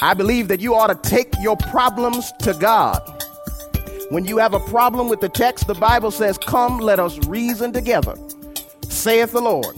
I 0.00 0.12
believe 0.14 0.48
that 0.48 0.60
you 0.60 0.74
ought 0.74 0.88
to 0.88 1.08
take 1.08 1.32
your 1.40 1.56
problems 1.56 2.32
to 2.40 2.52
God. 2.54 3.00
When 4.10 4.24
you 4.24 4.38
have 4.38 4.54
a 4.54 4.60
problem 4.60 5.08
with 5.08 5.20
the 5.20 5.28
text, 5.28 5.66
the 5.66 5.74
Bible 5.74 6.10
says, 6.10 6.38
Come, 6.38 6.78
let 6.78 7.00
us 7.00 7.18
reason 7.26 7.72
together, 7.72 8.14
saith 8.88 9.32
the 9.32 9.40
Lord. 9.40 9.74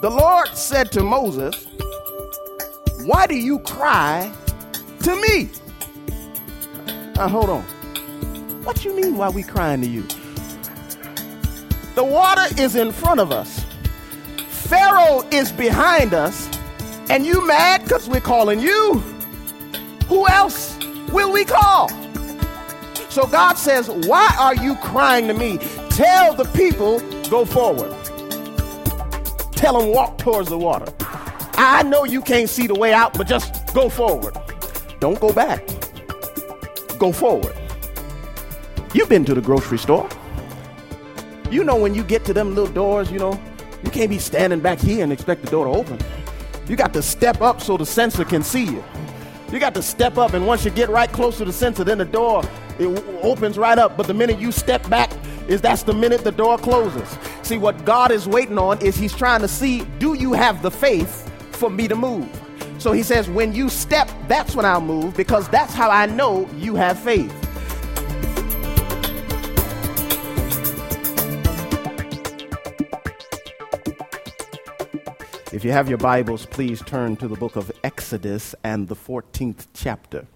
The 0.00 0.10
Lord 0.10 0.48
said 0.48 0.90
to 0.92 1.02
Moses, 1.02 1.66
Why 3.04 3.26
do 3.26 3.36
you 3.36 3.58
cry 3.60 4.32
to 5.02 5.16
me? 5.28 5.50
Now, 7.16 7.28
hold 7.28 7.50
on. 7.50 7.62
What 8.64 8.84
you 8.84 8.96
mean 8.96 9.16
why 9.16 9.28
we 9.28 9.42
crying 9.42 9.82
to 9.82 9.86
you? 9.86 10.02
The 11.94 12.02
water 12.02 12.42
is 12.58 12.74
in 12.74 12.92
front 12.92 13.20
of 13.20 13.30
us. 13.30 13.64
Pharaoh 14.48 15.22
is 15.30 15.52
behind 15.52 16.12
us. 16.12 16.48
And 17.10 17.26
you 17.26 17.46
mad 17.46 17.82
because 17.82 18.08
we're 18.08 18.20
calling 18.20 18.60
you? 18.60 18.94
Who 20.08 20.26
else 20.28 20.76
will 21.12 21.32
we 21.32 21.44
call? 21.44 21.88
So 23.10 23.26
God 23.26 23.54
says, 23.54 23.88
Why 23.88 24.34
are 24.38 24.54
you 24.54 24.74
crying 24.76 25.28
to 25.28 25.34
me? 25.34 25.58
Tell 25.90 26.34
the 26.34 26.44
people, 26.54 27.00
go 27.30 27.44
forward. 27.44 27.92
Tell 29.52 29.78
them, 29.78 29.90
walk 29.90 30.18
towards 30.18 30.48
the 30.48 30.58
water. 30.58 30.92
I 31.56 31.84
know 31.84 32.04
you 32.04 32.20
can't 32.20 32.48
see 32.50 32.66
the 32.66 32.74
way 32.74 32.92
out, 32.92 33.16
but 33.16 33.26
just 33.26 33.72
go 33.72 33.88
forward. 33.88 34.36
Don't 34.98 35.20
go 35.20 35.32
back. 35.32 35.64
Go 36.98 37.12
forward. 37.12 37.54
You've 38.92 39.08
been 39.08 39.24
to 39.26 39.34
the 39.34 39.40
grocery 39.40 39.78
store. 39.78 40.08
You 41.50 41.62
know 41.62 41.76
when 41.76 41.94
you 41.94 42.02
get 42.02 42.24
to 42.24 42.32
them 42.32 42.54
little 42.54 42.72
doors, 42.72 43.10
you 43.12 43.18
know, 43.18 43.40
you 43.84 43.90
can't 43.90 44.10
be 44.10 44.18
standing 44.18 44.60
back 44.60 44.80
here 44.80 45.04
and 45.04 45.12
expect 45.12 45.42
the 45.42 45.50
door 45.50 45.66
to 45.66 45.70
open. 45.70 45.98
You 46.68 46.76
got 46.76 46.92
to 46.94 47.02
step 47.02 47.40
up 47.42 47.60
so 47.60 47.76
the 47.76 47.86
sensor 47.86 48.24
can 48.24 48.42
see 48.42 48.64
you. 48.64 48.84
You 49.52 49.60
got 49.60 49.74
to 49.74 49.82
step 49.82 50.18
up, 50.18 50.32
and 50.32 50.46
once 50.46 50.64
you 50.64 50.70
get 50.70 50.88
right 50.88 51.10
close 51.10 51.38
to 51.38 51.44
the 51.44 51.52
sensor, 51.52 51.84
then 51.84 51.98
the 51.98 52.04
door 52.04 52.42
it 52.78 52.92
w- 52.92 53.18
opens 53.22 53.56
right 53.58 53.78
up. 53.78 53.96
But 53.96 54.06
the 54.06 54.14
minute 54.14 54.38
you 54.38 54.50
step 54.50 54.88
back, 54.88 55.10
is 55.48 55.60
that's 55.60 55.82
the 55.82 55.92
minute 55.92 56.24
the 56.24 56.32
door 56.32 56.58
closes. 56.58 57.18
See, 57.42 57.58
what 57.58 57.84
God 57.84 58.10
is 58.10 58.26
waiting 58.26 58.58
on 58.58 58.80
is 58.80 58.96
He's 58.96 59.14
trying 59.14 59.40
to 59.40 59.48
see, 59.48 59.82
do 59.98 60.14
you 60.14 60.32
have 60.32 60.62
the 60.62 60.70
faith 60.70 61.30
for 61.52 61.70
me 61.70 61.88
to 61.88 61.94
move? 61.96 62.28
So 62.78 62.92
He 62.92 63.02
says, 63.02 63.28
when 63.28 63.52
you 63.52 63.68
step, 63.68 64.10
that's 64.28 64.56
when 64.56 64.64
I'll 64.64 64.80
move 64.80 65.16
because 65.16 65.48
that's 65.48 65.74
how 65.74 65.90
I 65.90 66.06
know 66.06 66.48
you 66.56 66.74
have 66.76 66.98
faith. 66.98 67.32
If 75.64 75.68
you 75.68 75.72
have 75.72 75.88
your 75.88 75.96
Bibles, 75.96 76.44
please 76.44 76.82
turn 76.82 77.16
to 77.16 77.26
the 77.26 77.36
book 77.36 77.56
of 77.56 77.72
Exodus 77.82 78.54
and 78.62 78.86
the 78.86 78.94
14th 78.94 79.68
chapter. 79.72 80.26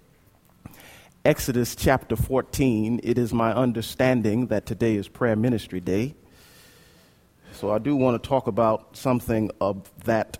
Exodus 1.23 1.75
chapter 1.75 2.15
14, 2.15 2.99
it 3.03 3.19
is 3.19 3.31
my 3.31 3.53
understanding 3.53 4.47
that 4.47 4.65
today 4.65 4.95
is 4.95 5.07
prayer 5.07 5.35
ministry 5.35 5.81
day. 5.81 6.15
So 7.53 7.69
I 7.69 7.77
do 7.77 7.95
want 7.95 8.23
to 8.23 8.27
talk 8.27 8.47
about 8.47 8.97
something 8.97 9.51
of 9.61 9.91
that 10.05 10.39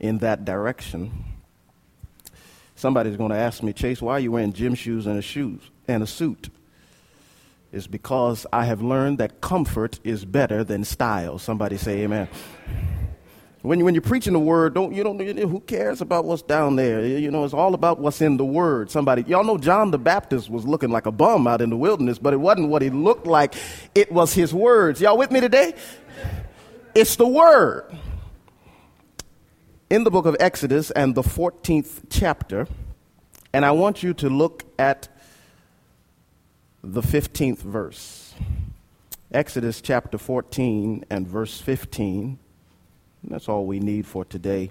in 0.00 0.20
that 0.20 0.46
direction. 0.46 1.12
Somebody's 2.76 3.18
going 3.18 3.32
to 3.32 3.36
ask 3.36 3.62
me, 3.62 3.74
Chase, 3.74 4.00
why 4.00 4.12
are 4.12 4.20
you 4.20 4.32
wearing 4.32 4.54
gym 4.54 4.74
shoes 4.74 5.06
and 5.06 5.18
a 5.18 5.22
shoes 5.22 5.60
and 5.86 6.02
a 6.02 6.06
suit? 6.06 6.48
It's 7.72 7.86
because 7.86 8.46
I 8.54 8.64
have 8.64 8.80
learned 8.80 9.18
that 9.18 9.42
comfort 9.42 10.00
is 10.02 10.24
better 10.24 10.64
than 10.64 10.82
style. 10.82 11.38
Somebody 11.38 11.76
say 11.76 12.04
amen. 12.04 12.26
When, 13.64 13.78
you, 13.78 13.86
when 13.86 13.94
you're 13.94 14.02
preaching 14.02 14.34
the 14.34 14.38
word, 14.38 14.74
don't 14.74 14.92
you 14.92 15.02
don't 15.02 15.18
who 15.18 15.58
cares 15.60 16.02
about 16.02 16.26
what's 16.26 16.42
down 16.42 16.76
there? 16.76 17.02
You 17.06 17.30
know, 17.30 17.46
it's 17.46 17.54
all 17.54 17.72
about 17.72 17.98
what's 17.98 18.20
in 18.20 18.36
the 18.36 18.44
word. 18.44 18.90
Somebody, 18.90 19.22
y'all 19.22 19.42
know 19.42 19.56
John 19.56 19.90
the 19.90 19.98
Baptist 19.98 20.50
was 20.50 20.66
looking 20.66 20.90
like 20.90 21.06
a 21.06 21.10
bum 21.10 21.46
out 21.46 21.62
in 21.62 21.70
the 21.70 21.76
wilderness, 21.78 22.18
but 22.18 22.34
it 22.34 22.36
wasn't 22.36 22.68
what 22.68 22.82
he 22.82 22.90
looked 22.90 23.26
like. 23.26 23.54
It 23.94 24.12
was 24.12 24.34
his 24.34 24.52
words. 24.52 25.00
Y'all 25.00 25.16
with 25.16 25.30
me 25.30 25.40
today? 25.40 25.72
It's 26.94 27.16
the 27.16 27.26
word. 27.26 27.90
In 29.88 30.04
the 30.04 30.10
book 30.10 30.26
of 30.26 30.36
Exodus 30.40 30.90
and 30.90 31.14
the 31.14 31.22
14th 31.22 32.02
chapter, 32.10 32.68
and 33.54 33.64
I 33.64 33.70
want 33.70 34.02
you 34.02 34.12
to 34.12 34.28
look 34.28 34.64
at 34.78 35.08
the 36.82 37.00
15th 37.00 37.60
verse. 37.60 38.34
Exodus 39.32 39.80
chapter 39.80 40.18
14 40.18 41.06
and 41.08 41.26
verse 41.26 41.62
15. 41.62 42.40
That's 43.28 43.48
all 43.48 43.66
we 43.66 43.80
need 43.80 44.06
for 44.06 44.24
today. 44.24 44.70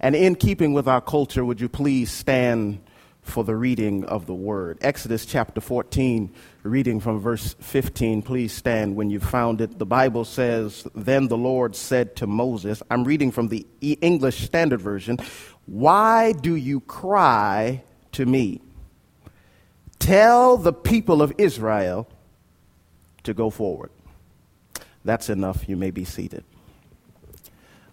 And 0.00 0.14
in 0.14 0.34
keeping 0.34 0.72
with 0.72 0.88
our 0.88 1.00
culture, 1.00 1.44
would 1.44 1.60
you 1.60 1.68
please 1.68 2.10
stand 2.10 2.80
for 3.22 3.44
the 3.44 3.54
reading 3.54 4.04
of 4.04 4.26
the 4.26 4.34
word? 4.34 4.78
Exodus 4.80 5.26
chapter 5.26 5.60
14, 5.60 6.32
reading 6.62 6.98
from 7.00 7.20
verse 7.20 7.54
15. 7.60 8.22
Please 8.22 8.52
stand 8.52 8.96
when 8.96 9.10
you've 9.10 9.22
found 9.22 9.60
it. 9.60 9.78
The 9.78 9.86
Bible 9.86 10.24
says, 10.24 10.86
Then 10.94 11.28
the 11.28 11.36
Lord 11.36 11.76
said 11.76 12.16
to 12.16 12.26
Moses, 12.26 12.82
I'm 12.90 13.04
reading 13.04 13.30
from 13.30 13.48
the 13.48 13.66
English 13.80 14.40
Standard 14.44 14.80
Version, 14.80 15.18
Why 15.66 16.32
do 16.32 16.56
you 16.56 16.80
cry 16.80 17.82
to 18.12 18.26
me? 18.26 18.60
Tell 19.98 20.56
the 20.56 20.72
people 20.72 21.22
of 21.22 21.32
Israel 21.38 22.08
to 23.22 23.32
go 23.32 23.50
forward. 23.50 23.90
That's 25.04 25.28
enough. 25.28 25.68
You 25.68 25.76
may 25.76 25.90
be 25.90 26.04
seated. 26.04 26.44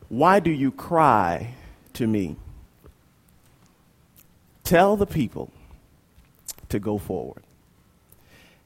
Why 0.09 0.39
do 0.39 0.49
you 0.49 0.71
cry 0.71 1.53
to 1.93 2.07
me? 2.07 2.35
Tell 4.63 4.97
the 4.97 5.05
people 5.05 5.51
to 6.69 6.79
go 6.79 6.97
forward. 6.97 7.43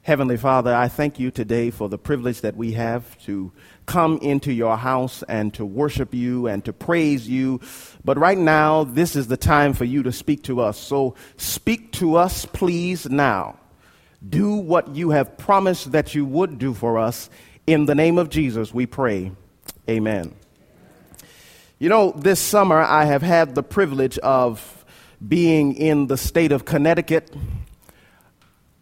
Heavenly 0.03 0.35
Father, 0.35 0.73
I 0.73 0.89
thank 0.89 1.17
you 1.17 1.31
today 1.31 1.69
for 1.69 1.87
the 1.87 1.97
privilege 1.97 2.41
that 2.41 2.57
we 2.57 2.73
have 2.73 3.17
to 3.23 3.53
come 3.85 4.17
into 4.17 4.51
your 4.51 4.75
house 4.75 5.23
and 5.29 5.53
to 5.53 5.65
worship 5.65 6.13
you 6.13 6.47
and 6.47 6.63
to 6.65 6.73
praise 6.73 7.27
you. 7.27 7.61
But 8.03 8.17
right 8.17 8.37
now, 8.37 8.83
this 8.83 9.15
is 9.15 9.27
the 9.27 9.37
time 9.37 9.73
for 9.73 9.85
you 9.85 10.03
to 10.03 10.11
speak 10.11 10.43
to 10.43 10.59
us. 10.59 10.77
So 10.77 11.15
speak 11.37 11.93
to 11.93 12.17
us, 12.17 12.45
please, 12.45 13.09
now. 13.09 13.57
Do 14.27 14.55
what 14.55 14.95
you 14.95 15.11
have 15.11 15.37
promised 15.37 15.93
that 15.93 16.13
you 16.13 16.25
would 16.25 16.57
do 16.57 16.73
for 16.73 16.97
us. 16.97 17.29
In 17.65 17.85
the 17.85 17.95
name 17.95 18.17
of 18.17 18.29
Jesus, 18.29 18.73
we 18.73 18.85
pray. 18.85 19.31
Amen. 19.89 20.33
You 21.83 21.89
know, 21.89 22.11
this 22.11 22.39
summer 22.39 22.79
I 22.79 23.03
have 23.03 23.21
had 23.21 23.55
the 23.55 23.61
privilege 23.61 24.17
of 24.19 24.85
being 25.27 25.75
in 25.75 26.07
the 26.07 26.15
state 26.15 26.53
of 26.53 26.63
Connecticut, 26.63 27.35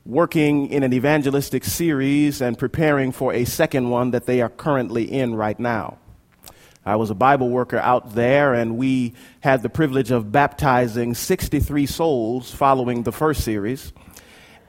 working 0.05 0.67
in 0.67 0.83
an 0.83 0.93
evangelistic 0.93 1.63
series 1.63 2.41
and 2.43 2.59
preparing 2.59 3.11
for 3.11 3.33
a 3.33 3.43
second 3.43 3.89
one 3.89 4.11
that 4.11 4.27
they 4.27 4.39
are 4.39 4.49
currently 4.49 5.11
in 5.11 5.33
right 5.33 5.59
now. 5.59 5.97
I 6.85 6.95
was 6.95 7.09
a 7.09 7.15
Bible 7.15 7.49
worker 7.49 7.79
out 7.79 8.13
there, 8.13 8.53
and 8.53 8.77
we 8.77 9.15
had 9.39 9.63
the 9.63 9.69
privilege 9.69 10.11
of 10.11 10.31
baptizing 10.31 11.15
63 11.15 11.87
souls 11.87 12.51
following 12.53 13.01
the 13.01 13.11
first 13.11 13.43
series. 13.43 13.93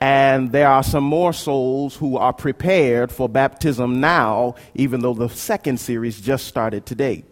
And 0.00 0.53
there 0.53 0.69
are 0.69 0.82
some 0.82 1.04
more 1.04 1.34
souls 1.34 1.97
who 1.97 2.16
are 2.16 2.32
prepared 2.32 3.12
for 3.12 3.28
baptism 3.28 4.00
now, 4.00 4.54
even 4.75 5.00
though 5.00 5.12
the 5.12 5.28
second 5.28 5.81
series 5.81 6.19
just 6.19 6.47
started 6.47 6.87
today. 6.87 7.26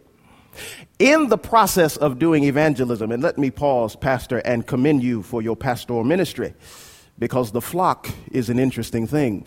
In 0.98 1.28
the 1.28 1.38
process 1.38 1.96
of 1.96 2.18
doing 2.18 2.44
evangelism, 2.44 3.12
and 3.12 3.22
let 3.22 3.38
me 3.38 3.50
pause, 3.50 3.96
Pastor, 3.96 4.38
and 4.38 4.66
commend 4.66 5.02
you 5.02 5.22
for 5.22 5.42
your 5.42 5.56
pastoral 5.56 6.04
ministry, 6.04 6.54
because 7.18 7.52
the 7.52 7.60
flock 7.60 8.08
is 8.32 8.50
an 8.50 8.58
interesting 8.58 9.06
thing. 9.06 9.46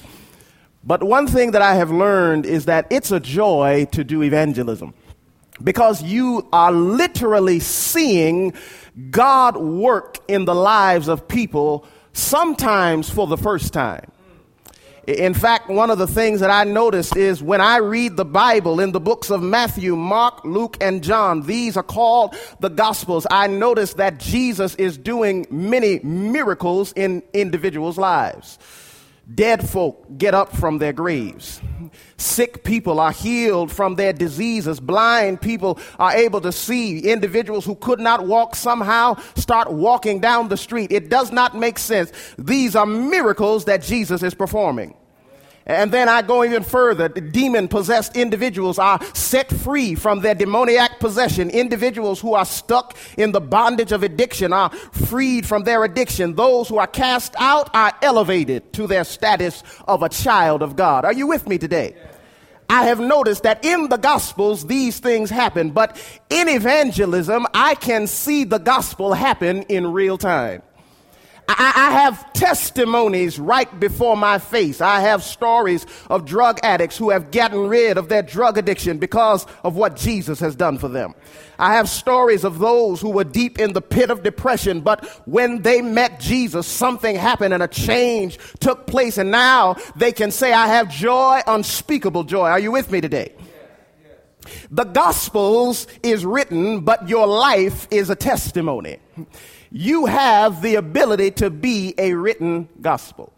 But 0.83 1.03
one 1.03 1.27
thing 1.27 1.51
that 1.51 1.61
I 1.61 1.75
have 1.75 1.91
learned 1.91 2.45
is 2.45 2.65
that 2.65 2.87
it's 2.89 3.11
a 3.11 3.19
joy 3.19 3.87
to 3.91 4.03
do 4.03 4.21
evangelism 4.21 4.93
because 5.63 6.03
you 6.03 6.47
are 6.51 6.71
literally 6.71 7.59
seeing 7.59 8.53
God 9.09 9.55
work 9.57 10.19
in 10.27 10.45
the 10.45 10.55
lives 10.55 11.07
of 11.07 11.27
people, 11.27 11.85
sometimes 12.11 13.09
for 13.09 13.27
the 13.27 13.37
first 13.37 13.73
time. 13.73 14.11
In 15.07 15.33
fact, 15.33 15.69
one 15.69 15.89
of 15.89 15.97
the 15.97 16.07
things 16.07 16.39
that 16.39 16.49
I 16.49 16.63
notice 16.63 17.13
is 17.13 17.43
when 17.43 17.59
I 17.59 17.77
read 17.77 18.15
the 18.15 18.23
Bible 18.23 18.79
in 18.79 18.93
the 18.93 19.01
books 19.01 19.29
of 19.29 19.41
Matthew, 19.41 19.97
Mark, 19.97 20.45
Luke, 20.45 20.77
and 20.79 21.03
John, 21.03 21.41
these 21.41 21.75
are 21.75 21.83
called 21.83 22.35
the 22.61 22.69
Gospels. 22.69 23.27
I 23.29 23.47
notice 23.47 23.95
that 23.95 24.19
Jesus 24.19 24.75
is 24.75 24.97
doing 24.97 25.45
many 25.49 25.99
miracles 25.99 26.93
in 26.93 27.21
individuals' 27.33 27.97
lives. 27.97 28.57
Dead 29.33 29.67
folk 29.67 30.05
get 30.17 30.33
up 30.33 30.55
from 30.55 30.77
their 30.77 30.93
graves. 30.93 31.59
Sick 32.23 32.63
people 32.63 33.01
are 33.01 33.11
healed 33.11 33.69
from 33.69 33.95
their 33.95 34.13
diseases. 34.13 34.79
Blind 34.79 35.41
people 35.41 35.77
are 35.99 36.15
able 36.15 36.39
to 36.41 36.53
see. 36.53 36.99
Individuals 36.99 37.65
who 37.65 37.75
could 37.75 37.99
not 37.99 38.25
walk 38.25 38.55
somehow 38.55 39.15
start 39.35 39.71
walking 39.71 40.21
down 40.21 40.47
the 40.47 40.55
street. 40.55 40.91
It 40.91 41.09
does 41.09 41.33
not 41.33 41.55
make 41.55 41.77
sense. 41.77 42.11
These 42.37 42.77
are 42.77 42.85
miracles 42.85 43.65
that 43.65 43.83
Jesus 43.83 44.23
is 44.23 44.33
performing. 44.33 44.95
And 45.65 45.91
then 45.91 46.09
I 46.09 46.21
go 46.21 46.43
even 46.43 46.63
further. 46.63 47.09
Demon 47.09 47.67
possessed 47.67 48.17
individuals 48.17 48.79
are 48.79 49.03
set 49.13 49.49
free 49.49 49.95
from 49.95 50.21
their 50.21 50.35
demoniac 50.35 50.99
possession. 50.99 51.49
Individuals 51.49 52.19
who 52.19 52.33
are 52.33 52.45
stuck 52.45 52.97
in 53.17 53.31
the 53.31 53.41
bondage 53.41 53.91
of 53.91 54.03
addiction 54.03 54.51
are 54.51 54.69
freed 54.69 55.45
from 55.45 55.63
their 55.63 55.83
addiction. 55.83 56.35
Those 56.35 56.67
who 56.69 56.77
are 56.77 56.87
cast 56.87 57.35
out 57.37 57.69
are 57.73 57.93
elevated 58.01 58.73
to 58.73 58.87
their 58.87 59.03
status 59.03 59.63
of 59.87 60.03
a 60.03 60.09
child 60.09 60.63
of 60.63 60.75
God. 60.75 61.05
Are 61.05 61.13
you 61.13 61.27
with 61.27 61.47
me 61.47 61.57
today? 61.57 61.95
I 62.73 62.85
have 62.85 62.99
noticed 62.99 63.43
that 63.43 63.63
in 63.63 63.89
the 63.89 63.97
Gospels, 63.97 64.65
these 64.65 64.97
things 64.97 65.29
happen, 65.29 65.69
but 65.69 65.95
in 66.31 66.49
evangelism, 66.49 67.45
I 67.53 67.75
can 67.75 68.07
see 68.07 68.45
the 68.45 68.57
gospel 68.57 69.13
happen 69.13 69.61
in 69.69 69.93
real 69.93 70.17
time. 70.17 70.63
I, 71.47 71.91
have 71.91 72.33
testimonies 72.33 73.39
right 73.39 73.79
before 73.79 74.17
my 74.17 74.39
face. 74.39 74.81
I 74.81 75.01
have 75.01 75.23
stories 75.23 75.85
of 76.09 76.25
drug 76.25 76.59
addicts 76.63 76.97
who 76.97 77.09
have 77.11 77.31
gotten 77.31 77.67
rid 77.67 77.97
of 77.97 78.09
their 78.09 78.21
drug 78.21 78.57
addiction 78.57 78.97
because 78.97 79.45
of 79.63 79.75
what 79.75 79.95
Jesus 79.95 80.39
has 80.39 80.55
done 80.55 80.77
for 80.77 80.87
them. 80.87 81.13
I 81.59 81.75
have 81.75 81.87
stories 81.87 82.43
of 82.43 82.59
those 82.59 82.99
who 82.99 83.09
were 83.09 83.23
deep 83.23 83.59
in 83.59 83.73
the 83.73 83.81
pit 83.81 84.09
of 84.09 84.23
depression, 84.23 84.81
but 84.81 85.05
when 85.27 85.61
they 85.61 85.81
met 85.81 86.19
Jesus, 86.19 86.67
something 86.67 87.15
happened 87.15 87.53
and 87.53 87.63
a 87.63 87.67
change 87.67 88.37
took 88.59 88.87
place, 88.87 89.17
and 89.17 89.31
now 89.31 89.75
they 89.95 90.11
can 90.11 90.31
say, 90.31 90.51
I 90.51 90.67
have 90.67 90.89
joy, 90.89 91.41
unspeakable 91.47 92.23
joy. 92.23 92.49
Are 92.49 92.59
you 92.59 92.71
with 92.71 92.91
me 92.91 93.01
today? 93.01 93.33
The 94.71 94.83
Gospels 94.83 95.87
is 96.01 96.25
written, 96.25 96.81
but 96.81 97.07
your 97.07 97.27
life 97.27 97.87
is 97.91 98.09
a 98.09 98.15
testimony 98.15 98.99
you 99.73 100.05
have 100.05 100.61
the 100.61 100.75
ability 100.75 101.31
to 101.31 101.49
be 101.49 101.95
a 101.97 102.13
written 102.13 102.69
gospel. 102.79 103.33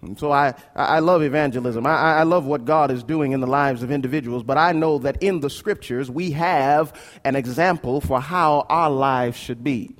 And 0.00 0.18
so 0.18 0.32
I, 0.32 0.54
I 0.74 1.00
love 1.00 1.22
evangelism. 1.22 1.86
I, 1.86 2.20
I 2.20 2.22
love 2.22 2.46
what 2.46 2.64
God 2.64 2.90
is 2.90 3.02
doing 3.02 3.32
in 3.32 3.40
the 3.40 3.46
lives 3.46 3.82
of 3.82 3.90
individuals, 3.90 4.42
but 4.42 4.56
I 4.56 4.72
know 4.72 4.98
that 4.98 5.22
in 5.22 5.40
the 5.40 5.50
scriptures 5.50 6.10
we 6.10 6.30
have 6.30 6.98
an 7.24 7.36
example 7.36 8.00
for 8.00 8.20
how 8.20 8.64
our 8.70 8.88
lives 8.88 9.36
should 9.36 9.62
be. 9.62 9.94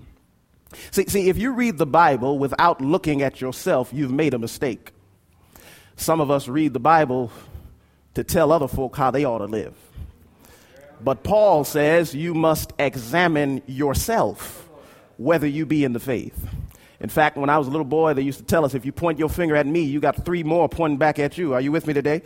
See, 0.92 1.04
see, 1.08 1.28
if 1.28 1.36
you 1.36 1.52
read 1.52 1.76
the 1.76 1.86
Bible 1.86 2.38
without 2.38 2.80
looking 2.80 3.20
at 3.22 3.40
yourself, 3.40 3.90
you've 3.92 4.12
made 4.12 4.32
a 4.32 4.38
mistake. 4.38 4.92
Some 5.96 6.20
of 6.22 6.30
us 6.30 6.48
read 6.48 6.72
the 6.72 6.80
Bible 6.80 7.30
to 8.14 8.24
tell 8.24 8.50
other 8.50 8.68
folk 8.68 8.96
how 8.96 9.10
they 9.10 9.24
ought 9.24 9.38
to 9.38 9.46
live. 9.46 9.74
But 11.02 11.22
Paul 11.22 11.64
says 11.64 12.14
you 12.14 12.34
must 12.34 12.72
examine 12.78 13.62
yourself 13.66 14.67
whether 15.18 15.46
you 15.46 15.66
be 15.66 15.84
in 15.84 15.92
the 15.92 16.00
faith. 16.00 16.48
In 17.00 17.08
fact, 17.08 17.36
when 17.36 17.50
I 17.50 17.58
was 17.58 17.66
a 17.66 17.70
little 17.70 17.84
boy, 17.84 18.14
they 18.14 18.22
used 18.22 18.38
to 18.38 18.44
tell 18.44 18.64
us 18.64 18.74
if 18.74 18.84
you 18.86 18.92
point 18.92 19.18
your 19.18 19.28
finger 19.28 19.54
at 19.54 19.66
me, 19.66 19.82
you 19.82 20.00
got 20.00 20.24
three 20.24 20.42
more 20.42 20.68
pointing 20.68 20.98
back 20.98 21.18
at 21.18 21.36
you. 21.36 21.54
Are 21.54 21.60
you 21.60 21.70
with 21.70 21.86
me 21.86 21.92
today? 21.92 22.22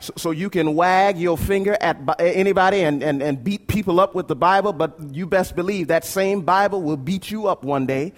So, 0.00 0.12
so 0.16 0.30
you 0.32 0.50
can 0.50 0.74
wag 0.74 1.16
your 1.16 1.38
finger 1.38 1.76
at 1.80 1.96
anybody 2.18 2.80
and, 2.82 3.02
and, 3.02 3.22
and 3.22 3.42
beat 3.42 3.68
people 3.68 4.00
up 4.00 4.14
with 4.14 4.28
the 4.28 4.34
Bible, 4.34 4.72
but 4.72 4.98
you 5.12 5.26
best 5.26 5.54
believe 5.54 5.88
that 5.88 6.04
same 6.04 6.40
Bible 6.42 6.82
will 6.82 6.96
beat 6.96 7.30
you 7.30 7.46
up 7.46 7.64
one 7.64 7.86
day. 7.86 8.12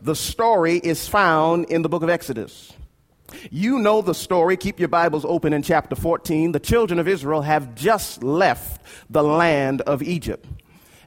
The 0.00 0.14
story 0.14 0.76
is 0.78 1.06
found 1.06 1.66
in 1.66 1.82
the 1.82 1.88
book 1.88 2.02
of 2.02 2.08
Exodus. 2.08 2.72
You 3.50 3.78
know 3.78 4.00
the 4.00 4.14
story. 4.14 4.56
Keep 4.56 4.78
your 4.78 4.88
Bibles 4.88 5.24
open 5.24 5.52
in 5.52 5.62
chapter 5.62 5.94
14. 5.94 6.52
The 6.52 6.60
children 6.60 6.98
of 6.98 7.06
Israel 7.06 7.42
have 7.42 7.74
just 7.74 8.22
left 8.22 8.80
the 9.10 9.22
land 9.22 9.82
of 9.82 10.02
Egypt. 10.02 10.46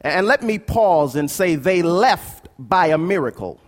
And 0.02 0.26
let 0.26 0.42
me 0.44 0.60
pause 0.60 1.16
and 1.16 1.30
say 1.30 1.56
they 1.56 1.82
left 1.82 2.50
by 2.58 2.88
a 2.88 2.98
miracle. 2.98 3.60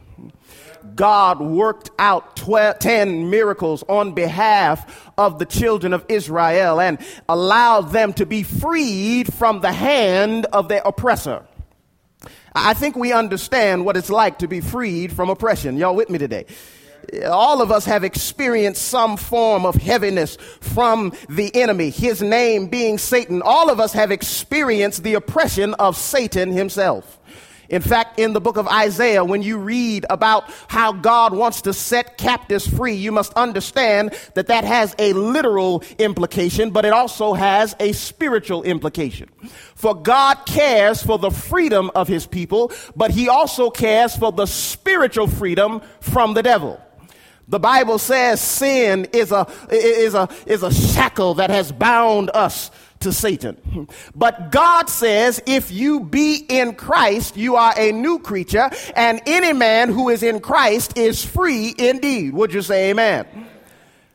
God 0.96 1.40
worked 1.40 1.92
out 1.98 2.36
12, 2.36 2.80
10 2.80 3.30
miracles 3.30 3.84
on 3.88 4.14
behalf 4.14 5.12
of 5.18 5.40
the 5.40 5.46
children 5.46 5.94
of 5.94 6.06
Israel 6.10 6.82
and 6.82 7.00
allowed 7.30 7.92
them 7.92 8.14
to 8.14 8.26
be 8.26 8.44
freed 8.44 9.34
from 9.34 9.62
the 9.62 9.72
hand 9.72 10.46
of 10.48 10.68
their 10.68 10.82
oppressor. 10.84 11.46
I 12.54 12.74
think 12.74 12.96
we 12.96 13.14
understand 13.14 13.86
what 13.86 13.98
it's 13.98 14.10
like 14.10 14.40
to 14.40 14.48
be 14.48 14.60
freed 14.60 15.14
from 15.14 15.30
oppression. 15.30 15.78
Y'all 15.78 15.96
with 15.96 16.10
me 16.10 16.20
today? 16.20 16.46
All 17.26 17.62
of 17.62 17.72
us 17.72 17.86
have 17.86 18.04
experienced 18.04 18.84
some 18.84 19.18
form 19.18 19.66
of 19.66 19.76
heaviness 19.76 20.38
from 20.62 21.14
the 21.30 21.54
enemy, 21.56 21.90
his 21.90 22.22
name 22.22 22.68
being 22.68 22.98
Satan. 22.98 23.42
All 23.42 23.70
of 23.70 23.80
us 23.80 23.94
have 23.94 24.12
experienced 24.12 25.04
the 25.04 25.16
oppression 25.16 25.74
of 25.76 25.98
Satan 25.98 26.52
himself. 26.52 27.20
In 27.70 27.82
fact, 27.82 28.20
in 28.20 28.34
the 28.34 28.42
book 28.42 28.58
of 28.58 28.68
Isaiah, 28.68 29.24
when 29.24 29.42
you 29.42 29.58
read 29.58 30.06
about 30.10 30.44
how 30.68 30.92
God 30.92 31.34
wants 31.34 31.62
to 31.62 31.74
set 31.74 32.18
captives 32.18 32.68
free, 32.68 32.94
you 32.94 33.12
must 33.12 33.34
understand 33.34 34.14
that 34.36 34.48
that 34.48 34.64
has 34.64 34.94
a 35.00 35.14
literal 35.14 35.82
implication, 35.98 36.70
but 36.70 36.86
it 36.86 36.94
also 36.94 37.34
has 37.34 37.76
a 37.80 37.94
spiritual 37.94 38.62
implication. 38.64 39.30
For 39.76 39.96
God 39.96 40.46
cares 40.46 41.02
for 41.02 41.18
the 41.18 41.32
freedom 41.32 41.90
of 41.96 42.08
his 42.08 42.28
people, 42.28 42.72
but 42.96 43.12
he 43.12 43.30
also 43.30 43.70
cares 43.70 44.16
for 44.16 44.32
the 44.32 44.46
spiritual 44.46 45.28
freedom 45.28 45.82
from 46.00 46.34
the 46.36 46.44
devil. 46.44 46.80
The 47.48 47.60
Bible 47.60 48.00
says 48.00 48.42
sin 48.42 49.06
is 49.14 49.32
a, 49.32 49.48
is 49.70 50.14
a, 50.14 50.30
is 50.46 50.64
a 50.64 50.74
shackle 50.74 51.36
that 51.36 51.50
has 51.50 51.72
bound 51.72 52.32
us 52.34 52.72
to 53.02 53.12
Satan. 53.12 53.58
But 54.16 54.52
God 54.52 54.90
says, 54.90 55.42
if 55.46 55.72
you 55.72 56.00
be 56.00 56.46
in 56.48 56.76
Christ, 56.76 57.36
you 57.36 57.56
are 57.56 57.74
a 57.78 57.92
new 57.92 58.20
creature, 58.20 58.70
and 58.96 59.22
any 59.26 59.54
man 59.54 59.90
who 59.90 60.10
is 60.10 60.24
in 60.24 60.40
Christ 60.40 60.98
is 60.98 61.24
free 61.24 61.74
indeed. 61.78 62.34
Would 62.34 62.54
you 62.54 62.62
say 62.62 62.92
amen? 62.92 63.26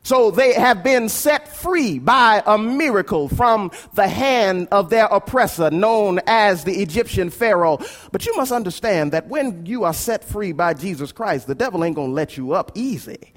So 0.08 0.30
they 0.30 0.54
have 0.54 0.82
been 0.82 1.10
set 1.10 1.54
free 1.54 1.98
by 1.98 2.42
a 2.46 2.56
miracle 2.56 3.28
from 3.28 3.70
the 3.92 4.08
hand 4.08 4.68
of 4.72 4.88
their 4.88 5.04
oppressor, 5.04 5.70
known 5.70 6.18
as 6.26 6.64
the 6.64 6.80
Egyptian 6.80 7.28
Pharaoh. 7.28 7.78
But 8.10 8.24
you 8.24 8.34
must 8.34 8.50
understand 8.50 9.12
that 9.12 9.28
when 9.28 9.66
you 9.66 9.84
are 9.84 9.92
set 9.92 10.24
free 10.24 10.52
by 10.52 10.72
Jesus 10.72 11.12
Christ, 11.12 11.46
the 11.46 11.54
devil 11.54 11.84
ain't 11.84 11.94
going 11.94 12.08
to 12.08 12.14
let 12.14 12.38
you 12.38 12.52
up 12.52 12.72
easy. 12.74 13.34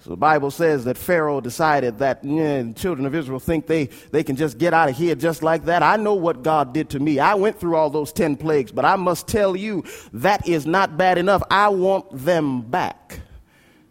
So 0.00 0.10
the 0.10 0.16
Bible 0.16 0.50
says 0.50 0.84
that 0.86 0.98
Pharaoh 0.98 1.40
decided 1.40 1.98
that 2.00 2.24
yeah, 2.24 2.72
children 2.72 3.06
of 3.06 3.14
Israel 3.14 3.38
think 3.38 3.68
they, 3.68 3.84
they 4.10 4.24
can 4.24 4.34
just 4.34 4.58
get 4.58 4.74
out 4.74 4.88
of 4.88 4.96
here 4.96 5.14
just 5.14 5.44
like 5.44 5.66
that. 5.66 5.84
I 5.84 5.94
know 5.94 6.14
what 6.14 6.42
God 6.42 6.74
did 6.74 6.90
to 6.90 6.98
me. 6.98 7.20
I 7.20 7.34
went 7.34 7.60
through 7.60 7.76
all 7.76 7.88
those 7.88 8.12
10 8.12 8.34
plagues, 8.34 8.72
but 8.72 8.84
I 8.84 8.96
must 8.96 9.28
tell 9.28 9.54
you 9.54 9.84
that 10.14 10.48
is 10.48 10.66
not 10.66 10.96
bad 10.96 11.18
enough. 11.18 11.44
I 11.52 11.68
want 11.68 12.10
them 12.10 12.62
back. 12.62 13.20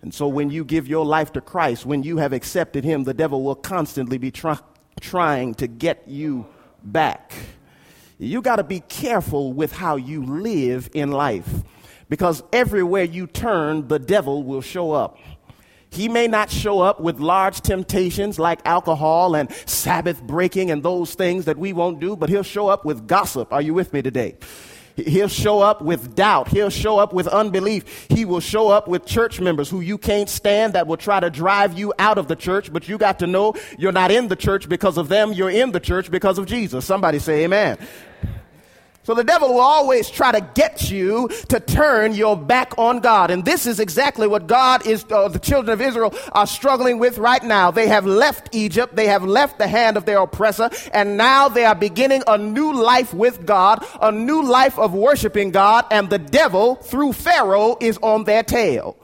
And 0.08 0.14
so 0.14 0.30
when 0.30 0.50
you 0.50 0.64
give 0.64 0.88
your 0.88 1.06
life 1.06 1.34
to 1.34 1.42
Christ, 1.42 1.86
when 1.86 2.02
you 2.02 2.16
have 2.16 2.32
accepted 2.32 2.86
Him, 2.86 3.04
the 3.04 3.14
devil 3.14 3.44
will 3.44 3.56
constantly 3.56 4.18
be 4.18 4.32
try- 4.32 4.58
trying 5.02 5.54
to 5.56 5.68
get 5.68 6.08
you 6.08 6.48
back. 6.82 7.34
You 8.18 8.42
got 8.42 8.56
to 8.56 8.64
be 8.64 8.80
careful 8.80 9.52
with 9.52 9.74
how 9.74 9.98
you 9.98 10.24
live 10.24 10.90
in 10.94 11.12
life 11.12 11.50
because 12.08 12.42
everywhere 12.54 13.04
you 13.04 13.28
turn, 13.28 13.90
the 13.90 14.00
devil 14.00 14.46
will 14.46 14.62
show 14.62 14.94
up. 14.94 15.18
He 15.90 16.08
may 16.08 16.30
not 16.30 16.50
show 16.50 16.80
up 16.80 17.02
with 17.02 17.20
large 17.20 17.60
temptations 17.60 18.40
like 18.40 18.62
alcohol 18.64 19.36
and 19.36 19.52
Sabbath 19.66 20.24
breaking 20.24 20.72
and 20.72 20.82
those 20.82 21.16
things 21.16 21.44
that 21.44 21.58
we 21.58 21.74
won't 21.74 22.00
do, 22.00 22.16
but 22.16 22.30
he'll 22.30 22.44
show 22.44 22.70
up 22.70 22.86
with 22.86 23.08
gossip. 23.08 23.52
Are 23.52 23.62
you 23.62 23.74
with 23.74 23.92
me 23.92 24.02
today? 24.02 24.38
He'll 24.98 25.28
show 25.28 25.62
up 25.62 25.82
with 25.82 26.16
doubt. 26.16 26.48
He'll 26.48 26.72
show 26.72 26.98
up 26.98 27.14
with 27.14 27.28
unbelief. 27.28 28.08
He 28.10 28.26
will 28.26 28.40
show 28.40 28.70
up 28.70 28.88
with 28.88 29.06
church 29.06 29.40
members 29.40 29.70
who 29.70 29.80
you 29.80 29.98
can't 29.98 30.30
stand 30.30 30.74
that 30.74 30.88
will 30.88 30.98
try 30.98 31.20
to 31.20 31.30
drive 31.30 31.78
you 31.78 31.94
out 32.00 32.18
of 32.18 32.28
the 32.28 32.36
church, 32.36 32.74
but 32.74 32.90
you 32.90 32.98
got 32.98 33.20
to 33.20 33.28
know 33.28 33.54
you're 33.78 33.92
not 33.92 34.10
in 34.10 34.28
the 34.28 34.36
church 34.36 34.68
because 34.68 34.98
of 34.98 35.08
them. 35.08 35.34
You're 35.34 35.52
in 35.52 35.72
the 35.72 35.80
church 35.80 36.10
because 36.10 36.40
of 36.40 36.48
Jesus. 36.48 36.84
Somebody 36.86 37.20
say 37.20 37.44
amen. 37.44 37.78
So 39.08 39.14
the 39.14 39.24
devil 39.24 39.54
will 39.54 39.62
always 39.62 40.10
try 40.10 40.34
to 40.34 40.42
get 40.54 40.92
you 40.92 41.30
to 41.48 41.62
turn 41.62 42.14
your 42.14 42.36
back 42.36 42.78
on 42.78 43.00
God. 43.00 43.32
And 43.32 43.46
this 43.46 43.66
is 43.66 43.80
exactly 43.80 44.28
what 44.28 44.48
God 44.48 44.86
is, 44.86 45.06
uh, 45.10 45.30
the 45.30 45.40
children 45.40 45.72
of 45.72 45.80
Israel 45.80 46.14
are 46.34 46.46
struggling 46.46 47.00
with 47.00 47.18
right 47.18 47.42
now. 47.42 47.72
They 47.72 47.88
have 47.88 48.06
left 48.06 48.54
Egypt. 48.54 48.98
They 48.98 49.08
have 49.08 49.24
left 49.24 49.60
the 49.60 49.68
hand 49.70 49.96
of 49.96 50.04
their 50.04 50.18
oppressor. 50.18 50.70
And 50.92 51.16
now 51.16 51.48
they 51.48 51.64
are 51.64 51.74
beginning 51.74 52.24
a 52.28 52.38
new 52.38 52.74
life 52.74 53.14
with 53.14 53.46
God, 53.46 53.86
a 54.02 54.12
new 54.12 54.44
life 54.44 54.78
of 54.78 54.94
worshiping 54.94 55.52
God. 55.52 55.86
And 55.90 56.10
the 56.10 56.20
devil, 56.20 56.76
through 56.76 57.14
Pharaoh, 57.14 57.78
is 57.80 57.98
on 58.04 58.26
their 58.26 58.44
tail. 58.44 58.98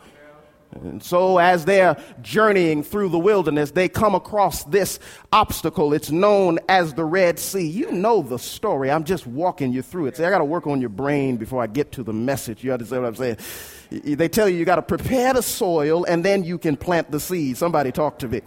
And 0.81 1.03
so, 1.03 1.37
as 1.37 1.65
they're 1.65 1.97
journeying 2.21 2.83
through 2.83 3.09
the 3.09 3.19
wilderness, 3.19 3.71
they 3.71 3.87
come 3.87 4.15
across 4.15 4.63
this 4.65 4.99
obstacle. 5.31 5.93
It's 5.93 6.11
known 6.11 6.59
as 6.67 6.93
the 6.93 7.05
Red 7.05 7.39
Sea. 7.39 7.67
You 7.67 7.91
know 7.91 8.21
the 8.21 8.39
story. 8.39 8.89
I'm 8.91 9.03
just 9.03 9.27
walking 9.27 9.71
you 9.71 9.81
through 9.81 10.07
it. 10.07 10.17
See, 10.17 10.23
I 10.23 10.29
got 10.29 10.39
to 10.39 10.45
work 10.45 10.67
on 10.67 10.81
your 10.81 10.89
brain 10.89 11.37
before 11.37 11.61
I 11.61 11.67
get 11.67 11.91
to 11.93 12.03
the 12.03 12.13
message. 12.13 12.63
You 12.63 12.73
understand 12.73 13.03
what 13.03 13.09
I'm 13.09 13.15
saying? 13.15 13.37
They 14.17 14.27
tell 14.27 14.49
you 14.49 14.57
you 14.57 14.65
got 14.65 14.77
to 14.77 14.81
prepare 14.81 15.33
the 15.33 15.43
soil 15.43 16.03
and 16.05 16.25
then 16.25 16.43
you 16.43 16.57
can 16.57 16.75
plant 16.75 17.11
the 17.11 17.19
seed. 17.19 17.57
Somebody 17.57 17.91
talk 17.91 18.19
to 18.19 18.27
me. 18.27 18.41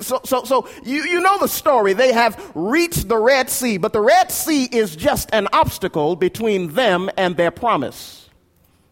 So, 0.00 0.20
so, 0.24 0.44
so 0.44 0.68
you, 0.84 1.04
you 1.04 1.20
know 1.20 1.38
the 1.38 1.48
story. 1.48 1.94
They 1.94 2.12
have 2.12 2.52
reached 2.54 3.08
the 3.08 3.16
Red 3.16 3.48
Sea, 3.48 3.78
but 3.78 3.92
the 3.94 4.00
Red 4.00 4.30
Sea 4.30 4.64
is 4.64 4.94
just 4.94 5.30
an 5.32 5.48
obstacle 5.52 6.16
between 6.16 6.74
them 6.74 7.10
and 7.16 7.36
their 7.36 7.50
promise. 7.50 8.28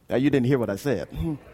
Now, 0.09 0.17
you 0.17 0.31
didn't 0.31 0.47
hear 0.47 0.59
what 0.59 0.71
I 0.71 0.77
said. 0.77 1.09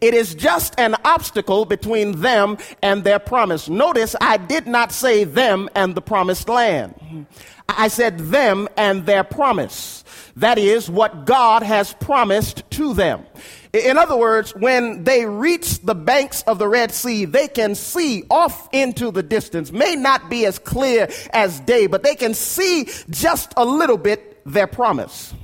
It 0.00 0.14
is 0.14 0.34
just 0.34 0.74
an 0.78 0.94
obstacle 1.04 1.64
between 1.64 2.20
them 2.20 2.56
and 2.82 3.04
their 3.04 3.18
promise. 3.18 3.68
Notice 3.68 4.16
I 4.20 4.38
did 4.38 4.66
not 4.66 4.92
say 4.92 5.24
them 5.24 5.68
and 5.74 5.94
the 5.94 6.00
promised 6.00 6.48
land. 6.48 7.26
I 7.68 7.88
said 7.88 8.18
them 8.18 8.68
and 8.76 9.04
their 9.04 9.24
promise. 9.24 10.04
That 10.36 10.56
is 10.56 10.88
what 10.88 11.26
God 11.26 11.62
has 11.62 11.92
promised 11.94 12.62
to 12.72 12.94
them. 12.94 13.26
In 13.72 13.98
other 13.98 14.16
words, 14.16 14.54
when 14.54 15.04
they 15.04 15.26
reach 15.26 15.80
the 15.80 15.94
banks 15.94 16.42
of 16.44 16.58
the 16.58 16.68
Red 16.68 16.90
Sea, 16.90 17.26
they 17.26 17.48
can 17.48 17.74
see 17.74 18.24
off 18.30 18.68
into 18.72 19.10
the 19.10 19.22
distance. 19.22 19.70
May 19.70 19.94
not 19.94 20.30
be 20.30 20.46
as 20.46 20.58
clear 20.58 21.08
as 21.34 21.60
day, 21.60 21.86
but 21.86 22.02
they 22.02 22.14
can 22.14 22.32
see 22.32 22.88
just 23.10 23.52
a 23.56 23.64
little 23.64 23.98
bit 23.98 24.40
their 24.46 24.66
promise. 24.66 25.34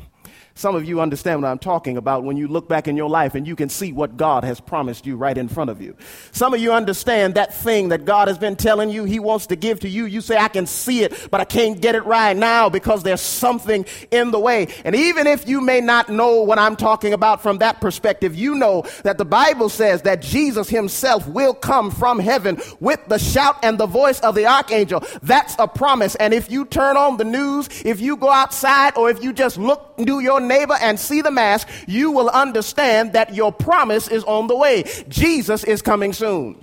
Some 0.56 0.76
of 0.76 0.84
you 0.84 1.00
understand 1.00 1.42
what 1.42 1.48
I'm 1.48 1.58
talking 1.58 1.96
about 1.96 2.22
when 2.22 2.36
you 2.36 2.46
look 2.46 2.68
back 2.68 2.86
in 2.86 2.96
your 2.96 3.10
life 3.10 3.34
and 3.34 3.44
you 3.44 3.56
can 3.56 3.68
see 3.68 3.90
what 3.92 4.16
God 4.16 4.44
has 4.44 4.60
promised 4.60 5.04
you 5.04 5.16
right 5.16 5.36
in 5.36 5.48
front 5.48 5.68
of 5.68 5.82
you. 5.82 5.96
Some 6.30 6.54
of 6.54 6.60
you 6.60 6.72
understand 6.72 7.34
that 7.34 7.52
thing 7.52 7.88
that 7.88 8.04
God 8.04 8.28
has 8.28 8.38
been 8.38 8.54
telling 8.54 8.88
you 8.88 9.02
He 9.02 9.18
wants 9.18 9.48
to 9.48 9.56
give 9.56 9.80
to 9.80 9.88
you. 9.88 10.06
You 10.06 10.20
say, 10.20 10.36
I 10.36 10.46
can 10.46 10.66
see 10.66 11.02
it, 11.02 11.28
but 11.32 11.40
I 11.40 11.44
can't 11.44 11.80
get 11.80 11.96
it 11.96 12.04
right 12.06 12.36
now 12.36 12.68
because 12.68 13.02
there's 13.02 13.20
something 13.20 13.84
in 14.12 14.30
the 14.30 14.38
way. 14.38 14.68
And 14.84 14.94
even 14.94 15.26
if 15.26 15.48
you 15.48 15.60
may 15.60 15.80
not 15.80 16.08
know 16.08 16.42
what 16.42 16.60
I'm 16.60 16.76
talking 16.76 17.12
about 17.12 17.42
from 17.42 17.58
that 17.58 17.80
perspective, 17.80 18.36
you 18.36 18.54
know 18.54 18.84
that 19.02 19.18
the 19.18 19.24
Bible 19.24 19.68
says 19.68 20.02
that 20.02 20.22
Jesus 20.22 20.68
Himself 20.68 21.26
will 21.26 21.54
come 21.54 21.90
from 21.90 22.20
heaven 22.20 22.60
with 22.78 23.00
the 23.08 23.18
shout 23.18 23.56
and 23.64 23.76
the 23.76 23.86
voice 23.86 24.20
of 24.20 24.36
the 24.36 24.46
archangel. 24.46 25.02
That's 25.20 25.56
a 25.58 25.66
promise. 25.66 26.14
And 26.14 26.32
if 26.32 26.48
you 26.48 26.64
turn 26.64 26.96
on 26.96 27.16
the 27.16 27.24
news, 27.24 27.68
if 27.84 28.00
you 28.00 28.16
go 28.16 28.30
outside, 28.30 28.96
or 28.96 29.10
if 29.10 29.20
you 29.20 29.32
just 29.32 29.58
look, 29.58 29.96
do 29.96 30.20
your 30.20 30.43
neighbor 30.44 30.76
and 30.80 30.98
see 30.98 31.22
the 31.22 31.30
mask, 31.30 31.68
you 31.86 32.10
will 32.12 32.28
understand 32.28 33.14
that 33.14 33.34
your 33.34 33.52
promise 33.52 34.08
is 34.08 34.22
on 34.24 34.46
the 34.46 34.56
way. 34.56 34.84
Jesus 35.08 35.64
is 35.64 35.82
coming 35.82 36.12
soon. 36.12 36.62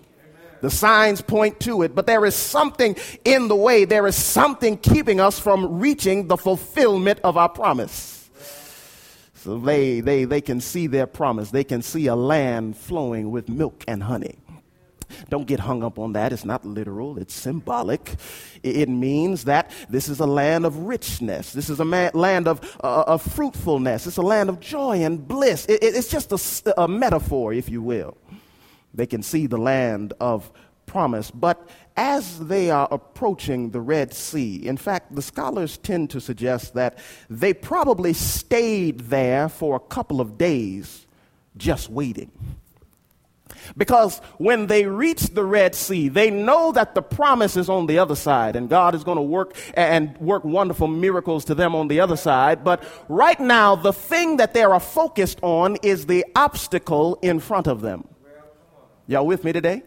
The 0.61 0.69
signs 0.69 1.21
point 1.21 1.59
to 1.61 1.81
it, 1.81 1.95
but 1.95 2.05
there 2.05 2.23
is 2.23 2.35
something 2.35 2.95
in 3.25 3.47
the 3.47 3.55
way. 3.55 3.85
There 3.85 4.05
is 4.05 4.15
something 4.15 4.77
keeping 4.77 5.19
us 5.19 5.39
from 5.39 5.79
reaching 5.79 6.27
the 6.27 6.37
fulfillment 6.37 7.19
of 7.23 7.35
our 7.35 7.49
promise. 7.49 8.29
So 9.35 9.57
they, 9.57 10.01
they, 10.01 10.25
they 10.25 10.39
can 10.39 10.61
see 10.61 10.85
their 10.85 11.07
promise. 11.07 11.49
They 11.49 11.63
can 11.63 11.81
see 11.81 12.05
a 12.05 12.15
land 12.15 12.77
flowing 12.77 13.31
with 13.31 13.49
milk 13.49 13.83
and 13.87 14.03
honey. 14.03 14.37
Don't 15.29 15.47
get 15.47 15.59
hung 15.59 15.83
up 15.83 15.99
on 15.99 16.13
that. 16.13 16.33
It's 16.33 16.45
not 16.45 16.65
literal, 16.65 17.17
it's 17.17 17.33
symbolic. 17.33 18.15
It 18.63 18.89
means 18.89 19.45
that 19.45 19.71
this 19.89 20.09
is 20.09 20.19
a 20.19 20.25
land 20.25 20.65
of 20.65 20.77
richness. 20.77 21.53
This 21.53 21.69
is 21.69 21.79
a 21.79 21.85
land 21.85 22.47
of, 22.47 22.77
uh, 22.83 23.03
of 23.07 23.21
fruitfulness. 23.21 24.07
It's 24.07 24.17
a 24.17 24.21
land 24.21 24.49
of 24.49 24.59
joy 24.59 25.03
and 25.03 25.27
bliss. 25.27 25.65
It, 25.65 25.79
it's 25.83 26.09
just 26.09 26.31
a, 26.31 26.81
a 26.81 26.87
metaphor, 26.87 27.53
if 27.53 27.69
you 27.69 27.81
will. 27.81 28.17
They 28.93 29.05
can 29.05 29.23
see 29.23 29.47
the 29.47 29.57
land 29.57 30.13
of 30.19 30.51
promise. 30.85 31.31
But 31.31 31.69
as 31.95 32.39
they 32.47 32.69
are 32.69 32.87
approaching 32.91 33.71
the 33.71 33.81
Red 33.81 34.13
Sea, 34.13 34.55
in 34.67 34.77
fact, 34.77 35.15
the 35.15 35.21
scholars 35.21 35.77
tend 35.77 36.09
to 36.11 36.21
suggest 36.21 36.73
that 36.73 36.97
they 37.29 37.53
probably 37.53 38.13
stayed 38.13 39.01
there 39.01 39.47
for 39.47 39.75
a 39.75 39.79
couple 39.79 40.19
of 40.19 40.37
days 40.37 41.07
just 41.57 41.89
waiting. 41.89 42.31
Because 43.77 44.19
when 44.37 44.67
they 44.67 44.85
reach 44.85 45.27
the 45.27 45.43
Red 45.43 45.75
Sea, 45.75 46.09
they 46.09 46.29
know 46.29 46.71
that 46.71 46.95
the 46.95 47.01
promise 47.01 47.57
is 47.57 47.69
on 47.69 47.87
the 47.87 47.99
other 47.99 48.15
side 48.15 48.55
and 48.55 48.69
God 48.69 48.95
is 48.95 49.03
going 49.03 49.17
to 49.17 49.21
work 49.21 49.55
and 49.73 50.17
work 50.17 50.43
wonderful 50.43 50.87
miracles 50.87 51.45
to 51.45 51.55
them 51.55 51.75
on 51.75 51.87
the 51.87 51.99
other 51.99 52.17
side. 52.17 52.63
But 52.63 52.83
right 53.09 53.39
now, 53.39 53.75
the 53.75 53.93
thing 53.93 54.37
that 54.37 54.53
they 54.53 54.63
are 54.63 54.79
focused 54.79 55.39
on 55.41 55.77
is 55.83 56.05
the 56.05 56.25
obstacle 56.35 57.19
in 57.21 57.39
front 57.39 57.67
of 57.67 57.81
them. 57.81 58.07
Y'all 59.07 59.25
with 59.25 59.43
me 59.43 59.51
today? 59.51 59.83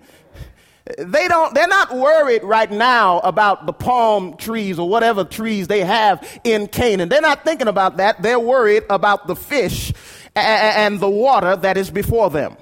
They 0.98 1.28
don't, 1.28 1.54
they're 1.54 1.66
not 1.66 1.96
worried 1.96 2.44
right 2.44 2.70
now 2.70 3.20
about 3.20 3.64
the 3.64 3.72
palm 3.72 4.36
trees 4.36 4.78
or 4.78 4.86
whatever 4.86 5.24
trees 5.24 5.66
they 5.66 5.80
have 5.80 6.40
in 6.44 6.66
Canaan. 6.66 7.08
They're 7.08 7.22
not 7.22 7.42
thinking 7.42 7.68
about 7.68 7.96
that. 7.96 8.20
They're 8.20 8.38
worried 8.38 8.82
about 8.90 9.26
the 9.26 9.34
fish 9.34 9.94
and 10.36 11.00
the 11.00 11.08
water 11.08 11.56
that 11.56 11.78
is 11.78 11.90
before 11.90 12.28
them. 12.28 12.56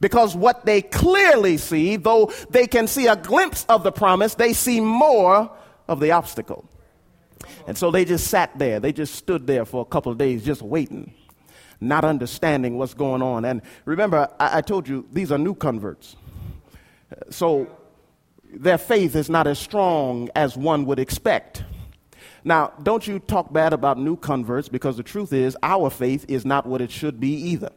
Because 0.00 0.34
what 0.34 0.64
they 0.64 0.80
clearly 0.82 1.58
see, 1.58 1.96
though 1.96 2.32
they 2.48 2.66
can 2.66 2.86
see 2.86 3.06
a 3.06 3.16
glimpse 3.16 3.66
of 3.68 3.82
the 3.82 3.92
promise, 3.92 4.34
they 4.34 4.52
see 4.52 4.80
more 4.80 5.50
of 5.88 6.00
the 6.00 6.12
obstacle. 6.12 6.64
And 7.66 7.76
so 7.76 7.90
they 7.90 8.04
just 8.04 8.28
sat 8.28 8.58
there. 8.58 8.80
They 8.80 8.92
just 8.92 9.14
stood 9.14 9.46
there 9.46 9.64
for 9.64 9.82
a 9.82 9.84
couple 9.84 10.10
of 10.10 10.18
days 10.18 10.44
just 10.44 10.62
waiting, 10.62 11.12
not 11.80 12.04
understanding 12.04 12.78
what's 12.78 12.94
going 12.94 13.22
on. 13.22 13.44
And 13.44 13.60
remember, 13.84 14.28
I, 14.38 14.58
I 14.58 14.60
told 14.62 14.88
you 14.88 15.06
these 15.12 15.30
are 15.30 15.38
new 15.38 15.54
converts. 15.54 16.16
So 17.28 17.68
their 18.52 18.78
faith 18.78 19.14
is 19.16 19.28
not 19.28 19.46
as 19.46 19.58
strong 19.58 20.30
as 20.34 20.56
one 20.56 20.86
would 20.86 20.98
expect. 20.98 21.64
Now, 22.42 22.72
don't 22.82 23.06
you 23.06 23.18
talk 23.18 23.52
bad 23.52 23.74
about 23.74 23.98
new 23.98 24.16
converts 24.16 24.68
because 24.68 24.96
the 24.96 25.02
truth 25.02 25.32
is 25.32 25.56
our 25.62 25.90
faith 25.90 26.24
is 26.28 26.46
not 26.46 26.64
what 26.64 26.80
it 26.80 26.90
should 26.90 27.20
be 27.20 27.34
either. 27.34 27.70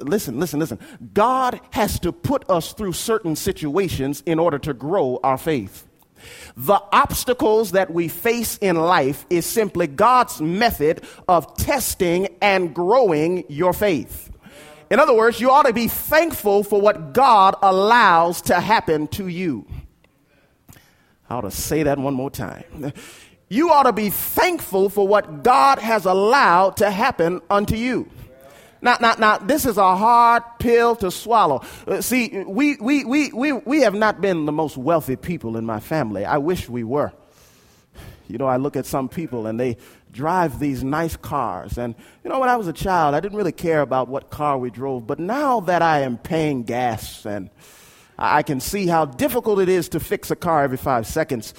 Listen, 0.00 0.38
listen, 0.38 0.60
listen. 0.60 0.78
God 1.14 1.60
has 1.70 1.98
to 2.00 2.12
put 2.12 2.48
us 2.50 2.72
through 2.72 2.92
certain 2.92 3.36
situations 3.36 4.22
in 4.26 4.38
order 4.38 4.58
to 4.58 4.74
grow 4.74 5.18
our 5.22 5.38
faith. 5.38 5.86
The 6.56 6.82
obstacles 6.92 7.72
that 7.72 7.92
we 7.92 8.08
face 8.08 8.58
in 8.58 8.76
life 8.76 9.24
is 9.30 9.46
simply 9.46 9.86
God's 9.86 10.40
method 10.40 11.04
of 11.28 11.56
testing 11.56 12.28
and 12.42 12.74
growing 12.74 13.44
your 13.48 13.72
faith. 13.72 14.30
In 14.90 15.00
other 15.00 15.14
words, 15.14 15.40
you 15.40 15.50
ought 15.50 15.66
to 15.66 15.72
be 15.72 15.88
thankful 15.88 16.64
for 16.64 16.80
what 16.80 17.12
God 17.12 17.54
allows 17.62 18.42
to 18.42 18.60
happen 18.60 19.06
to 19.08 19.28
you. 19.28 19.66
I 21.30 21.36
ought 21.36 21.42
to 21.42 21.50
say 21.50 21.82
that 21.82 21.98
one 21.98 22.14
more 22.14 22.30
time. 22.30 22.92
You 23.50 23.70
ought 23.70 23.84
to 23.84 23.92
be 23.92 24.10
thankful 24.10 24.88
for 24.90 25.06
what 25.06 25.42
God 25.42 25.78
has 25.78 26.04
allowed 26.04 26.78
to 26.78 26.90
happen 26.90 27.40
unto 27.48 27.76
you. 27.76 28.10
Now, 28.80 28.96
now, 29.00 29.14
now, 29.18 29.38
this 29.38 29.66
is 29.66 29.76
a 29.76 29.96
hard 29.96 30.42
pill 30.58 30.94
to 30.96 31.10
swallow. 31.10 31.62
Uh, 31.86 32.00
see, 32.00 32.44
we, 32.46 32.76
we, 32.76 33.04
we, 33.04 33.32
we, 33.32 33.52
we 33.52 33.80
have 33.80 33.94
not 33.94 34.20
been 34.20 34.46
the 34.46 34.52
most 34.52 34.76
wealthy 34.76 35.16
people 35.16 35.56
in 35.56 35.64
my 35.64 35.80
family. 35.80 36.24
I 36.24 36.38
wish 36.38 36.68
we 36.68 36.84
were. 36.84 37.12
You 38.28 38.36
know, 38.36 38.46
I 38.46 38.58
look 38.58 38.76
at 38.76 38.86
some 38.86 39.08
people 39.08 39.46
and 39.46 39.58
they 39.58 39.78
drive 40.12 40.58
these 40.58 40.84
nice 40.84 41.16
cars. 41.16 41.78
And, 41.78 41.94
you 42.22 42.30
know, 42.30 42.38
when 42.38 42.48
I 42.48 42.56
was 42.56 42.68
a 42.68 42.72
child, 42.72 43.14
I 43.14 43.20
didn't 43.20 43.38
really 43.38 43.52
care 43.52 43.80
about 43.80 44.08
what 44.08 44.30
car 44.30 44.58
we 44.58 44.70
drove. 44.70 45.06
But 45.06 45.18
now 45.18 45.60
that 45.60 45.82
I 45.82 46.00
am 46.00 46.18
paying 46.18 46.62
gas 46.62 47.24
and 47.24 47.50
I 48.18 48.42
can 48.42 48.60
see 48.60 48.86
how 48.86 49.06
difficult 49.06 49.60
it 49.60 49.68
is 49.68 49.88
to 49.90 50.00
fix 50.00 50.30
a 50.30 50.36
car 50.36 50.62
every 50.62 50.76
five 50.76 51.06
seconds, 51.06 51.54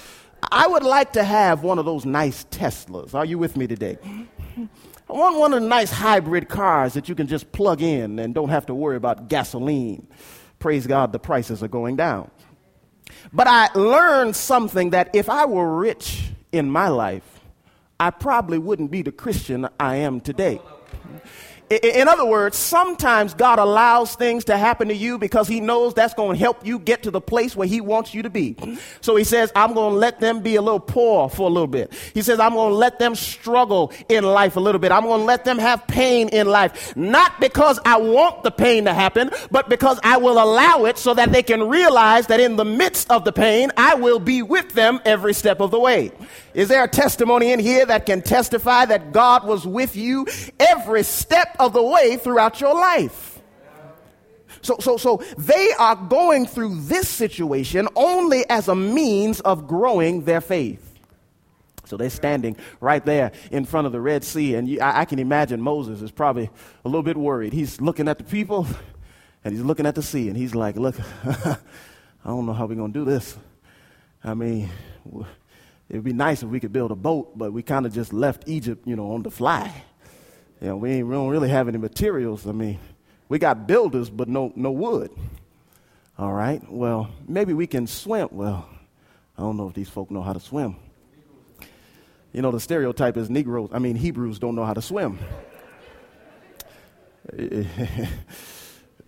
I 0.50 0.66
would 0.66 0.84
like 0.84 1.12
to 1.14 1.24
have 1.24 1.62
one 1.62 1.78
of 1.78 1.84
those 1.84 2.06
nice 2.06 2.44
Teslas. 2.44 3.14
Are 3.14 3.24
you 3.24 3.38
with 3.38 3.56
me 3.56 3.66
today? 3.66 3.98
I 5.10 5.12
want 5.12 5.40
one 5.40 5.52
of 5.52 5.60
the 5.60 5.68
nice 5.68 5.90
hybrid 5.90 6.48
cars 6.48 6.94
that 6.94 7.08
you 7.08 7.16
can 7.16 7.26
just 7.26 7.50
plug 7.50 7.82
in 7.82 8.20
and 8.20 8.32
don't 8.32 8.50
have 8.50 8.66
to 8.66 8.74
worry 8.74 8.94
about 8.96 9.28
gasoline. 9.28 10.06
Praise 10.60 10.86
God, 10.86 11.10
the 11.10 11.18
prices 11.18 11.64
are 11.64 11.68
going 11.68 11.96
down. 11.96 12.30
But 13.32 13.48
I 13.48 13.70
learned 13.74 14.36
something 14.36 14.90
that 14.90 15.10
if 15.12 15.28
I 15.28 15.46
were 15.46 15.76
rich 15.76 16.30
in 16.52 16.70
my 16.70 16.86
life, 16.86 17.40
I 17.98 18.10
probably 18.10 18.58
wouldn't 18.58 18.92
be 18.92 19.02
the 19.02 19.10
Christian 19.10 19.68
I 19.80 19.96
am 19.96 20.20
today. 20.20 20.60
In 21.70 22.08
other 22.08 22.26
words, 22.26 22.56
sometimes 22.56 23.32
God 23.32 23.60
allows 23.60 24.16
things 24.16 24.46
to 24.46 24.58
happen 24.58 24.88
to 24.88 24.94
you 24.94 25.18
because 25.18 25.46
He 25.46 25.60
knows 25.60 25.94
that's 25.94 26.14
going 26.14 26.36
to 26.36 26.38
help 26.38 26.66
you 26.66 26.80
get 26.80 27.04
to 27.04 27.12
the 27.12 27.20
place 27.20 27.54
where 27.54 27.68
He 27.68 27.80
wants 27.80 28.12
you 28.12 28.22
to 28.22 28.30
be. 28.30 28.56
So 29.00 29.14
He 29.14 29.22
says, 29.22 29.52
I'm 29.54 29.72
going 29.72 29.92
to 29.92 29.96
let 29.96 30.18
them 30.18 30.40
be 30.40 30.56
a 30.56 30.62
little 30.62 30.80
poor 30.80 31.28
for 31.28 31.48
a 31.48 31.52
little 31.52 31.68
bit. 31.68 31.92
He 32.12 32.22
says, 32.22 32.40
I'm 32.40 32.54
going 32.54 32.70
to 32.72 32.76
let 32.76 32.98
them 32.98 33.14
struggle 33.14 33.92
in 34.08 34.24
life 34.24 34.56
a 34.56 34.60
little 34.60 34.80
bit. 34.80 34.90
I'm 34.90 35.04
going 35.04 35.20
to 35.20 35.24
let 35.24 35.44
them 35.44 35.58
have 35.58 35.86
pain 35.86 36.28
in 36.30 36.48
life. 36.48 36.96
Not 36.96 37.38
because 37.38 37.78
I 37.84 37.98
want 37.98 38.42
the 38.42 38.50
pain 38.50 38.86
to 38.86 38.92
happen, 38.92 39.30
but 39.52 39.68
because 39.68 40.00
I 40.02 40.16
will 40.16 40.42
allow 40.42 40.86
it 40.86 40.98
so 40.98 41.14
that 41.14 41.30
they 41.30 41.44
can 41.44 41.68
realize 41.68 42.26
that 42.26 42.40
in 42.40 42.56
the 42.56 42.64
midst 42.64 43.08
of 43.12 43.24
the 43.24 43.32
pain, 43.32 43.70
I 43.76 43.94
will 43.94 44.18
be 44.18 44.42
with 44.42 44.72
them 44.72 44.98
every 45.04 45.34
step 45.34 45.60
of 45.60 45.70
the 45.70 45.78
way. 45.78 46.10
Is 46.52 46.66
there 46.66 46.82
a 46.82 46.88
testimony 46.88 47.52
in 47.52 47.60
here 47.60 47.86
that 47.86 48.06
can 48.06 48.22
testify 48.22 48.86
that 48.86 49.12
God 49.12 49.46
was 49.46 49.64
with 49.64 49.94
you 49.94 50.26
every 50.58 51.04
step 51.04 51.54
of 51.60 51.72
the 51.72 51.82
way 51.82 52.16
throughout 52.16 52.60
your 52.60 52.74
life? 52.74 53.40
So, 54.62 54.76
so, 54.80 54.96
so 54.96 55.22
they 55.38 55.72
are 55.78 55.96
going 55.96 56.46
through 56.46 56.80
this 56.82 57.08
situation 57.08 57.88
only 57.96 58.48
as 58.50 58.68
a 58.68 58.74
means 58.74 59.40
of 59.40 59.66
growing 59.66 60.24
their 60.24 60.40
faith. 60.40 60.86
So 61.86 61.96
they're 61.96 62.10
standing 62.10 62.56
right 62.80 63.04
there 63.04 63.32
in 63.50 63.64
front 63.64 63.86
of 63.86 63.92
the 63.92 64.00
Red 64.00 64.22
Sea, 64.22 64.54
and 64.54 64.68
you, 64.68 64.80
I, 64.80 65.00
I 65.00 65.04
can 65.04 65.18
imagine 65.18 65.60
Moses 65.60 66.02
is 66.02 66.10
probably 66.10 66.50
a 66.84 66.88
little 66.88 67.02
bit 67.02 67.16
worried. 67.16 67.52
He's 67.52 67.80
looking 67.80 68.06
at 68.06 68.18
the 68.18 68.24
people, 68.24 68.66
and 69.44 69.52
he's 69.54 69.64
looking 69.64 69.86
at 69.86 69.94
the 69.96 70.02
sea, 70.02 70.28
and 70.28 70.36
he's 70.36 70.54
like, 70.54 70.76
"Look, 70.76 70.94
I 71.24 71.56
don't 72.24 72.46
know 72.46 72.52
how 72.52 72.66
we're 72.66 72.76
gonna 72.76 72.92
do 72.92 73.04
this. 73.04 73.36
I 74.22 74.34
mean." 74.34 74.68
it 75.88 75.96
would 75.96 76.04
be 76.04 76.12
nice 76.12 76.44
if 76.44 76.48
we 76.48 76.60
could 76.60 76.72
build 76.72 76.92
a 76.92 76.94
boat, 76.94 77.36
but 77.36 77.52
we 77.52 77.64
kind 77.64 77.84
of 77.84 77.92
just 77.92 78.12
left 78.12 78.44
Egypt, 78.46 78.86
you 78.86 78.94
know, 78.94 79.10
on 79.10 79.24
the 79.24 79.30
fly. 79.30 79.82
You 80.60 80.68
know, 80.68 80.76
we, 80.76 81.02
we 81.02 81.14
don't 81.14 81.28
really 81.28 81.48
have 81.48 81.68
any 81.68 81.78
materials. 81.78 82.46
I 82.46 82.52
mean, 82.52 82.78
We 83.28 83.38
got 83.38 83.66
builders, 83.66 84.10
but 84.10 84.28
no, 84.28 84.52
no 84.56 84.70
wood. 84.70 85.10
All 86.18 86.32
right, 86.32 86.62
well, 86.70 87.10
maybe 87.26 87.54
we 87.54 87.66
can 87.66 87.86
swim. 87.86 88.28
Well, 88.30 88.68
I 89.38 89.42
don't 89.42 89.56
know 89.56 89.68
if 89.68 89.74
these 89.74 89.88
folk 89.88 90.10
know 90.10 90.20
how 90.20 90.34
to 90.34 90.40
swim. 90.40 90.76
You 92.32 92.42
know, 92.42 92.50
the 92.50 92.60
stereotype 92.60 93.16
is 93.16 93.30
Negroes, 93.30 93.70
I 93.72 93.78
mean, 93.78 93.96
Hebrews 93.96 94.38
don't 94.38 94.54
know 94.54 94.64
how 94.64 94.74
to 94.74 94.82
swim. 94.82 95.18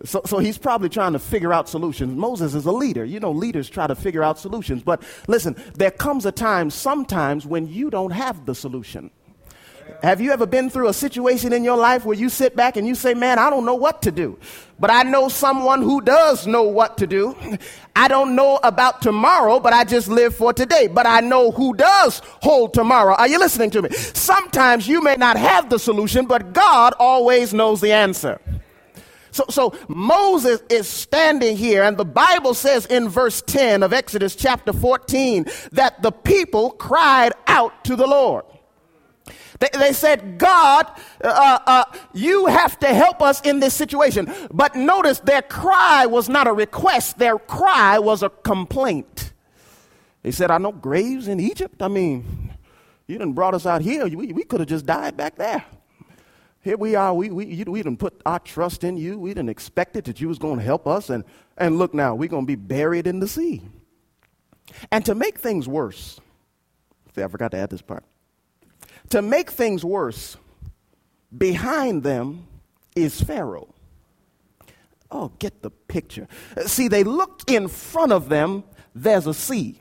so, 0.04 0.22
so 0.24 0.38
he's 0.38 0.58
probably 0.58 0.88
trying 0.88 1.12
to 1.12 1.18
figure 1.18 1.52
out 1.52 1.68
solutions. 1.68 2.16
Moses 2.16 2.54
is 2.54 2.64
a 2.64 2.72
leader. 2.72 3.04
You 3.04 3.20
know, 3.20 3.30
leaders 3.30 3.68
try 3.68 3.86
to 3.86 3.94
figure 3.94 4.22
out 4.22 4.38
solutions. 4.38 4.82
But 4.82 5.02
listen, 5.28 5.56
there 5.74 5.90
comes 5.90 6.24
a 6.26 6.32
time 6.32 6.70
sometimes 6.70 7.46
when 7.46 7.68
you 7.68 7.90
don't 7.90 8.12
have 8.12 8.46
the 8.46 8.54
solution. 8.54 9.10
Have 10.02 10.20
you 10.20 10.32
ever 10.32 10.46
been 10.46 10.68
through 10.68 10.88
a 10.88 10.92
situation 10.94 11.52
in 11.52 11.62
your 11.62 11.76
life 11.76 12.04
where 12.04 12.16
you 12.16 12.28
sit 12.28 12.56
back 12.56 12.76
and 12.76 12.86
you 12.86 12.94
say, 12.94 13.14
Man, 13.14 13.38
I 13.38 13.50
don't 13.50 13.64
know 13.64 13.74
what 13.74 14.02
to 14.02 14.10
do, 14.10 14.38
but 14.80 14.90
I 14.90 15.04
know 15.04 15.28
someone 15.28 15.80
who 15.80 16.00
does 16.00 16.46
know 16.46 16.64
what 16.64 16.98
to 16.98 17.06
do. 17.06 17.36
I 17.94 18.08
don't 18.08 18.34
know 18.34 18.58
about 18.62 19.00
tomorrow, 19.02 19.60
but 19.60 19.72
I 19.72 19.84
just 19.84 20.08
live 20.08 20.34
for 20.34 20.52
today. 20.52 20.88
But 20.88 21.06
I 21.06 21.20
know 21.20 21.52
who 21.52 21.74
does 21.74 22.20
hold 22.40 22.74
tomorrow. 22.74 23.14
Are 23.14 23.28
you 23.28 23.38
listening 23.38 23.70
to 23.70 23.82
me? 23.82 23.90
Sometimes 23.90 24.88
you 24.88 25.02
may 25.02 25.16
not 25.16 25.36
have 25.36 25.70
the 25.70 25.78
solution, 25.78 26.26
but 26.26 26.52
God 26.52 26.94
always 26.98 27.54
knows 27.54 27.80
the 27.80 27.92
answer. 27.92 28.40
So, 29.30 29.44
so 29.48 29.74
Moses 29.88 30.62
is 30.68 30.86
standing 30.86 31.56
here, 31.56 31.82
and 31.82 31.96
the 31.96 32.04
Bible 32.04 32.54
says 32.54 32.86
in 32.86 33.08
verse 33.08 33.42
10 33.42 33.82
of 33.82 33.92
Exodus 33.92 34.36
chapter 34.36 34.72
14 34.72 35.46
that 35.72 36.02
the 36.02 36.12
people 36.12 36.72
cried 36.72 37.32
out 37.46 37.84
to 37.84 37.96
the 37.96 38.06
Lord. 38.06 38.44
They, 39.62 39.68
they 39.78 39.92
said, 39.92 40.38
God, 40.38 40.90
uh, 41.22 41.58
uh, 41.64 41.84
you 42.12 42.46
have 42.46 42.80
to 42.80 42.88
help 42.88 43.22
us 43.22 43.40
in 43.42 43.60
this 43.60 43.74
situation. 43.74 44.28
But 44.52 44.74
notice 44.74 45.20
their 45.20 45.40
cry 45.40 46.04
was 46.06 46.28
not 46.28 46.48
a 46.48 46.52
request, 46.52 47.18
their 47.18 47.38
cry 47.38 48.00
was 48.00 48.24
a 48.24 48.28
complaint. 48.28 49.32
They 50.22 50.32
said, 50.32 50.50
I 50.50 50.58
know 50.58 50.72
graves 50.72 51.28
in 51.28 51.38
Egypt. 51.38 51.80
I 51.80 51.86
mean, 51.86 52.50
you 53.06 53.18
didn't 53.18 53.34
brought 53.34 53.54
us 53.54 53.64
out 53.64 53.82
here. 53.82 54.08
We, 54.08 54.32
we 54.32 54.42
could 54.42 54.58
have 54.58 54.68
just 54.68 54.84
died 54.84 55.16
back 55.16 55.36
there. 55.36 55.64
Here 56.62 56.76
we 56.76 56.96
are. 56.96 57.14
We, 57.14 57.30
we, 57.30 57.62
we 57.62 57.82
didn't 57.84 57.98
put 57.98 58.20
our 58.26 58.40
trust 58.40 58.82
in 58.82 58.96
you. 58.96 59.16
We 59.16 59.30
didn't 59.30 59.50
expect 59.50 59.94
it 59.94 60.06
that 60.06 60.20
you 60.20 60.26
was 60.26 60.40
going 60.40 60.58
to 60.58 60.64
help 60.64 60.88
us. 60.88 61.08
And, 61.08 61.22
and 61.56 61.78
look 61.78 61.94
now, 61.94 62.16
we're 62.16 62.28
going 62.28 62.46
to 62.46 62.48
be 62.48 62.56
buried 62.56 63.06
in 63.06 63.20
the 63.20 63.28
sea. 63.28 63.62
And 64.90 65.04
to 65.04 65.14
make 65.14 65.38
things 65.38 65.68
worse, 65.68 66.20
see, 67.14 67.22
I 67.22 67.28
forgot 67.28 67.52
to 67.52 67.58
add 67.58 67.70
this 67.70 67.82
part. 67.82 68.02
To 69.12 69.20
make 69.20 69.50
things 69.50 69.84
worse, 69.84 70.38
behind 71.36 72.02
them 72.02 72.46
is 72.96 73.20
Pharaoh. 73.20 73.68
Oh, 75.10 75.30
get 75.38 75.60
the 75.60 75.68
picture. 75.68 76.26
See, 76.64 76.88
they 76.88 77.04
look 77.04 77.42
in 77.46 77.68
front 77.68 78.12
of 78.12 78.30
them, 78.30 78.64
there's 78.94 79.26
a 79.26 79.34
sea. 79.34 79.78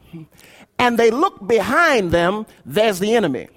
And 0.78 1.00
they 1.00 1.12
look 1.12 1.48
behind 1.48 2.12
them, 2.12 2.46
there's 2.66 3.00
the 3.00 3.16
enemy. 3.16 3.48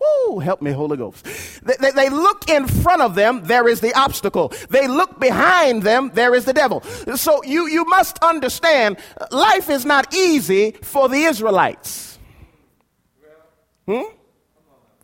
Woo, 0.00 0.38
help 0.38 0.62
me, 0.62 0.70
Holy 0.70 0.96
Ghost. 0.96 1.26
They, 1.62 1.74
they, 1.78 1.90
they, 1.90 2.08
look 2.08 2.48
in 2.48 2.66
front 2.66 3.02
of 3.02 3.14
them, 3.14 3.42
there 3.44 3.68
is 3.68 3.80
the 3.80 3.92
obstacle. 3.92 4.50
They 4.70 4.88
look 4.88 5.20
behind 5.20 5.82
them, 5.82 6.10
there 6.14 6.34
is 6.34 6.46
the 6.46 6.54
devil. 6.54 6.80
So 7.16 7.44
you, 7.44 7.68
you 7.68 7.84
must 7.84 8.18
understand, 8.24 8.96
life 9.30 9.68
is 9.68 9.84
not 9.84 10.14
easy 10.14 10.70
for 10.80 11.10
the 11.10 11.24
Israelites. 11.24 12.18
Hmm? 13.86 14.04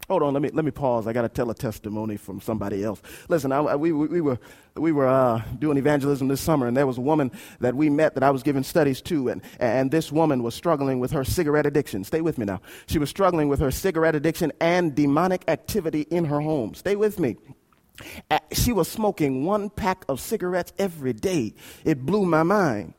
Hold 0.09 0.23
on, 0.23 0.33
let 0.33 0.43
me 0.43 0.49
let 0.55 0.65
me 0.65 0.71
pause. 0.71 1.07
I 1.07 1.13
got 1.13 1.23
to 1.23 1.29
tell 1.29 1.51
a 1.51 1.55
testimony 1.55 2.17
from 2.17 2.41
somebody 2.41 2.83
else. 2.83 3.03
Listen, 3.29 3.53
I, 3.53 3.77
we, 3.77 3.93
we, 3.93 4.07
we 4.07 4.21
were 4.23 4.39
we 4.75 4.91
were 4.91 5.07
uh, 5.07 5.43
doing 5.59 5.77
evangelism 5.77 6.29
this 6.29 6.41
summer, 6.41 6.67
and 6.67 6.75
there 6.75 6.87
was 6.87 6.97
a 6.97 7.03
woman 7.03 7.31
that 7.61 7.75
we 7.75 7.91
met 7.91 8.15
that 8.15 8.23
I 8.23 8.31
was 8.31 8.43
giving 8.43 8.63
studies 8.63 9.03
to, 9.03 9.29
and 9.29 9.43
and 9.61 9.91
this 9.91 10.11
woman 10.11 10.43
was 10.43 10.55
struggling 10.55 10.99
with 10.99 11.11
her 11.11 11.25
cigarette 11.25 11.67
addiction. 11.67 12.05
Stay 12.05 12.23
with 12.23 12.39
me 12.39 12.47
now. 12.47 12.63
She 12.87 12.99
was 12.99 13.11
struggling 13.11 13.49
with 13.49 13.61
her 13.61 13.71
cigarette 13.71 14.15
addiction 14.15 14.51
and 14.61 14.95
demonic 14.95 15.45
activity 15.47 16.03
in 16.11 16.25
her 16.25 16.41
home. 16.41 16.75
Stay 16.75 16.97
with 16.97 17.21
me. 17.21 17.37
She 18.53 18.73
was 18.73 18.89
smoking 18.89 19.45
one 19.45 19.69
pack 19.69 20.07
of 20.09 20.21
cigarettes 20.21 20.73
every 20.79 21.13
day. 21.13 21.55
It 21.85 22.07
blew 22.07 22.25
my 22.25 22.45
mind 22.45 22.95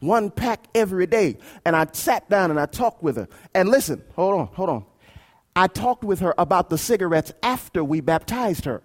one 0.00 0.30
pack 0.30 0.64
every 0.74 1.06
day. 1.06 1.36
And 1.64 1.76
I 1.76 1.86
sat 1.92 2.28
down 2.28 2.50
and 2.50 2.58
I 2.58 2.66
talked 2.66 3.02
with 3.02 3.16
her. 3.16 3.28
And 3.54 3.68
listen, 3.68 4.02
hold 4.16 4.40
on, 4.40 4.46
hold 4.48 4.70
on. 4.70 4.84
I 5.56 5.66
talked 5.66 6.04
with 6.04 6.20
her 6.20 6.34
about 6.38 6.70
the 6.70 6.78
cigarettes 6.78 7.32
after 7.42 7.82
we 7.82 8.00
baptized 8.00 8.64
her. 8.64 8.82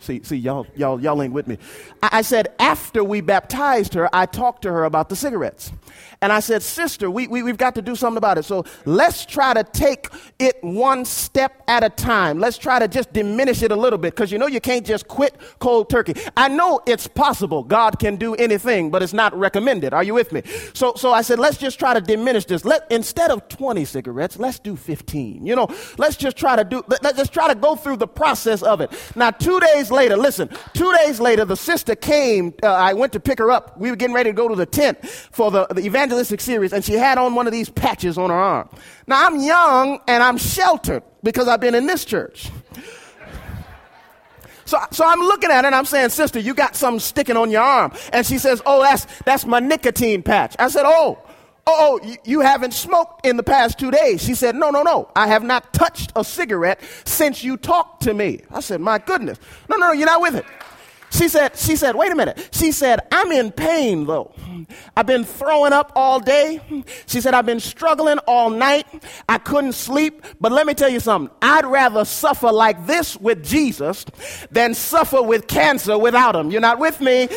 See, 0.00 0.22
see, 0.22 0.36
y'all, 0.36 0.66
y'all, 0.76 1.00
y'all 1.00 1.20
ain't 1.22 1.32
with 1.32 1.48
me. 1.48 1.58
I, 2.02 2.08
I 2.18 2.22
said 2.22 2.54
after 2.58 3.02
we 3.02 3.20
baptized 3.20 3.94
her, 3.94 4.08
I 4.14 4.26
talked 4.26 4.62
to 4.62 4.72
her 4.72 4.84
about 4.84 5.08
the 5.08 5.16
cigarettes. 5.16 5.72
And 6.20 6.32
I 6.32 6.40
said, 6.40 6.62
Sister, 6.62 7.10
we, 7.10 7.28
we, 7.28 7.42
we've 7.42 7.56
got 7.56 7.76
to 7.76 7.82
do 7.82 7.94
something 7.94 8.18
about 8.18 8.38
it. 8.38 8.44
So 8.44 8.64
let's 8.84 9.24
try 9.24 9.54
to 9.54 9.62
take 9.62 10.08
it 10.38 10.56
one 10.62 11.04
step 11.04 11.62
at 11.68 11.84
a 11.84 11.90
time. 11.90 12.40
Let's 12.40 12.58
try 12.58 12.80
to 12.80 12.88
just 12.88 13.12
diminish 13.12 13.62
it 13.62 13.70
a 13.70 13.76
little 13.76 13.98
bit 13.98 14.14
because 14.14 14.32
you 14.32 14.38
know 14.38 14.48
you 14.48 14.60
can't 14.60 14.84
just 14.84 15.06
quit 15.06 15.36
cold 15.60 15.90
turkey. 15.90 16.14
I 16.36 16.48
know 16.48 16.80
it's 16.86 17.06
possible. 17.06 17.62
God 17.62 18.00
can 18.00 18.16
do 18.16 18.34
anything, 18.34 18.90
but 18.90 19.02
it's 19.02 19.12
not 19.12 19.32
recommended. 19.38 19.94
Are 19.94 20.02
you 20.02 20.14
with 20.14 20.32
me? 20.32 20.42
So, 20.74 20.94
so 20.96 21.12
I 21.12 21.22
said, 21.22 21.38
let's 21.38 21.56
just 21.56 21.78
try 21.78 21.94
to 21.94 22.00
diminish 22.00 22.46
this. 22.46 22.64
Let, 22.64 22.90
instead 22.90 23.30
of 23.30 23.46
20 23.48 23.84
cigarettes, 23.84 24.38
let's 24.38 24.58
do 24.58 24.74
15. 24.74 25.46
You 25.46 25.54
know, 25.54 25.68
let's 25.98 26.16
just 26.16 26.36
try 26.36 26.56
to 26.56 26.64
do, 26.64 26.82
let, 26.88 27.02
let's 27.04 27.18
just 27.18 27.32
try 27.32 27.46
to 27.46 27.54
go 27.54 27.76
through 27.76 27.98
the 27.98 28.08
process 28.08 28.62
of 28.62 28.80
it. 28.80 28.90
Now, 29.14 29.30
two 29.30 29.60
days 29.60 29.87
later, 29.90 30.16
listen, 30.16 30.48
two 30.74 30.92
days 30.98 31.20
later, 31.20 31.44
the 31.44 31.56
sister 31.56 31.94
came. 31.94 32.54
Uh, 32.62 32.68
I 32.68 32.94
went 32.94 33.12
to 33.14 33.20
pick 33.20 33.38
her 33.38 33.50
up. 33.50 33.78
We 33.78 33.90
were 33.90 33.96
getting 33.96 34.14
ready 34.14 34.30
to 34.30 34.34
go 34.34 34.48
to 34.48 34.54
the 34.54 34.66
tent 34.66 35.06
for 35.06 35.50
the, 35.50 35.66
the 35.66 35.82
evangelistic 35.82 36.40
series, 36.40 36.72
and 36.72 36.84
she 36.84 36.94
had 36.94 37.18
on 37.18 37.34
one 37.34 37.46
of 37.46 37.52
these 37.52 37.68
patches 37.68 38.18
on 38.18 38.30
her 38.30 38.36
arm. 38.36 38.68
Now, 39.06 39.26
I'm 39.26 39.40
young 39.40 40.00
and 40.06 40.22
I'm 40.22 40.38
sheltered 40.38 41.02
because 41.22 41.48
I've 41.48 41.60
been 41.60 41.74
in 41.74 41.86
this 41.86 42.04
church. 42.04 42.50
So, 44.68 44.78
so 44.90 45.06
I'm 45.06 45.20
looking 45.20 45.50
at 45.50 45.64
it 45.64 45.68
and 45.68 45.74
I'm 45.74 45.86
saying, 45.86 46.10
Sister, 46.10 46.38
you 46.38 46.52
got 46.52 46.76
something 46.76 47.00
sticking 47.00 47.38
on 47.38 47.50
your 47.50 47.62
arm. 47.62 47.90
And 48.12 48.26
she 48.26 48.36
says, 48.36 48.60
Oh, 48.66 48.82
that's, 48.82 49.06
that's 49.22 49.46
my 49.46 49.60
nicotine 49.60 50.22
patch. 50.22 50.54
I 50.58 50.68
said, 50.68 50.82
Oh, 50.84 51.18
oh, 51.68 52.00
oh, 52.02 52.16
you 52.24 52.40
haven't 52.40 52.72
smoked 52.72 53.26
in 53.26 53.36
the 53.36 53.42
past 53.42 53.78
two 53.78 53.90
days. 53.90 54.22
She 54.22 54.34
said, 54.34 54.54
No, 54.54 54.70
no, 54.70 54.82
no. 54.82 55.10
I 55.14 55.28
have 55.28 55.42
not 55.42 55.72
touched 55.72 56.12
a 56.16 56.24
cigarette 56.24 56.80
since 57.04 57.44
you 57.44 57.56
talked 57.56 58.02
to 58.04 58.14
me. 58.14 58.40
I 58.50 58.60
said, 58.60 58.80
My 58.80 58.98
goodness. 58.98 59.38
No, 59.68 59.76
no, 59.76 59.88
no, 59.88 59.92
you're 59.92 60.06
not 60.06 60.20
with 60.20 60.36
it. 60.36 60.44
She 61.10 61.28
said, 61.28 61.56
she 61.56 61.74
said, 61.76 61.94
wait 61.94 62.12
a 62.12 62.14
minute. 62.14 62.50
She 62.52 62.70
said, 62.70 63.00
I'm 63.10 63.32
in 63.32 63.50
pain 63.50 64.04
though. 64.06 64.34
I've 64.94 65.06
been 65.06 65.24
throwing 65.24 65.72
up 65.72 65.92
all 65.96 66.20
day. 66.20 66.60
She 67.06 67.22
said, 67.22 67.32
I've 67.32 67.46
been 67.46 67.60
struggling 67.60 68.18
all 68.26 68.50
night. 68.50 68.86
I 69.26 69.38
couldn't 69.38 69.72
sleep. 69.72 70.22
But 70.38 70.52
let 70.52 70.66
me 70.66 70.74
tell 70.74 70.90
you 70.90 71.00
something. 71.00 71.34
I'd 71.40 71.64
rather 71.64 72.04
suffer 72.04 72.52
like 72.52 72.86
this 72.86 73.16
with 73.16 73.42
Jesus 73.42 74.04
than 74.50 74.74
suffer 74.74 75.22
with 75.22 75.46
cancer 75.46 75.96
without 75.96 76.36
him. 76.36 76.50
You're 76.50 76.60
not 76.60 76.78
with 76.78 77.00
me? 77.00 77.28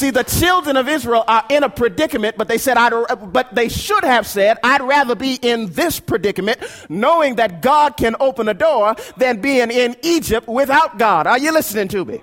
See, 0.00 0.08
the 0.08 0.24
children 0.24 0.78
of 0.78 0.88
Israel 0.88 1.24
are 1.28 1.44
in 1.50 1.62
a 1.62 1.68
predicament, 1.68 2.38
but 2.38 2.48
they 2.48 2.56
said, 2.56 2.78
I'd, 2.78 3.32
but 3.34 3.54
they 3.54 3.68
should 3.68 4.02
have 4.02 4.26
said, 4.26 4.56
I'd 4.64 4.80
rather 4.80 5.14
be 5.14 5.34
in 5.34 5.66
this 5.72 6.00
predicament, 6.00 6.58
knowing 6.88 7.34
that 7.34 7.60
God 7.60 7.98
can 7.98 8.16
open 8.18 8.48
a 8.48 8.54
door, 8.54 8.96
than 9.18 9.42
being 9.42 9.70
in 9.70 9.94
Egypt 10.02 10.48
without 10.48 10.98
God. 10.98 11.26
Are 11.26 11.38
you 11.38 11.52
listening 11.52 11.88
to 11.88 12.06
me? 12.06 12.22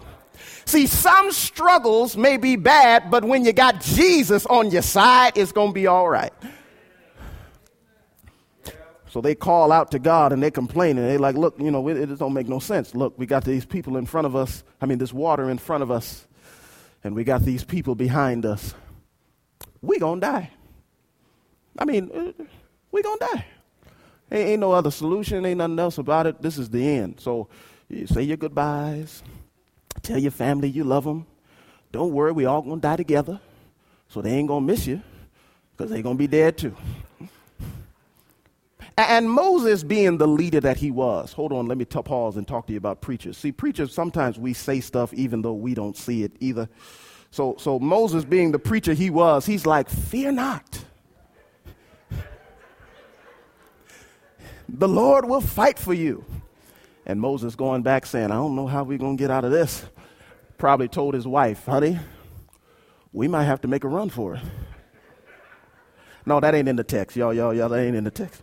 See, 0.65 0.87
some 0.87 1.31
struggles 1.31 2.17
may 2.17 2.37
be 2.37 2.55
bad, 2.55 3.11
but 3.11 3.23
when 3.23 3.45
you 3.45 3.53
got 3.53 3.79
Jesus 3.79 4.47
on 4.47 4.71
your 4.71 4.81
side, 4.81 5.33
it's 5.35 5.51
going 5.51 5.69
to 5.69 5.75
be 5.75 5.85
all 5.85 6.09
right. 6.09 6.33
So 9.11 9.21
they 9.21 9.35
call 9.35 9.71
out 9.71 9.91
to 9.91 9.99
God 9.99 10.33
and 10.33 10.41
they 10.41 10.49
complain 10.49 10.97
and 10.97 11.07
they 11.07 11.19
like, 11.19 11.35
look, 11.35 11.59
you 11.59 11.69
know, 11.69 11.87
it, 11.89 11.97
it 11.97 12.17
don't 12.17 12.33
make 12.33 12.47
no 12.47 12.57
sense. 12.57 12.95
Look, 12.95 13.13
we 13.19 13.27
got 13.27 13.45
these 13.45 13.67
people 13.67 13.97
in 13.97 14.07
front 14.07 14.25
of 14.25 14.35
us. 14.35 14.63
I 14.81 14.87
mean, 14.87 14.97
this 14.97 15.13
water 15.13 15.51
in 15.51 15.59
front 15.59 15.83
of 15.83 15.91
us 15.91 16.26
and 17.03 17.15
we 17.15 17.23
got 17.23 17.41
these 17.41 17.63
people 17.63 17.95
behind 17.95 18.45
us, 18.45 18.73
we 19.81 19.99
gonna 19.99 20.21
die. 20.21 20.51
I 21.77 21.85
mean, 21.85 22.09
uh, 22.13 22.43
we 22.91 23.01
gonna 23.01 23.19
die. 23.19 23.45
Ain't, 24.31 24.49
ain't 24.49 24.59
no 24.59 24.71
other 24.71 24.91
solution, 24.91 25.45
ain't 25.45 25.59
nothing 25.59 25.79
else 25.79 25.97
about 25.97 26.27
it. 26.27 26.41
This 26.41 26.57
is 26.57 26.69
the 26.69 26.85
end. 26.85 27.19
So 27.19 27.47
you 27.87 28.07
say 28.07 28.23
your 28.23 28.37
goodbyes, 28.37 29.23
tell 30.01 30.17
your 30.17 30.31
family 30.31 30.69
you 30.69 30.83
love 30.83 31.05
them. 31.05 31.25
Don't 31.91 32.11
worry, 32.11 32.31
we 32.31 32.45
all 32.45 32.61
gonna 32.61 32.81
die 32.81 32.97
together. 32.97 33.39
So 34.09 34.21
they 34.21 34.31
ain't 34.31 34.47
gonna 34.47 34.65
miss 34.65 34.87
you 34.87 35.01
because 35.75 35.91
they 35.91 36.01
gonna 36.01 36.15
be 36.15 36.27
dead 36.27 36.57
too. 36.57 36.75
And 38.97 39.29
Moses, 39.29 39.83
being 39.83 40.17
the 40.17 40.27
leader 40.27 40.59
that 40.59 40.77
he 40.77 40.89
was, 40.89 41.31
hold 41.31 41.53
on, 41.53 41.67
let 41.67 41.77
me 41.77 41.85
t- 41.85 42.01
pause 42.01 42.35
and 42.35 42.47
talk 42.47 42.65
to 42.65 42.73
you 42.73 42.77
about 42.77 42.99
preachers. 42.99 43.37
See, 43.37 43.51
preachers, 43.51 43.93
sometimes 43.93 44.39
we 44.39 44.53
say 44.53 44.79
stuff 44.79 45.13
even 45.13 45.43
though 45.43 45.53
we 45.53 45.75
don't 45.75 45.95
see 45.95 46.23
it 46.23 46.31
either. 46.39 46.67
So, 47.29 47.55
so 47.59 47.77
Moses, 47.77 48.25
being 48.25 48.51
the 48.51 48.57
preacher 48.59 48.93
he 48.93 49.11
was, 49.11 49.45
he's 49.45 49.67
like, 49.67 49.87
Fear 49.87 50.31
not. 50.31 50.83
The 54.67 54.87
Lord 54.87 55.25
will 55.25 55.41
fight 55.41 55.77
for 55.77 55.93
you. 55.93 56.25
And 57.05 57.21
Moses 57.21 57.55
going 57.55 57.83
back 57.83 58.05
saying, 58.05 58.31
I 58.31 58.35
don't 58.35 58.55
know 58.55 58.67
how 58.67 58.83
we're 58.83 58.97
going 58.97 59.15
to 59.15 59.21
get 59.21 59.31
out 59.31 59.45
of 59.45 59.51
this. 59.51 59.85
probably 60.57 60.87
told 60.87 61.13
his 61.13 61.27
wife, 61.27 61.65
honey, 61.65 61.99
we 63.13 63.27
might 63.27 63.45
have 63.45 63.61
to 63.61 63.67
make 63.67 63.83
a 63.83 63.87
run 63.87 64.09
for 64.09 64.35
it. 64.35 64.41
No, 66.25 66.39
that 66.39 66.53
ain't 66.55 66.67
in 66.67 66.75
the 66.75 66.83
text. 66.83 67.15
Y'all, 67.15 67.33
y'all, 67.33 67.53
y'all, 67.53 67.69
that 67.69 67.79
ain't 67.79 67.95
in 67.95 68.03
the 68.03 68.11
text. 68.11 68.41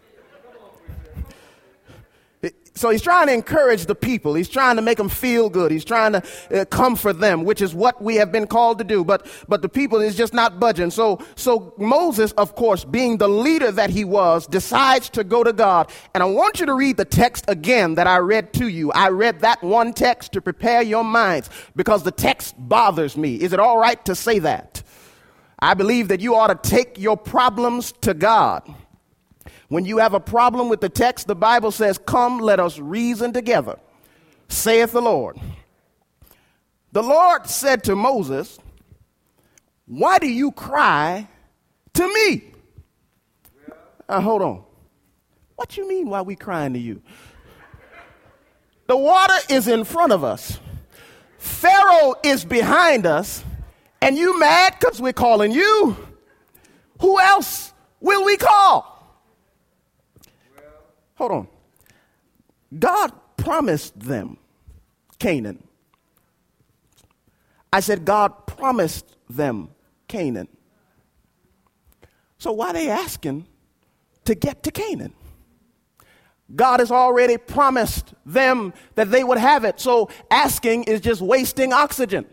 So 2.77 2.91
he's 2.91 3.03
trying 3.03 3.29
to 3.29 3.33
encourage 3.33 3.87
the 3.87 3.95
people. 3.95 4.35
He's 4.35 4.49
trying 4.49 4.75
to 4.77 4.83
make 4.83 4.99
them 4.99 5.09
feel 5.09 5.49
good. 5.49 5.71
He's 5.71 5.85
trying 5.85 6.13
to 6.13 6.23
uh, 6.51 6.65
comfort 6.65 7.21
them, 7.21 7.45
which 7.45 7.63
is 7.63 7.73
what 7.73 8.03
we 8.03 8.17
have 8.17 8.33
been 8.33 8.49
called 8.49 8.79
to 8.79 8.85
do. 8.85 9.05
But, 9.05 9.29
but 9.47 9.63
the 9.63 9.69
people 9.69 10.01
is 10.01 10.17
just 10.17 10.35
not 10.35 10.59
budging. 10.59 10.91
So, 10.91 11.25
so 11.37 11.73
Moses, 11.79 12.33
of 12.33 12.57
course, 12.57 12.85
being 12.85 13.19
the 13.19 13.29
leader 13.29 13.71
that 13.71 13.91
he 13.91 14.05
was, 14.05 14.49
decides 14.49 15.09
to 15.11 15.23
go 15.23 15.45
to 15.45 15.53
God. 15.53 15.89
And 16.15 16.23
I 16.23 16.27
want 16.27 16.59
you 16.59 16.67
to 16.67 16.75
read 16.75 16.97
the 16.97 17.05
text 17.05 17.45
again 17.47 17.95
that 17.95 18.09
I 18.09 18.19
read 18.19 18.53
to 18.55 18.67
you. 18.67 18.91
I 18.91 19.11
read 19.11 19.41
that 19.41 19.63
one 19.63 19.93
text 19.93 20.33
to 20.33 20.41
prepare 20.41 20.83
your 20.83 21.05
minds 21.05 21.51
because 21.77 22.03
the 22.03 22.11
text 22.11 22.57
bothers 22.59 23.17
me. 23.17 23.37
Is 23.37 23.53
it 23.53 23.61
all 23.61 23.79
right 23.79 24.05
to 24.07 24.17
say 24.17 24.41
that? 24.41 24.83
I 25.61 25.75
believe 25.75 26.09
that 26.09 26.21
you 26.21 26.35
ought 26.35 26.49
to 26.49 26.69
take 26.69 26.99
your 26.99 27.17
problems 27.17 27.93
to 28.01 28.15
God. 28.15 28.63
When 29.75 29.85
you 29.85 29.99
have 29.99 30.15
a 30.15 30.21
problem 30.21 30.69
with 30.69 30.81
the 30.81 30.89
text, 30.89 31.27
the 31.27 31.35
Bible 31.35 31.73
says, 31.73 31.99
Come, 31.99 32.39
let 32.39 32.61
us 32.61 32.79
reason 32.79 33.33
together, 33.33 33.77
saith 34.47 34.93
the 34.93 35.03
Lord. 35.03 35.37
The 36.93 37.03
Lord 37.03 37.49
said 37.49 37.83
to 37.83 37.97
Moses, 37.97 38.61
Why 39.87 40.21
do 40.21 40.29
you 40.29 40.53
cry 40.53 41.27
to 41.95 42.07
me? 42.07 42.45
Uh, 44.09 44.21
hold 44.21 44.43
on. 44.43 44.63
What 45.57 45.77
you 45.77 45.89
mean 45.89 46.09
why 46.09 46.23
we 46.23 46.37
crying 46.37 46.75
to 46.75 46.79
you? 46.79 47.03
The 48.87 48.97
water 48.97 49.35
is 49.51 49.67
in 49.67 49.83
front 49.83 50.13
of 50.13 50.23
us. 50.23 50.61
Pharaoh 51.39 52.15
is 52.23 52.45
behind 52.45 53.07
us. 53.07 53.43
And 54.01 54.17
you 54.17 54.39
mad 54.39 54.77
because 54.79 55.03
we're 55.03 55.13
calling 55.13 55.51
you? 55.51 55.97
Who 57.01 57.19
else 57.19 57.73
will 57.99 58.25
we 58.25 58.37
call? 58.37 58.94
Hold 61.17 61.33
on. 61.33 61.49
God 62.79 63.13
promised 63.37 63.99
them 63.99 64.39
Canaan. 65.19 65.63
I 67.73 67.81
said, 67.81 68.05
God 68.05 68.47
promised 68.47 69.17
them 69.29 69.71
Canaan. 70.09 70.49
So 72.39 72.53
why 72.53 72.71
are 72.71 72.73
they 72.73 72.91
asking 72.91 73.47
to 74.25 74.35
get 74.35 74.63
to 74.65 74.71
Canaan? 74.71 75.13
God 76.55 76.81
has 76.81 76.91
already 76.91 77.39
promised 77.39 78.13
them 78.27 78.75
that 78.97 79.11
they 79.11 79.25
would 79.25 79.39
have 79.39 79.65
it. 79.65 79.81
So 79.81 80.11
asking 80.31 80.85
is 80.85 81.01
just 81.01 81.21
wasting 81.21 81.73
oxygen. 81.73 82.27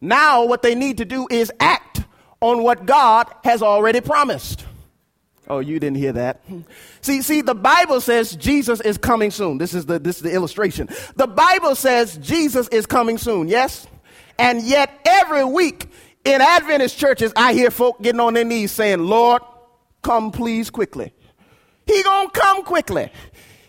Now, 0.00 0.44
what 0.44 0.62
they 0.62 0.74
need 0.74 0.98
to 0.98 1.04
do 1.04 1.28
is 1.30 1.52
act 1.60 2.02
on 2.40 2.64
what 2.64 2.84
God 2.84 3.32
has 3.44 3.62
already 3.62 4.00
promised. 4.00 4.66
Oh, 5.48 5.58
you 5.58 5.80
didn't 5.80 5.96
hear 5.96 6.12
that. 6.12 6.44
See, 7.00 7.20
see, 7.22 7.42
the 7.42 7.54
Bible 7.54 8.00
says 8.00 8.36
Jesus 8.36 8.80
is 8.80 8.96
coming 8.96 9.30
soon. 9.30 9.58
This 9.58 9.74
is 9.74 9.86
the 9.86 9.98
this 9.98 10.16
is 10.16 10.22
the 10.22 10.32
illustration. 10.32 10.88
The 11.16 11.26
Bible 11.26 11.74
says 11.74 12.16
Jesus 12.18 12.68
is 12.68 12.86
coming 12.86 13.18
soon, 13.18 13.48
yes? 13.48 13.86
And 14.38 14.62
yet 14.62 14.90
every 15.04 15.44
week 15.44 15.90
in 16.24 16.40
Adventist 16.40 16.96
churches, 16.96 17.32
I 17.34 17.54
hear 17.54 17.70
folk 17.70 18.00
getting 18.00 18.20
on 18.20 18.34
their 18.34 18.44
knees 18.44 18.70
saying, 18.70 19.00
Lord, 19.00 19.42
come 20.02 20.30
please 20.30 20.70
quickly. 20.70 21.12
He 21.86 22.02
gonna 22.02 22.30
come 22.30 22.62
quickly. 22.62 23.10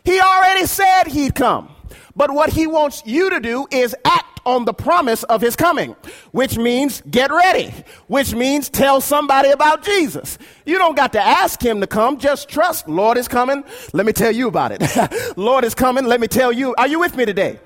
He 0.03 0.19
already 0.19 0.67
said 0.67 1.05
he'd 1.07 1.33
come. 1.33 1.72
But 2.15 2.31
what 2.31 2.51
he 2.51 2.67
wants 2.67 3.03
you 3.05 3.29
to 3.31 3.39
do 3.39 3.67
is 3.71 3.95
act 4.05 4.33
on 4.45 4.65
the 4.65 4.73
promise 4.73 5.23
of 5.23 5.41
his 5.41 5.55
coming, 5.55 5.95
which 6.31 6.57
means 6.57 7.01
get 7.09 7.31
ready, 7.31 7.73
which 8.07 8.33
means 8.33 8.69
tell 8.69 9.01
somebody 9.01 9.49
about 9.49 9.83
Jesus. 9.83 10.37
You 10.65 10.77
don't 10.77 10.95
got 10.95 11.13
to 11.13 11.21
ask 11.21 11.61
him 11.61 11.81
to 11.81 11.87
come, 11.87 12.19
just 12.19 12.49
trust. 12.49 12.87
Lord 12.87 13.17
is 13.17 13.27
coming. 13.27 13.63
Let 13.93 14.05
me 14.05 14.13
tell 14.13 14.31
you 14.31 14.47
about 14.47 14.73
it. 14.73 15.33
Lord 15.37 15.63
is 15.63 15.73
coming. 15.73 16.05
Let 16.05 16.19
me 16.19 16.27
tell 16.27 16.51
you. 16.51 16.75
Are 16.75 16.87
you 16.87 16.99
with 16.99 17.15
me 17.15 17.25
today? 17.25 17.59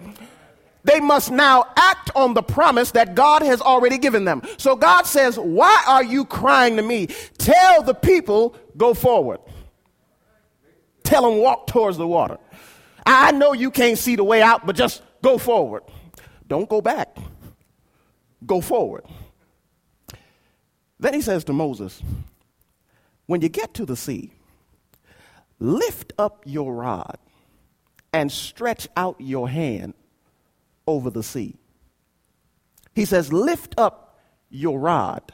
They 0.84 1.02
must 1.02 1.32
now 1.32 1.66
act 1.76 2.12
on 2.16 2.34
the 2.34 2.42
promise 2.42 2.92
that 2.92 3.14
God 3.14 3.42
has 3.42 3.60
already 3.60 3.98
given 3.98 4.24
them. 4.24 4.42
So 4.58 4.76
God 4.78 5.06
says, 5.06 5.38
Why 5.38 5.84
are 5.86 6.04
you 6.04 6.24
crying 6.24 6.78
to 6.78 6.82
me? 6.82 7.08
Tell 7.38 7.84
the 7.84 7.94
people, 7.94 8.56
go 8.78 8.94
forward. 8.94 9.40
Tell 11.04 11.30
them, 11.30 11.40
walk 11.42 11.68
towards 11.68 11.98
the 11.98 12.08
water. 12.08 12.38
I 13.10 13.32
know 13.32 13.54
you 13.54 13.72
can't 13.72 13.98
see 13.98 14.18
the 14.18 14.24
way 14.24 14.42
out, 14.42 14.66
but 14.66 14.76
just 14.76 15.02
go 15.24 15.38
forward. 15.38 15.84
Don't 16.46 16.68
go 16.68 16.82
back, 16.82 17.18
go 18.46 18.60
forward. 18.60 19.06
Then 21.00 21.14
he 21.14 21.22
says 21.22 21.46
to 21.46 21.54
Moses, 21.54 22.02
When 23.26 23.42
you 23.42 23.48
get 23.48 23.74
to 23.76 23.86
the 23.86 23.96
sea, 23.96 24.34
lift 25.60 26.12
up 26.18 26.44
your 26.46 26.74
rod 26.74 27.18
and 28.12 28.30
stretch 28.30 28.90
out 28.98 29.16
your 29.20 29.48
hand 29.48 29.94
over 30.86 31.10
the 31.10 31.24
sea. 31.24 31.56
He 32.94 33.06
says, 33.06 33.32
Lift 33.32 33.76
up 33.78 34.20
your 34.50 34.80
rod. 34.80 35.32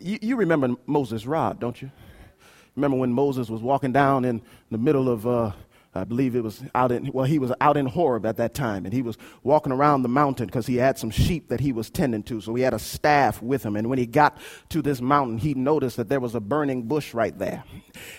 You, 0.00 0.18
you 0.22 0.36
remember 0.36 0.76
Moses' 0.86 1.26
rod, 1.26 1.58
don't 1.58 1.80
you? 1.82 1.90
Remember 2.76 2.98
when 2.98 3.12
Moses 3.12 3.48
was 3.48 3.62
walking 3.62 3.90
down 3.90 4.24
in 4.24 4.42
the 4.70 4.78
middle 4.78 5.08
of 5.08 5.26
uh, 5.26 5.52
I 5.96 6.04
believe 6.04 6.36
it 6.36 6.42
was 6.42 6.62
out 6.74 6.92
in, 6.92 7.10
well, 7.12 7.24
he 7.24 7.38
was 7.38 7.52
out 7.60 7.76
in 7.76 7.86
Horeb 7.86 8.26
at 8.26 8.36
that 8.36 8.54
time, 8.54 8.84
and 8.84 8.92
he 8.92 9.02
was 9.02 9.16
walking 9.42 9.72
around 9.72 10.02
the 10.02 10.08
mountain 10.08 10.46
because 10.46 10.66
he 10.66 10.76
had 10.76 10.98
some 10.98 11.10
sheep 11.10 11.48
that 11.48 11.60
he 11.60 11.72
was 11.72 11.90
tending 11.90 12.22
to. 12.24 12.40
So 12.40 12.54
he 12.54 12.62
had 12.62 12.74
a 12.74 12.78
staff 12.78 13.42
with 13.42 13.64
him. 13.64 13.76
And 13.76 13.88
when 13.88 13.98
he 13.98 14.06
got 14.06 14.38
to 14.70 14.82
this 14.82 15.00
mountain, 15.00 15.38
he 15.38 15.54
noticed 15.54 15.96
that 15.96 16.08
there 16.08 16.20
was 16.20 16.34
a 16.34 16.40
burning 16.40 16.82
bush 16.82 17.14
right 17.14 17.36
there. 17.38 17.64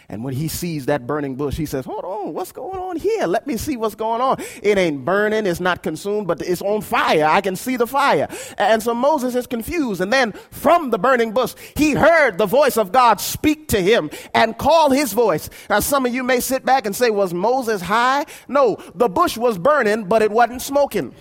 And 0.10 0.24
when 0.24 0.34
he 0.34 0.48
sees 0.48 0.88
that 0.88 1.06
burning 1.06 1.36
bush, 1.36 1.56
he 1.56 1.66
says, 1.66 1.86
Hold 1.86 2.06
on, 2.06 2.34
what's 2.34 2.52
going 2.52 2.80
on 2.80 2.98
here? 2.98 3.28
Let 3.28 3.46
me 3.48 3.58
see 3.58 3.78
what's 3.78 3.96
going 3.96 4.22
on. 4.22 4.38
It 4.64 4.78
ain't 4.78 5.06
burning, 5.06 5.46
it's 5.46 5.60
not 5.60 5.84
consumed, 5.84 6.28
but 6.28 6.42
it's 6.42 6.62
on 6.62 6.82
fire. 6.82 7.26
I 7.26 7.42
can 7.42 7.56
see 7.56 7.78
the 7.78 7.88
fire. 7.88 8.28
And 8.58 8.82
so 8.82 8.94
Moses 8.94 9.36
is 9.36 9.48
confused. 9.48 10.02
And 10.02 10.12
then 10.12 10.32
from 10.52 10.90
the 10.90 10.98
burning 10.98 11.32
bush, 11.32 11.54
he 11.76 11.92
heard 11.92 12.38
the 12.38 12.46
voice 12.46 12.78
of 12.78 12.92
God 12.92 13.20
speak 13.22 13.68
to 13.70 13.82
him 13.82 14.10
and 14.34 14.58
call 14.58 14.90
his 14.90 15.14
voice. 15.14 15.50
Now, 15.70 15.80
some 15.80 16.06
of 16.06 16.14
you 16.14 16.24
may 16.24 16.40
sit 16.40 16.66
back 16.66 16.86
and 16.86 16.96
say, 16.96 17.10
Was 17.10 17.34
Moses 17.34 17.67
as 17.68 17.82
high? 17.82 18.26
No, 18.48 18.78
the 18.96 19.10
bush 19.10 19.38
was 19.38 19.58
burning, 19.58 20.06
but 20.06 20.22
it 20.22 20.32
wasn't 20.32 20.62
smoking. 20.62 21.14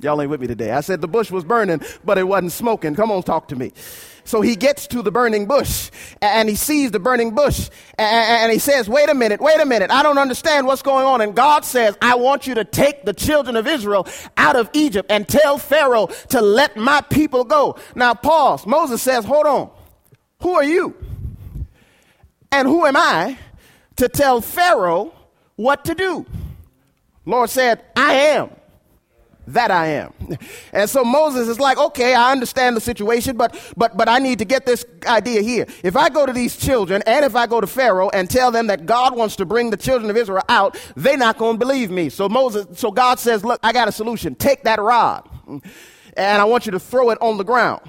Y'all 0.00 0.20
ain't 0.20 0.30
with 0.30 0.40
me 0.40 0.48
today. 0.48 0.72
I 0.72 0.80
said 0.80 1.00
the 1.00 1.08
bush 1.08 1.30
was 1.30 1.44
burning, 1.44 1.80
but 2.04 2.18
it 2.18 2.24
wasn't 2.24 2.52
smoking. 2.52 2.96
Come 2.96 3.12
on, 3.12 3.22
talk 3.22 3.48
to 3.48 3.56
me. 3.56 3.72
So 4.24 4.40
he 4.40 4.56
gets 4.56 4.86
to 4.88 5.02
the 5.02 5.10
burning 5.10 5.46
bush 5.46 5.90
and 6.20 6.48
he 6.48 6.54
sees 6.54 6.90
the 6.90 7.00
burning 7.00 7.34
bush 7.34 7.70
and 7.98 8.52
he 8.52 8.58
says, 8.58 8.88
Wait 8.88 9.08
a 9.08 9.14
minute, 9.14 9.40
wait 9.40 9.60
a 9.60 9.66
minute. 9.66 9.90
I 9.90 10.02
don't 10.02 10.18
understand 10.18 10.66
what's 10.66 10.82
going 10.82 11.04
on. 11.04 11.20
And 11.20 11.34
God 11.34 11.64
says, 11.64 11.96
I 12.00 12.14
want 12.16 12.46
you 12.46 12.54
to 12.54 12.64
take 12.64 13.04
the 13.04 13.12
children 13.12 13.56
of 13.56 13.66
Israel 13.66 14.06
out 14.36 14.56
of 14.56 14.70
Egypt 14.72 15.10
and 15.10 15.26
tell 15.26 15.58
Pharaoh 15.58 16.06
to 16.28 16.40
let 16.40 16.76
my 16.76 17.00
people 17.02 17.44
go. 17.44 17.76
Now, 17.94 18.14
pause. 18.14 18.66
Moses 18.66 19.02
says, 19.02 19.24
Hold 19.24 19.46
on. 19.46 19.70
Who 20.40 20.54
are 20.54 20.64
you? 20.64 20.96
And 22.50 22.68
who 22.68 22.86
am 22.86 22.96
I 22.96 23.38
to 23.96 24.08
tell 24.08 24.40
Pharaoh 24.40 25.12
what 25.56 25.84
to 25.86 25.94
do. 25.94 26.26
Lord 27.24 27.50
said, 27.50 27.84
I 27.96 28.14
am 28.14 28.50
that 29.48 29.70
I 29.70 29.86
am. 29.86 30.12
And 30.72 30.88
so 30.88 31.04
Moses 31.04 31.48
is 31.48 31.60
like, 31.60 31.76
okay, 31.76 32.14
I 32.14 32.32
understand 32.32 32.76
the 32.76 32.80
situation, 32.80 33.36
but 33.36 33.54
but 33.76 33.96
but 33.96 34.08
I 34.08 34.18
need 34.18 34.38
to 34.38 34.46
get 34.46 34.64
this 34.64 34.86
idea 35.06 35.42
here. 35.42 35.66
If 35.82 35.96
I 35.96 36.08
go 36.08 36.24
to 36.24 36.32
these 36.32 36.56
children 36.56 37.02
and 37.06 37.24
if 37.24 37.36
I 37.36 37.46
go 37.46 37.60
to 37.60 37.66
Pharaoh 37.66 38.08
and 38.08 38.30
tell 38.30 38.50
them 38.50 38.68
that 38.68 38.86
God 38.86 39.14
wants 39.14 39.36
to 39.36 39.44
bring 39.44 39.68
the 39.68 39.76
children 39.76 40.10
of 40.10 40.16
Israel 40.16 40.42
out, 40.48 40.78
they're 40.96 41.18
not 41.18 41.36
going 41.36 41.56
to 41.56 41.58
believe 41.58 41.90
me. 41.90 42.08
So 42.08 42.28
Moses, 42.28 42.78
so 42.78 42.90
God 42.90 43.18
says, 43.18 43.44
look, 43.44 43.60
I 43.62 43.72
got 43.74 43.86
a 43.86 43.92
solution. 43.92 44.34
Take 44.34 44.64
that 44.64 44.80
rod 44.80 45.28
and 46.16 46.42
I 46.42 46.44
want 46.44 46.64
you 46.64 46.72
to 46.72 46.80
throw 46.80 47.10
it 47.10 47.18
on 47.20 47.36
the 47.36 47.44
ground. 47.44 47.82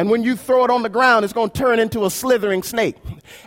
And 0.00 0.08
when 0.08 0.22
you 0.22 0.34
throw 0.34 0.64
it 0.64 0.70
on 0.70 0.82
the 0.82 0.88
ground, 0.88 1.26
it's 1.26 1.34
going 1.34 1.50
to 1.50 1.58
turn 1.58 1.78
into 1.78 2.06
a 2.06 2.10
slithering 2.10 2.62
snake. 2.62 2.96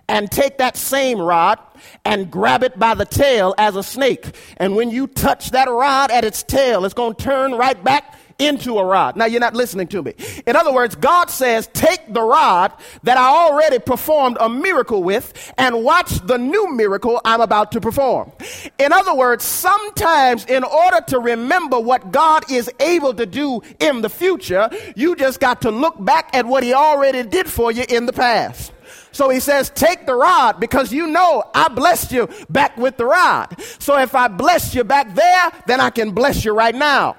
And 0.08 0.30
take 0.30 0.60
that 0.60 0.78
same 0.78 1.20
rod 1.20 1.58
and 2.06 2.30
grab 2.30 2.62
it 2.62 2.78
by 2.78 2.94
the 2.94 3.06
tail 3.06 3.56
as 3.58 3.76
a 3.76 3.82
snake. 3.82 4.36
And 4.58 4.76
when 4.76 4.92
you 4.92 5.08
touch 5.08 5.50
that 5.50 5.68
rod 5.68 6.12
at 6.12 6.24
its 6.24 6.44
tail, 6.44 6.86
it's 6.86 6.94
going 6.94 7.16
to 7.16 7.24
turn 7.24 7.54
right 7.54 7.84
back 7.84 8.20
into 8.46 8.78
a 8.78 8.86
rod. 8.86 9.16
Now 9.16 9.26
you're 9.26 9.40
not 9.40 9.56
listening 9.56 9.88
to 9.88 10.04
me. 10.04 10.14
In 10.46 10.56
other 10.56 10.74
words, 10.74 10.96
God 10.96 11.30
says, 11.30 11.68
take 11.74 12.14
the 12.14 12.22
rod 12.22 12.74
that 13.04 13.18
I 13.18 13.28
already 13.28 13.80
performed 13.80 14.38
a 14.40 14.50
miracle 14.50 15.04
with 15.04 15.54
and 15.58 15.84
watch 15.84 16.12
the 16.26 16.38
new 16.38 16.72
miracle 16.74 17.22
I'm 17.26 17.42
about 17.42 17.72
to 17.74 17.82
perform. 17.82 18.32
In 18.80 18.92
other 18.92 19.16
words, 19.16 19.44
sometimes 19.44 20.46
in 20.46 20.64
order 20.64 21.02
to 21.08 21.20
remember 21.20 21.80
what 21.80 22.12
God 22.12 22.52
is 22.52 22.70
able 22.80 23.14
to 23.14 23.26
do 23.26 23.62
in 23.80 24.02
the 24.02 24.10
future, 24.10 24.70
you 24.96 25.16
just 25.16 25.40
got 25.40 25.62
to 25.62 25.72
look 25.72 26.04
back 26.04 26.36
at 26.36 26.46
what 26.46 26.64
he 26.64 26.74
already 26.74 27.24
did 27.24 27.50
for 27.50 27.72
you 27.72 27.86
in 27.88 28.06
the 28.06 28.14
past. 28.14 28.74
So 29.12 29.30
he 29.30 29.40
says, 29.40 29.70
take 29.70 30.06
the 30.08 30.16
rod 30.16 30.60
because 30.60 30.92
you 30.92 31.08
know 31.08 31.44
I 31.54 31.68
blessed 31.68 32.12
you 32.12 32.28
back 32.50 32.76
with 32.78 32.98
the 32.98 33.06
rod. 33.06 33.56
So 33.80 33.98
if 34.00 34.16
I 34.16 34.28
blessed 34.28 34.74
you 34.76 34.84
back 34.84 35.14
there, 35.14 35.52
then 35.68 35.80
I 35.80 35.92
can 35.92 36.12
bless 36.12 36.44
you 36.44 36.54
right 36.54 36.74
now. 36.74 37.16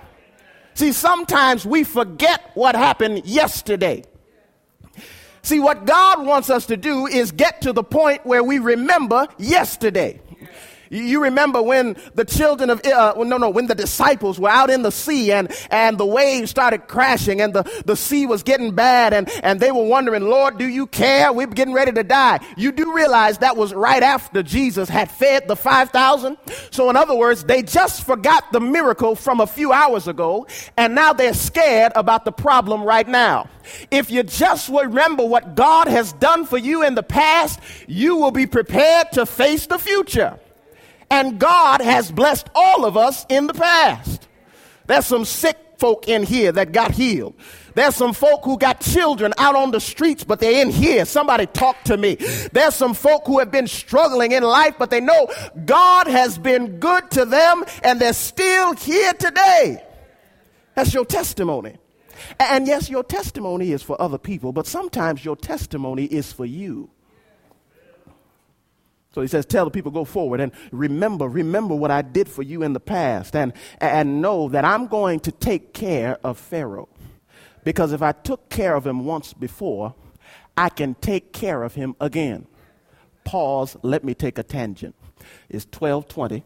See, 0.75 0.93
sometimes 0.93 1.65
we 1.65 1.85
forget 1.85 2.51
what 2.55 2.75
happened 2.75 3.27
yesterday. 3.27 4.05
See, 5.43 5.61
what 5.61 5.85
God 5.85 6.25
wants 6.27 6.51
us 6.51 6.67
to 6.67 6.77
do 6.77 7.07
is 7.07 7.31
get 7.31 7.63
to 7.63 7.73
the 7.73 7.85
point 7.85 8.25
where 8.25 8.43
we 8.43 8.59
remember 8.59 9.27
yesterday. 9.39 10.21
You 10.95 11.25
remember 11.25 11.61
when 11.61 11.97
the 12.15 12.25
children 12.25 12.71
of, 12.71 12.81
uh, 12.87 13.15
no, 13.17 13.37
no, 13.37 13.51
when 13.51 13.67
the 13.67 13.75
disciples 13.75 14.39
were 14.39 14.49
out 14.49 14.71
in 14.71 14.83
the 14.83 14.93
sea 14.93 15.33
and, 15.33 15.53
and 15.71 15.99
the 15.99 16.07
waves 16.07 16.51
started 16.51 16.87
crashing 16.87 17.41
and 17.41 17.53
the, 17.53 17.65
the 17.85 17.97
sea 17.97 18.27
was 18.27 18.45
getting 18.45 18.77
bad 18.77 19.13
and, 19.13 19.29
and 19.43 19.59
they 19.59 19.73
were 19.73 19.83
wondering, 19.83 20.29
Lord, 20.29 20.57
do 20.57 20.69
you 20.69 20.87
care? 20.87 21.33
We're 21.33 21.49
getting 21.49 21.75
ready 21.75 21.91
to 21.91 22.05
die. 22.05 22.39
You 22.57 22.71
do 22.71 22.95
realize 22.95 23.39
that 23.39 23.57
was 23.57 23.75
right 23.75 24.05
after 24.05 24.45
Jesus 24.45 24.89
had 24.89 25.11
fed 25.11 25.49
the 25.49 25.57
5,000. 25.57 26.37
So 26.71 26.89
in 26.91 26.97
other 26.97 27.17
words, 27.17 27.43
they 27.43 27.63
just 27.63 28.05
forgot 28.05 28.53
the 28.53 28.61
miracle 28.61 29.17
from 29.17 29.41
a 29.41 29.49
few 29.49 29.73
hours 29.73 30.07
ago 30.07 30.47
and 30.77 30.95
now 30.95 31.13
they're 31.13 31.35
scared 31.35 31.91
about 31.97 32.25
the 32.25 32.33
problem 32.33 32.85
right 32.85 33.09
now. 33.09 33.49
If 33.91 34.13
you 34.13 34.23
just 34.23 34.69
remember 34.69 35.27
what 35.27 35.57
God 35.57 35.89
has 35.89 36.13
done 36.15 36.45
for 36.45 36.59
you 36.59 36.85
in 36.85 36.95
the 36.95 37.03
past, 37.03 37.59
you 37.89 38.17
will 38.17 38.31
be 38.31 38.47
prepared 38.47 39.11
to 39.13 39.27
face 39.27 39.67
the 39.67 39.79
future. 39.79 40.39
And 41.11 41.39
God 41.39 41.81
has 41.81 42.11
blessed 42.11 42.49
all 42.55 42.85
of 42.85 42.97
us 42.97 43.27
in 43.29 43.47
the 43.47 43.55
past. 43.55 44.29
There's 44.87 45.07
some 45.07 45.25
sick 45.25 45.59
folk 45.79 46.09
in 46.09 46.23
here 46.23 46.53
that 46.53 46.73
got 46.73 46.93
healed. 46.93 47.35
There's 47.75 47.97
some 47.97 48.13
folk 48.13 48.45
who 48.45 48.57
got 48.57 48.81
children 48.81 49.35
out 49.39 49.57
on 49.57 49.73
the 49.73 49.81
streets, 49.81 50.23
but 50.25 50.39
they're 50.39 50.63
in 50.63 50.71
here. 50.71 51.05
Somebody 51.05 51.47
talk 51.47 51.83
to 51.85 51.97
me. 51.97 52.15
There's 52.53 52.75
some 52.75 52.95
folk 52.95 53.27
who 53.27 53.41
have 53.41 53.51
been 53.51 53.67
struggling 53.67 54.33
in 54.33 54.43
life, 54.43 54.77
but 54.79 54.91
they 54.91 55.01
know 55.01 55.29
God 55.65 56.07
has 56.07 56.39
been 56.39 56.79
good 56.79 57.11
to 57.13 57.25
them 57.25 57.65
and 57.83 58.01
they're 58.01 58.13
still 58.13 58.75
here 58.75 59.13
today. 59.15 59.83
That's 60.75 60.95
your 60.95 61.05
testimony. 61.05 61.77
And 62.39 62.67
yes, 62.67 62.89
your 62.89 63.05
testimony 63.05 63.73
is 63.73 63.83
for 63.83 64.01
other 64.01 64.19
people, 64.19 64.53
but 64.53 64.67
sometimes 64.67 65.25
your 65.25 65.37
testimony 65.37 66.05
is 66.05 66.33
for 66.33 66.47
you. 66.47 66.91
So 69.15 69.21
he 69.21 69.29
says, 69.29 69.47
Tell 69.47 69.65
the 69.65 69.71
people, 69.71 69.93
go 69.93 70.05
forward 70.05 70.41
and 70.41 70.51
remember, 70.73 71.29
remember 71.29 71.75
what 71.77 71.93
I 71.93 72.03
did 72.03 72.29
for 72.29 72.43
you 72.43 72.63
in 72.65 72.73
the 72.73 72.81
past, 72.81 73.37
and, 73.37 73.53
and 73.79 74.21
know 74.21 74.49
that 74.49 74.65
I'm 74.65 74.89
going 74.89 75.21
to 75.21 75.33
take 75.33 75.73
care 75.73 76.19
of 76.25 76.37
Pharaoh. 76.37 76.89
Because 77.63 77.93
if 77.93 78.03
I 78.03 78.11
took 78.11 78.51
care 78.51 78.75
of 78.75 78.87
him 78.87 79.05
once 79.05 79.33
before, 79.33 79.95
I 80.57 80.69
can 80.69 80.95
take 80.97 81.33
care 81.33 81.63
of 81.63 81.75
him 81.75 81.95
again. 82.01 82.47
Pause, 83.23 83.77
let 83.83 84.03
me 84.03 84.15
take 84.15 84.37
a 84.39 84.43
tangent. 84.43 84.97
It's 85.49 85.65
1220. 85.65 86.43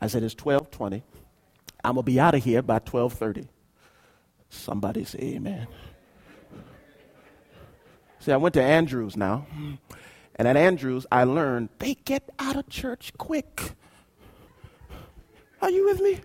I 0.00 0.06
said 0.08 0.24
it's 0.24 0.34
1220. 0.34 1.04
I'm 1.84 1.94
going 1.94 2.04
to 2.04 2.10
be 2.10 2.18
out 2.18 2.34
of 2.34 2.42
here 2.42 2.62
by 2.62 2.74
1230. 2.74 3.48
Somebody 4.50 5.04
say 5.04 5.18
amen. 5.20 5.68
See, 8.18 8.32
I 8.32 8.36
went 8.36 8.54
to 8.54 8.62
Andrews 8.62 9.16
now. 9.16 9.46
And 10.36 10.48
at 10.48 10.56
Andrews, 10.56 11.06
I 11.12 11.24
learned 11.24 11.68
they 11.78 11.94
get 11.94 12.30
out 12.38 12.56
of 12.56 12.68
church 12.68 13.12
quick. 13.18 13.72
Are 15.60 15.70
you 15.70 15.86
with 15.86 16.00
me? 16.00 16.20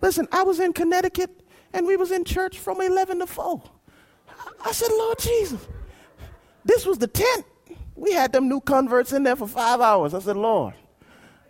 Listen, 0.00 0.26
I 0.32 0.42
was 0.42 0.58
in 0.58 0.72
Connecticut 0.72 1.30
and 1.72 1.86
we 1.86 1.96
was 1.96 2.10
in 2.10 2.24
church 2.24 2.58
from 2.58 2.80
11 2.80 3.20
to 3.20 3.26
4. 3.26 3.62
I 4.64 4.72
said, 4.72 4.90
Lord 4.90 5.18
Jesus, 5.18 5.66
this 6.64 6.84
was 6.84 6.98
the 6.98 7.06
tent. 7.06 7.46
We 7.94 8.12
had 8.12 8.32
them 8.32 8.48
new 8.48 8.60
converts 8.60 9.12
in 9.12 9.22
there 9.22 9.36
for 9.36 9.46
five 9.46 9.80
hours. 9.80 10.14
I 10.14 10.18
said, 10.18 10.36
Lord. 10.36 10.74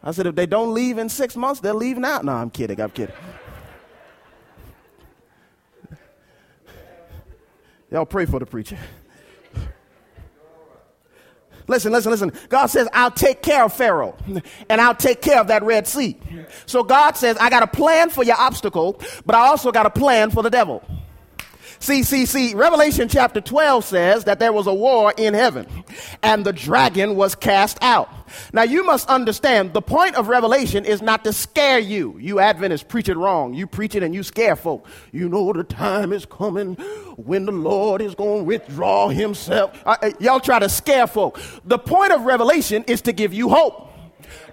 I 0.03 0.11
said, 0.11 0.27
if 0.27 0.35
they 0.35 0.47
don't 0.47 0.75
leave 0.75 0.99
in 0.99 1.09
six 1.09 1.37
months, 1.37 1.61
they're 1.61 1.73
leaving 1.73 2.05
out. 2.05 2.25
No, 2.25 2.33
I'm 2.33 2.51
kidding. 2.51 2.81
I'm 2.81 2.91
kidding. 2.91 3.15
Y'all 7.91 8.07
pray 8.07 8.27
for 8.27 8.41
the 8.41 8.47
preacher. 8.47 8.79
Listen, 11.68 11.92
listen, 11.92 12.11
listen. 12.11 12.33
God 12.48 12.66
says, 12.66 12.88
I'll 12.92 13.11
take 13.11 13.42
care 13.42 13.64
of 13.64 13.72
Pharaoh 13.72 14.16
and 14.68 14.81
I'll 14.81 14.94
take 14.94 15.22
care 15.22 15.40
of 15.40 15.48
that 15.48 15.62
Red 15.62 15.87
Sea. 15.87 16.18
So 16.66 16.83
God 16.83 17.16
says, 17.16 17.37
I 17.38 17.51
got 17.51 17.62
a 17.62 17.66
plan 17.66 18.11
for 18.11 18.25
your 18.25 18.37
obstacle, 18.37 19.01
but 19.25 19.35
I 19.35 19.46
also 19.46 19.72
got 19.72 19.87
a 19.87 19.90
plan 19.90 20.31
for 20.31 20.42
the 20.42 20.51
devil. 20.51 20.83
See, 21.83 22.05
see, 22.05 22.27
see, 22.27 22.55
Revelation 22.55 23.09
chapter 23.09 23.40
12 23.40 23.85
says 23.85 24.25
that 24.25 24.38
there 24.38 24.53
was 24.53 24.68
a 24.68 24.73
war 24.73 25.12
in 25.16 25.35
heaven 25.35 25.66
and 26.23 26.47
the 26.47 26.53
dragon 26.53 27.16
was 27.16 27.35
cast 27.35 27.77
out. 27.83 28.09
Now 28.53 28.62
you 28.62 28.85
must 28.85 29.09
understand 29.09 29.73
the 29.73 29.83
point 29.83 30.14
of 30.14 30.29
Revelation 30.29 30.85
is 30.85 31.03
not 31.03 31.25
to 31.25 31.33
scare 31.33 31.81
you. 31.81 32.16
You 32.21 32.38
Adventists 32.38 32.85
preach 32.85 33.09
it 33.09 33.16
wrong. 33.16 33.53
You 33.53 33.66
preach 33.66 33.97
it 33.97 34.05
and 34.05 34.14
you 34.14 34.23
scare 34.23 34.55
folk. 34.55 34.87
You 35.11 35.29
know 35.29 35.53
the 35.53 35.64
time 35.64 36.12
is 36.12 36.25
coming 36.25 36.77
when 37.16 37.47
the 37.47 37.53
Lord 37.53 38.01
is 38.01 38.14
going 38.14 38.38
to 38.38 38.45
withdraw 38.45 39.09
himself. 39.09 39.77
Uh, 39.85 40.12
y'all 40.21 40.38
try 40.38 40.61
to 40.61 40.68
scare 40.68 41.09
folk. 41.09 41.40
The 41.64 41.81
point 41.81 42.12
of 42.12 42.23
Revelation 42.23 42.85
is 42.87 43.03
to 43.03 43.12
give 43.12 43.35
you 43.35 43.49
hope 43.49 43.92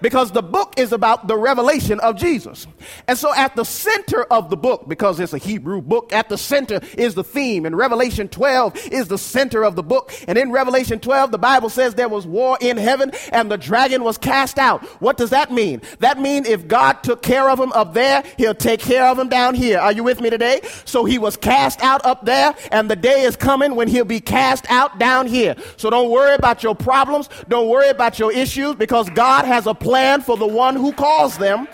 because 0.01 0.31
the 0.31 0.41
book 0.41 0.73
is 0.77 0.91
about 0.91 1.27
the 1.27 1.37
revelation 1.37 1.99
of 1.99 2.15
Jesus. 2.15 2.67
And 3.07 3.17
so 3.17 3.33
at 3.33 3.55
the 3.55 3.65
center 3.65 4.23
of 4.23 4.49
the 4.49 4.57
book, 4.57 4.87
because 4.87 5.19
it's 5.19 5.33
a 5.33 5.37
Hebrew 5.37 5.81
book, 5.81 6.13
at 6.13 6.29
the 6.29 6.37
center 6.37 6.79
is 6.97 7.15
the 7.15 7.23
theme. 7.23 7.65
And 7.65 7.77
Revelation 7.77 8.27
12 8.27 8.87
is 8.91 9.07
the 9.07 9.17
center 9.17 9.63
of 9.63 9.75
the 9.75 9.83
book. 9.83 10.13
And 10.27 10.37
in 10.37 10.51
Revelation 10.51 10.99
12, 10.99 11.31
the 11.31 11.37
Bible 11.37 11.69
says 11.69 11.95
there 11.95 12.09
was 12.09 12.25
war 12.25 12.57
in 12.61 12.77
heaven 12.77 13.11
and 13.31 13.51
the 13.51 13.57
dragon 13.57 14.03
was 14.03 14.17
cast 14.17 14.57
out. 14.57 14.83
What 15.01 15.17
does 15.17 15.31
that 15.31 15.51
mean? 15.51 15.81
That 15.99 16.19
means 16.19 16.47
if 16.47 16.67
God 16.67 17.03
took 17.03 17.21
care 17.21 17.49
of 17.49 17.59
him 17.59 17.71
up 17.73 17.93
there, 17.93 18.23
he'll 18.37 18.55
take 18.55 18.79
care 18.79 19.05
of 19.05 19.19
him 19.19 19.29
down 19.29 19.55
here. 19.55 19.79
Are 19.79 19.91
you 19.91 20.03
with 20.03 20.21
me 20.21 20.29
today? 20.29 20.61
So 20.85 21.05
he 21.05 21.17
was 21.17 21.37
cast 21.37 21.81
out 21.81 22.05
up 22.05 22.25
there 22.25 22.55
and 22.71 22.89
the 22.89 22.95
day 22.95 23.23
is 23.23 23.35
coming 23.35 23.75
when 23.75 23.87
he'll 23.87 24.05
be 24.05 24.21
cast 24.21 24.69
out 24.69 24.99
down 24.99 25.27
here. 25.27 25.55
So 25.77 25.89
don't 25.89 26.09
worry 26.09 26.35
about 26.35 26.63
your 26.63 26.75
problems. 26.75 27.29
Don't 27.47 27.67
worry 27.67 27.89
about 27.89 28.19
your 28.19 28.31
issues 28.31 28.75
because 28.75 29.09
God 29.09 29.45
has 29.45 29.67
a 29.67 29.73
plan 29.73 29.88
plan 29.89 30.21
for 30.21 30.37
the 30.37 30.45
one 30.45 30.75
who 30.75 30.93
calls 30.93 31.35
them. 31.39 31.67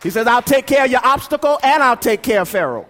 He 0.00 0.10
says, 0.10 0.28
I'll 0.28 0.40
take 0.40 0.64
care 0.64 0.84
of 0.84 0.90
your 0.90 1.04
obstacle 1.04 1.58
and 1.60 1.82
I'll 1.82 1.96
take 1.96 2.22
care 2.22 2.42
of 2.42 2.48
Pharaoh. 2.48 2.86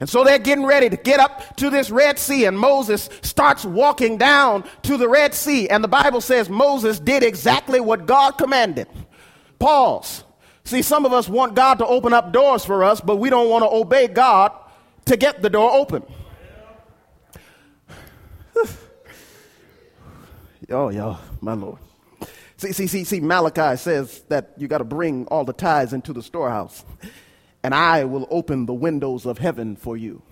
And 0.00 0.06
so 0.06 0.22
they're 0.22 0.38
getting 0.38 0.66
ready 0.66 0.90
to 0.90 0.98
get 0.98 1.18
up 1.18 1.56
to 1.56 1.70
this 1.70 1.88
Red 1.88 2.18
Sea, 2.18 2.44
and 2.44 2.58
Moses 2.58 3.08
starts 3.22 3.64
walking 3.64 4.18
down 4.18 4.64
to 4.82 4.98
the 4.98 5.08
Red 5.08 5.32
Sea. 5.32 5.70
And 5.70 5.82
the 5.82 5.88
Bible 5.88 6.20
says 6.20 6.50
Moses 6.50 7.00
did 7.00 7.22
exactly 7.22 7.80
what 7.80 8.04
God 8.04 8.32
commanded. 8.32 8.86
Pause. 9.58 10.24
See, 10.64 10.82
some 10.82 11.06
of 11.06 11.14
us 11.14 11.30
want 11.30 11.54
God 11.54 11.78
to 11.78 11.86
open 11.86 12.12
up 12.12 12.34
doors 12.34 12.66
for 12.66 12.84
us, 12.84 13.00
but 13.00 13.16
we 13.16 13.30
don't 13.30 13.48
want 13.48 13.64
to 13.64 13.70
obey 13.70 14.08
God 14.08 14.52
to 15.06 15.16
get 15.16 15.40
the 15.40 15.48
door 15.48 15.72
open. 15.72 16.02
oh, 20.68 20.90
y'all, 20.90 21.18
my 21.40 21.54
Lord. 21.54 21.78
See, 22.58 22.72
see, 22.72 22.86
see, 22.86 23.04
see, 23.04 23.20
Malachi 23.20 23.76
says 23.76 24.22
that 24.28 24.52
you 24.56 24.66
got 24.66 24.78
to 24.78 24.84
bring 24.84 25.26
all 25.26 25.44
the 25.44 25.52
tithes 25.52 25.92
into 25.92 26.12
the 26.14 26.22
storehouse, 26.22 26.84
and 27.62 27.74
I 27.74 28.04
will 28.04 28.26
open 28.30 28.64
the 28.64 28.74
windows 28.74 29.26
of 29.26 29.38
heaven 29.38 29.76
for 29.76 29.96
you. 29.96 30.22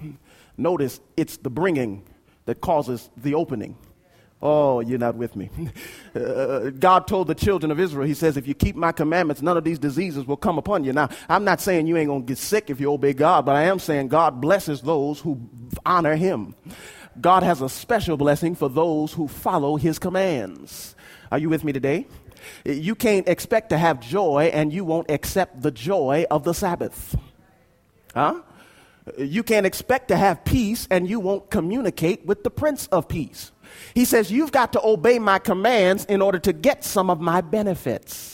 Notice 0.57 1.01
it's 1.17 1.37
the 1.37 1.51
bringing 1.51 2.05
that 2.47 2.61
causes 2.61 3.11
the 3.17 3.35
opening. 3.35 3.77
Oh, 4.41 4.81
you're 4.81 4.99
not 4.99 5.17
with 5.17 5.37
me. 5.37 5.51
Uh, 6.15 6.71
God 6.71 7.09
told 7.09 7.27
the 7.27 7.35
children 7.35 7.73
of 7.73 7.81
Israel, 7.81 8.07
He 8.07 8.15
says, 8.15 8.37
if 8.37 8.47
you 8.47 8.55
keep 8.55 8.77
my 8.77 8.93
commandments, 8.93 9.43
none 9.43 9.57
of 9.57 9.65
these 9.65 9.81
diseases 9.81 10.25
will 10.29 10.37
come 10.37 10.59
upon 10.59 10.85
you. 10.85 10.93
Now, 10.93 11.09
I'm 11.29 11.43
not 11.43 11.61
saying 11.61 11.89
you 11.89 11.97
ain't 11.97 12.07
going 12.07 12.23
to 12.23 12.27
get 12.29 12.39
sick 12.39 12.71
if 12.71 12.79
you 12.79 12.93
obey 12.93 13.15
God, 13.15 13.45
but 13.45 13.57
I 13.57 13.65
am 13.65 13.81
saying 13.81 14.07
God 14.07 14.41
blesses 14.41 14.81
those 14.81 15.19
who 15.19 15.41
honor 15.85 16.15
Him. 16.15 16.55
God 17.21 17.43
has 17.43 17.63
a 17.63 17.69
special 17.69 18.17
blessing 18.17 18.55
for 18.55 18.69
those 18.69 19.13
who 19.13 19.27
follow 19.27 19.75
His 19.75 19.99
commands. 19.99 20.94
Are 21.35 21.39
you 21.39 21.49
with 21.49 21.65
me 21.65 21.73
today? 21.73 22.07
You 22.65 22.95
can't 22.95 23.29
expect 23.29 23.71
to 23.71 23.77
have 23.77 23.99
joy 23.99 24.53
and 24.55 24.73
you 24.73 24.85
won't 24.85 25.11
accept 25.11 25.63
the 25.63 25.73
joy 25.73 26.27
of 26.31 26.45
the 26.45 26.55
Sabbath. 26.55 27.17
Huh? 28.15 28.41
You 29.19 29.43
can't 29.43 29.67
expect 29.67 30.07
to 30.09 30.17
have 30.17 30.45
peace 30.45 30.87
and 30.93 31.11
you 31.11 31.19
won't 31.19 31.51
communicate 31.51 32.25
with 32.25 32.45
the 32.45 32.51
Prince 32.51 32.87
of 32.87 33.09
Peace. 33.09 33.51
He 33.97 34.05
says, 34.05 34.31
You've 34.31 34.53
got 34.53 34.75
to 34.75 34.87
obey 34.87 35.19
my 35.19 35.41
commands 35.41 36.05
in 36.05 36.23
order 36.23 36.39
to 36.39 36.53
get 36.53 36.85
some 36.85 37.11
of 37.11 37.21
my 37.21 37.41
benefits. 37.41 38.34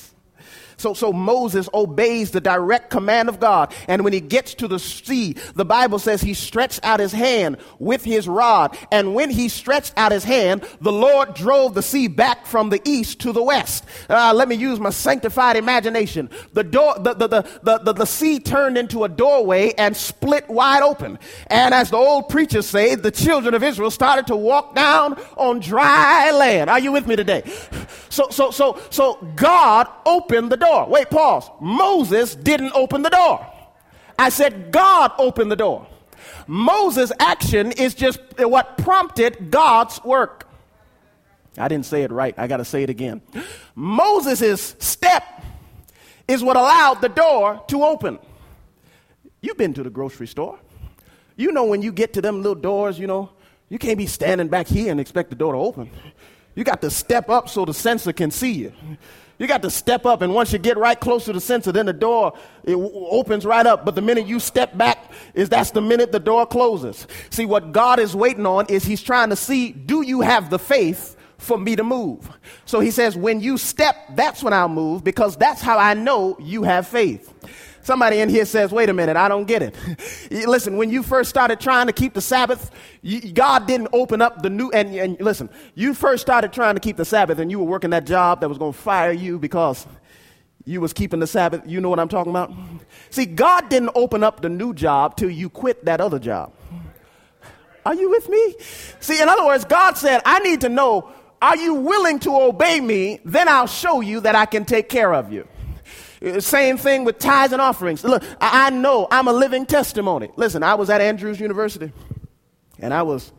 So, 0.81 0.95
so 0.95 1.13
Moses 1.13 1.69
obeys 1.75 2.31
the 2.31 2.41
direct 2.41 2.89
command 2.89 3.29
of 3.29 3.39
God. 3.39 3.75
And 3.87 4.03
when 4.03 4.15
he 4.15 4.21
gets 4.21 4.55
to 4.55 4.67
the 4.67 4.79
sea, 4.79 5.35
the 5.55 5.65
Bible 5.67 5.99
says 5.99 6.23
he 6.23 6.33
stretched 6.33 6.81
out 6.83 7.01
his 7.01 7.13
hand 7.13 7.59
with 7.79 8.03
his 8.03 8.27
rod. 8.27 8.77
And 8.91 9.15
when 9.15 9.29
he 9.29 9.51
stretched 9.51 9.93
out 9.99 10.11
his 10.11 10.25
hand, 10.25 10.67
the 10.81 10.91
Lord 10.91 11.35
drove 11.35 11.75
the 11.75 11.83
sea 11.83 12.09
back 12.09 12.47
from 12.47 12.71
the 12.71 12.81
east 12.87 13.21
to 13.21 13.33
the 13.33 13.43
west. 13.43 13.85
Uh, 14.09 14.33
let 14.35 14.49
me 14.49 14.57
use 14.57 14.81
my 14.81 14.89
sanctified 14.89 15.57
imagination. 15.57 16.31
The 16.55 16.65
door, 16.65 16.95
the, 16.99 17.13
the, 17.13 17.29
the, 17.29 17.79
the, 17.85 17.93
the, 17.93 18.07
sea 18.07 18.41
turned 18.41 18.79
into 18.79 19.05
a 19.05 19.09
doorway 19.09 19.75
and 19.77 19.95
split 19.95 20.49
wide 20.49 20.83
open. 20.83 21.19
And 21.49 21.75
as 21.75 21.91
the 21.91 21.99
old 21.99 22.31
preachers 22.31 22.67
say, 22.67 22.95
the 22.95 23.11
children 23.11 23.53
of 23.53 23.63
Israel 23.63 23.91
started 23.91 24.27
to 24.29 24.37
walk 24.37 24.75
down 24.75 25.21
on 25.37 25.61
dry 25.61 26.31
land. 26.31 26.71
Are 26.71 26.79
you 26.79 26.91
with 26.91 27.07
me 27.07 27.17
today? 27.17 27.43
So, 28.09 28.29
so, 28.31 28.51
so, 28.51 28.81
so 28.89 29.19
God 29.37 29.87
opened 30.07 30.51
the 30.51 30.57
door 30.57 30.70
door. 30.71 30.87
Wait, 30.87 31.11
pause. 31.11 31.51
Moses 31.61 32.35
didn't 32.35 32.73
open 32.75 33.03
the 33.03 33.11
door. 33.11 33.47
I 34.19 34.29
said, 34.29 34.71
God 34.71 35.13
opened 35.19 35.51
the 35.51 35.57
door. 35.57 35.87
Moses' 36.47 37.13
action 37.19 37.73
is 37.73 37.95
just 37.95 38.21
what 38.39 38.77
prompted 38.79 39.51
God's 39.51 40.03
work. 40.05 40.47
I 41.57 41.69
didn't 41.69 41.87
say 41.87 42.03
it 42.03 42.13
right. 42.13 42.35
I 42.39 42.47
got 42.47 42.59
to 42.59 42.65
say 42.65 42.83
it 42.83 42.91
again. 42.91 43.23
Moses' 43.75 44.77
step 44.79 45.25
is 46.29 46.43
what 46.43 46.57
allowed 46.57 47.01
the 47.01 47.09
door 47.09 47.63
to 47.69 47.83
open. 47.83 48.19
You've 49.41 49.57
been 49.57 49.75
to 49.75 49.83
the 49.83 49.91
grocery 49.91 50.27
store. 50.27 50.59
You 51.37 51.53
know 51.53 51.65
when 51.65 51.83
you 51.83 51.93
get 51.93 52.13
to 52.15 52.21
them 52.21 52.43
little 52.43 52.55
doors, 52.55 52.99
you 52.99 53.07
know, 53.07 53.31
you 53.69 53.79
can't 53.79 53.99
be 53.99 54.07
standing 54.07 54.49
back 54.49 54.67
here 54.67 54.91
and 54.91 55.01
expect 55.01 55.31
the 55.31 55.37
door 55.37 55.55
to 55.55 55.59
open. 55.59 55.91
You 56.55 56.65
got 56.65 56.83
to 56.83 56.91
step 56.91 57.31
up 57.31 57.49
so 57.49 57.65
the 57.65 57.75
sensor 57.75 58.13
can 58.13 58.31
see 58.31 58.53
you. 58.53 58.73
You 59.41 59.47
got 59.47 59.63
to 59.63 59.71
step 59.71 60.05
up, 60.05 60.21
and 60.21 60.35
once 60.35 60.53
you 60.53 60.59
get 60.59 60.77
right 60.77 61.01
close 61.01 61.25
to 61.25 61.33
the 61.33 61.41
sensor, 61.41 61.73
then 61.73 61.87
the 61.87 61.95
door 61.95 62.35
it 62.63 62.73
w- 62.73 62.93
opens 62.93 63.47
right 63.47 63.65
up. 63.65 63.87
But 63.87 63.95
the 63.95 64.03
minute 64.03 64.27
you 64.27 64.39
step 64.39 64.77
back, 64.77 65.13
is 65.33 65.49
that's 65.49 65.71
the 65.71 65.81
minute 65.81 66.13
the 66.13 66.21
door 66.21 66.47
closes. 66.47 67.07
See, 67.31 67.47
what 67.47 67.73
God 67.73 67.99
is 67.99 68.15
waiting 68.15 68.45
on 68.45 68.67
is 68.67 68.85
He's 68.85 69.03
trying 69.03 69.31
to 69.31 69.37
see, 69.37 69.73
do 69.73 70.03
you 70.03 70.21
have 70.21 70.51
the 70.51 70.59
faith 70.59 71.17
for 71.39 71.57
me 71.57 71.75
to 71.75 71.83
move? 71.83 72.29
So 72.67 72.81
He 72.81 72.91
says, 72.91 73.17
when 73.17 73.41
you 73.41 73.57
step, 73.57 73.97
that's 74.15 74.43
when 74.43 74.53
I'll 74.53 74.69
move, 74.69 75.03
because 75.03 75.39
that's 75.39 75.63
how 75.63 75.79
I 75.79 75.95
know 75.95 76.37
you 76.39 76.65
have 76.65 76.87
faith. 76.87 77.33
Somebody 77.83 78.21
in 78.21 78.29
here 78.29 78.45
says, 78.45 78.73
wait 78.73 78.89
a 78.89 78.93
minute, 78.93 79.17
I 79.17 79.29
don't 79.29 79.47
get 79.47 79.63
it. 79.63 79.75
listen, 80.47 80.77
when 80.77 80.91
you 80.91 81.03
first 81.03 81.31
started 81.31 81.61
trying 81.61 81.87
to 81.87 81.93
keep 81.93 82.15
the 82.15 82.21
Sabbath, 82.21 82.71
you, 83.03 83.33
God 83.33 83.67
didn't 83.67 83.89
open 83.93 84.21
up 84.21 84.43
the 84.43 84.51
new, 84.51 84.71
and, 84.71 84.95
and 84.95 85.21
listen, 85.21 85.49
you 85.75 85.95
first 85.95 86.21
started 86.21 86.53
trying 86.53 86.75
to 86.75 86.81
keep 86.81 86.97
the 86.97 87.05
Sabbath 87.05 87.39
and 87.39 87.51
you 87.51 87.59
were 87.59 87.65
working 87.65 87.91
that 87.91 88.05
job 88.05 88.41
that 88.41 88.49
was 88.49 88.59
going 88.59 88.73
to 88.73 88.79
fire 88.79 89.13
you 89.13 89.39
because 89.39 89.87
you 90.65 90.81
was 90.81 90.93
keeping 90.93 91.21
the 91.21 91.27
Sabbath. 91.27 91.63
You 91.67 91.81
know 91.81 91.89
what 91.89 91.99
I'm 91.99 92.09
talking 92.09 92.31
about? 92.31 92.53
See, 93.11 93.27
God 93.27 93.69
didn't 93.69 93.91
open 93.95 94.23
up 94.23 94.43
the 94.43 94.49
new 94.49 94.75
job 94.75 95.17
till 95.17 95.31
you 95.31 95.49
quit 95.49 95.85
that 95.87 96.01
other 96.01 96.19
job. 96.19 96.53
Are 97.87 97.95
you 97.95 98.11
with 98.11 98.29
me? 98.29 98.57
See, 99.01 99.21
in 99.21 99.29
other 99.29 99.45
words, 99.45 99.65
God 99.65 99.97
said, 99.97 100.21
I 100.27 100.41
need 100.41 100.61
to 100.61 100.69
know, 100.69 101.11
are 101.41 101.57
you 101.57 101.75
willing 101.75 102.19
to 102.21 102.37
obey 102.37 102.81
me? 102.81 103.21
Then 103.25 103.49
I'll 103.49 103.67
show 103.67 104.01
you 104.01 104.21
that 104.21 104.35
I 104.35 104.45
can 104.45 104.67
take 104.67 104.91
care 104.91 105.15
of 105.15 105.33
you. 105.33 105.49
Uh, 106.25 106.41
same 106.41 106.77
thing 106.77 107.05
with 107.05 107.19
tithes 107.19 107.53
and 107.53 107.63
offerings. 107.63 108.05
Look, 108.05 108.23
I 108.41 108.71
know 108.71 109.09
I'm 109.11 109.29
a 109.29 109.33
living 109.33 109.67
testimony. 109.67 110.31
Listen, 110.37 110.63
I 110.63 110.75
was 110.75 110.91
at 110.91 111.01
Andrews 111.01 111.41
University 111.41 111.93
and 112.79 112.93
I 112.93 113.03
was, 113.03 113.33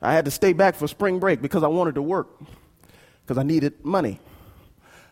I 0.00 0.12
had 0.12 0.24
to 0.26 0.30
stay 0.30 0.52
back 0.52 0.74
for 0.74 0.86
spring 0.86 1.18
break 1.18 1.42
because 1.42 1.62
I 1.62 1.68
wanted 1.68 1.96
to 1.96 2.02
work 2.02 2.28
because 3.22 3.38
I 3.38 3.42
needed 3.42 3.84
money. 3.84 4.20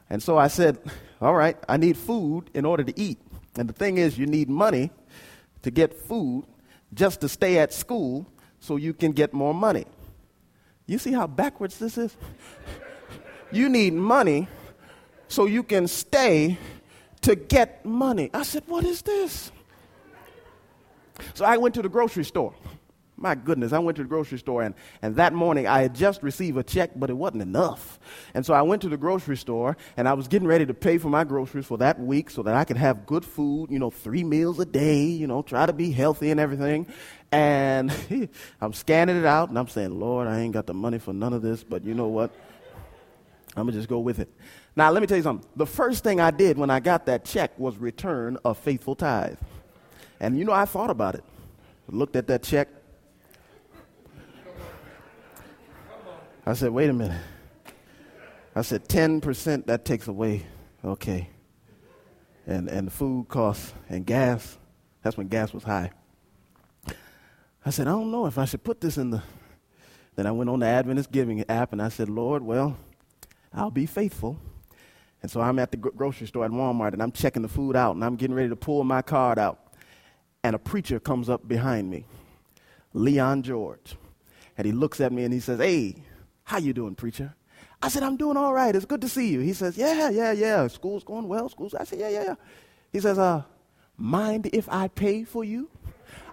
And 0.08 0.22
so 0.22 0.38
I 0.38 0.48
said, 0.48 0.78
all 1.20 1.34
right, 1.34 1.56
I 1.68 1.76
need 1.76 1.96
food 1.96 2.50
in 2.54 2.64
order 2.64 2.84
to 2.84 2.98
eat. 2.98 3.18
And 3.56 3.68
the 3.68 3.72
thing 3.72 3.98
is, 3.98 4.18
you 4.18 4.26
need 4.26 4.48
money 4.48 4.90
to 5.62 5.70
get 5.70 5.94
food 5.94 6.44
just 6.94 7.20
to 7.22 7.28
stay 7.28 7.58
at 7.58 7.72
school 7.72 8.26
so 8.60 8.76
you 8.76 8.94
can 8.94 9.12
get 9.12 9.32
more 9.32 9.52
money. 9.52 9.86
You 10.86 10.98
see 10.98 11.12
how 11.12 11.26
backwards 11.26 11.78
this 11.78 11.98
is? 11.98 12.16
you 13.50 13.68
need 13.68 13.94
money 13.94 14.48
so 15.28 15.46
you 15.46 15.62
can 15.62 15.88
stay 15.88 16.58
to 17.26 17.34
get 17.34 17.84
money. 17.84 18.30
I 18.32 18.44
said, 18.44 18.62
What 18.66 18.84
is 18.84 19.02
this? 19.02 19.50
So 21.34 21.44
I 21.44 21.56
went 21.56 21.74
to 21.74 21.82
the 21.82 21.88
grocery 21.88 22.24
store. 22.24 22.54
My 23.18 23.34
goodness, 23.34 23.72
I 23.72 23.78
went 23.78 23.96
to 23.96 24.02
the 24.02 24.08
grocery 24.08 24.38
store, 24.38 24.62
and, 24.62 24.74
and 25.00 25.16
that 25.16 25.32
morning 25.32 25.66
I 25.66 25.80
had 25.80 25.94
just 25.94 26.22
received 26.22 26.58
a 26.58 26.62
check, 26.62 26.90
but 26.94 27.08
it 27.08 27.14
wasn't 27.14 27.42
enough. 27.42 27.98
And 28.34 28.44
so 28.44 28.52
I 28.52 28.60
went 28.60 28.82
to 28.82 28.90
the 28.90 28.98
grocery 28.98 29.38
store, 29.38 29.76
and 29.96 30.06
I 30.06 30.12
was 30.12 30.28
getting 30.28 30.46
ready 30.46 30.66
to 30.66 30.74
pay 30.74 30.98
for 30.98 31.08
my 31.08 31.24
groceries 31.24 31.64
for 31.64 31.78
that 31.78 31.98
week 31.98 32.28
so 32.28 32.42
that 32.42 32.54
I 32.54 32.64
could 32.64 32.76
have 32.76 33.06
good 33.06 33.24
food, 33.24 33.70
you 33.70 33.78
know, 33.78 33.90
three 33.90 34.22
meals 34.22 34.60
a 34.60 34.66
day, 34.66 35.04
you 35.04 35.26
know, 35.26 35.40
try 35.40 35.64
to 35.64 35.72
be 35.72 35.90
healthy 35.90 36.30
and 36.30 36.38
everything. 36.38 36.86
And 37.32 37.90
I'm 38.60 38.74
scanning 38.74 39.16
it 39.16 39.24
out, 39.24 39.48
and 39.48 39.58
I'm 39.58 39.68
saying, 39.68 39.98
Lord, 39.98 40.28
I 40.28 40.40
ain't 40.40 40.52
got 40.52 40.66
the 40.66 40.74
money 40.74 40.98
for 40.98 41.14
none 41.14 41.32
of 41.32 41.40
this, 41.40 41.64
but 41.64 41.84
you 41.84 41.94
know 41.94 42.08
what? 42.08 42.30
I'm 43.56 43.62
going 43.62 43.72
to 43.72 43.78
just 43.78 43.88
go 43.88 43.98
with 43.98 44.18
it. 44.18 44.28
Now, 44.76 44.90
let 44.90 45.00
me 45.00 45.06
tell 45.06 45.16
you 45.16 45.22
something. 45.22 45.48
The 45.56 45.66
first 45.66 46.04
thing 46.04 46.20
I 46.20 46.30
did 46.30 46.58
when 46.58 46.68
I 46.68 46.80
got 46.80 47.06
that 47.06 47.24
check 47.24 47.58
was 47.58 47.78
return 47.78 48.36
a 48.44 48.54
faithful 48.54 48.94
tithe. 48.94 49.38
And 50.20 50.38
you 50.38 50.44
know, 50.44 50.52
I 50.52 50.66
thought 50.66 50.90
about 50.90 51.14
it. 51.14 51.24
Looked 51.88 52.14
at 52.14 52.26
that 52.26 52.42
check. 52.42 52.68
I 56.44 56.52
said, 56.52 56.70
wait 56.70 56.90
a 56.90 56.92
minute. 56.92 57.20
I 58.54 58.62
said, 58.62 58.86
10% 58.86 59.66
that 59.66 59.84
takes 59.84 60.08
away. 60.08 60.44
Okay. 60.84 61.30
And, 62.46 62.68
and 62.68 62.86
the 62.86 62.90
food 62.90 63.28
costs 63.28 63.72
and 63.88 64.04
gas. 64.04 64.58
That's 65.02 65.16
when 65.16 65.28
gas 65.28 65.54
was 65.54 65.62
high. 65.62 65.90
I 67.64 67.70
said, 67.70 67.88
I 67.88 67.92
don't 67.92 68.10
know 68.10 68.26
if 68.26 68.38
I 68.38 68.44
should 68.44 68.62
put 68.62 68.80
this 68.80 68.98
in 68.98 69.10
the. 69.10 69.22
Then 70.14 70.26
I 70.26 70.32
went 70.32 70.50
on 70.50 70.60
the 70.60 70.66
Adventist 70.66 71.10
Giving 71.10 71.48
app 71.48 71.72
and 71.72 71.82
I 71.82 71.88
said, 71.88 72.08
Lord, 72.08 72.42
well, 72.42 72.76
I'll 73.52 73.70
be 73.70 73.86
faithful 73.86 74.38
and 75.26 75.30
so 75.32 75.40
I'm 75.40 75.58
at 75.58 75.72
the 75.72 75.76
grocery 75.76 76.28
store 76.28 76.44
at 76.44 76.52
Walmart 76.52 76.92
and 76.92 77.02
I'm 77.02 77.10
checking 77.10 77.42
the 77.42 77.48
food 77.48 77.74
out 77.74 77.96
and 77.96 78.04
I'm 78.04 78.14
getting 78.14 78.36
ready 78.36 78.48
to 78.48 78.54
pull 78.54 78.84
my 78.84 79.02
card 79.02 79.40
out. 79.40 79.58
And 80.44 80.54
a 80.54 80.58
preacher 80.60 81.00
comes 81.00 81.28
up 81.28 81.48
behind 81.48 81.90
me, 81.90 82.04
Leon 82.94 83.42
George. 83.42 83.96
And 84.56 84.64
he 84.64 84.72
looks 84.72 85.00
at 85.00 85.10
me 85.10 85.24
and 85.24 85.34
he 85.34 85.40
says, 85.40 85.58
Hey, 85.58 85.96
how 86.44 86.58
you 86.58 86.72
doing, 86.72 86.94
preacher? 86.94 87.34
I 87.82 87.88
said, 87.88 88.04
I'm 88.04 88.16
doing 88.16 88.36
all 88.36 88.54
right. 88.54 88.72
It's 88.72 88.84
good 88.84 89.00
to 89.00 89.08
see 89.08 89.26
you. 89.26 89.40
He 89.40 89.52
says, 89.52 89.76
Yeah, 89.76 90.10
yeah, 90.10 90.30
yeah. 90.30 90.68
School's 90.68 91.02
going 91.02 91.26
well. 91.26 91.48
School's. 91.48 91.74
I 91.74 91.82
said, 91.82 91.98
Yeah, 91.98 92.10
yeah, 92.10 92.22
yeah. 92.22 92.34
He 92.92 93.00
says, 93.00 93.18
uh, 93.18 93.42
mind 93.96 94.48
if 94.52 94.68
I 94.68 94.86
pay 94.86 95.24
for 95.24 95.42
you? 95.42 95.68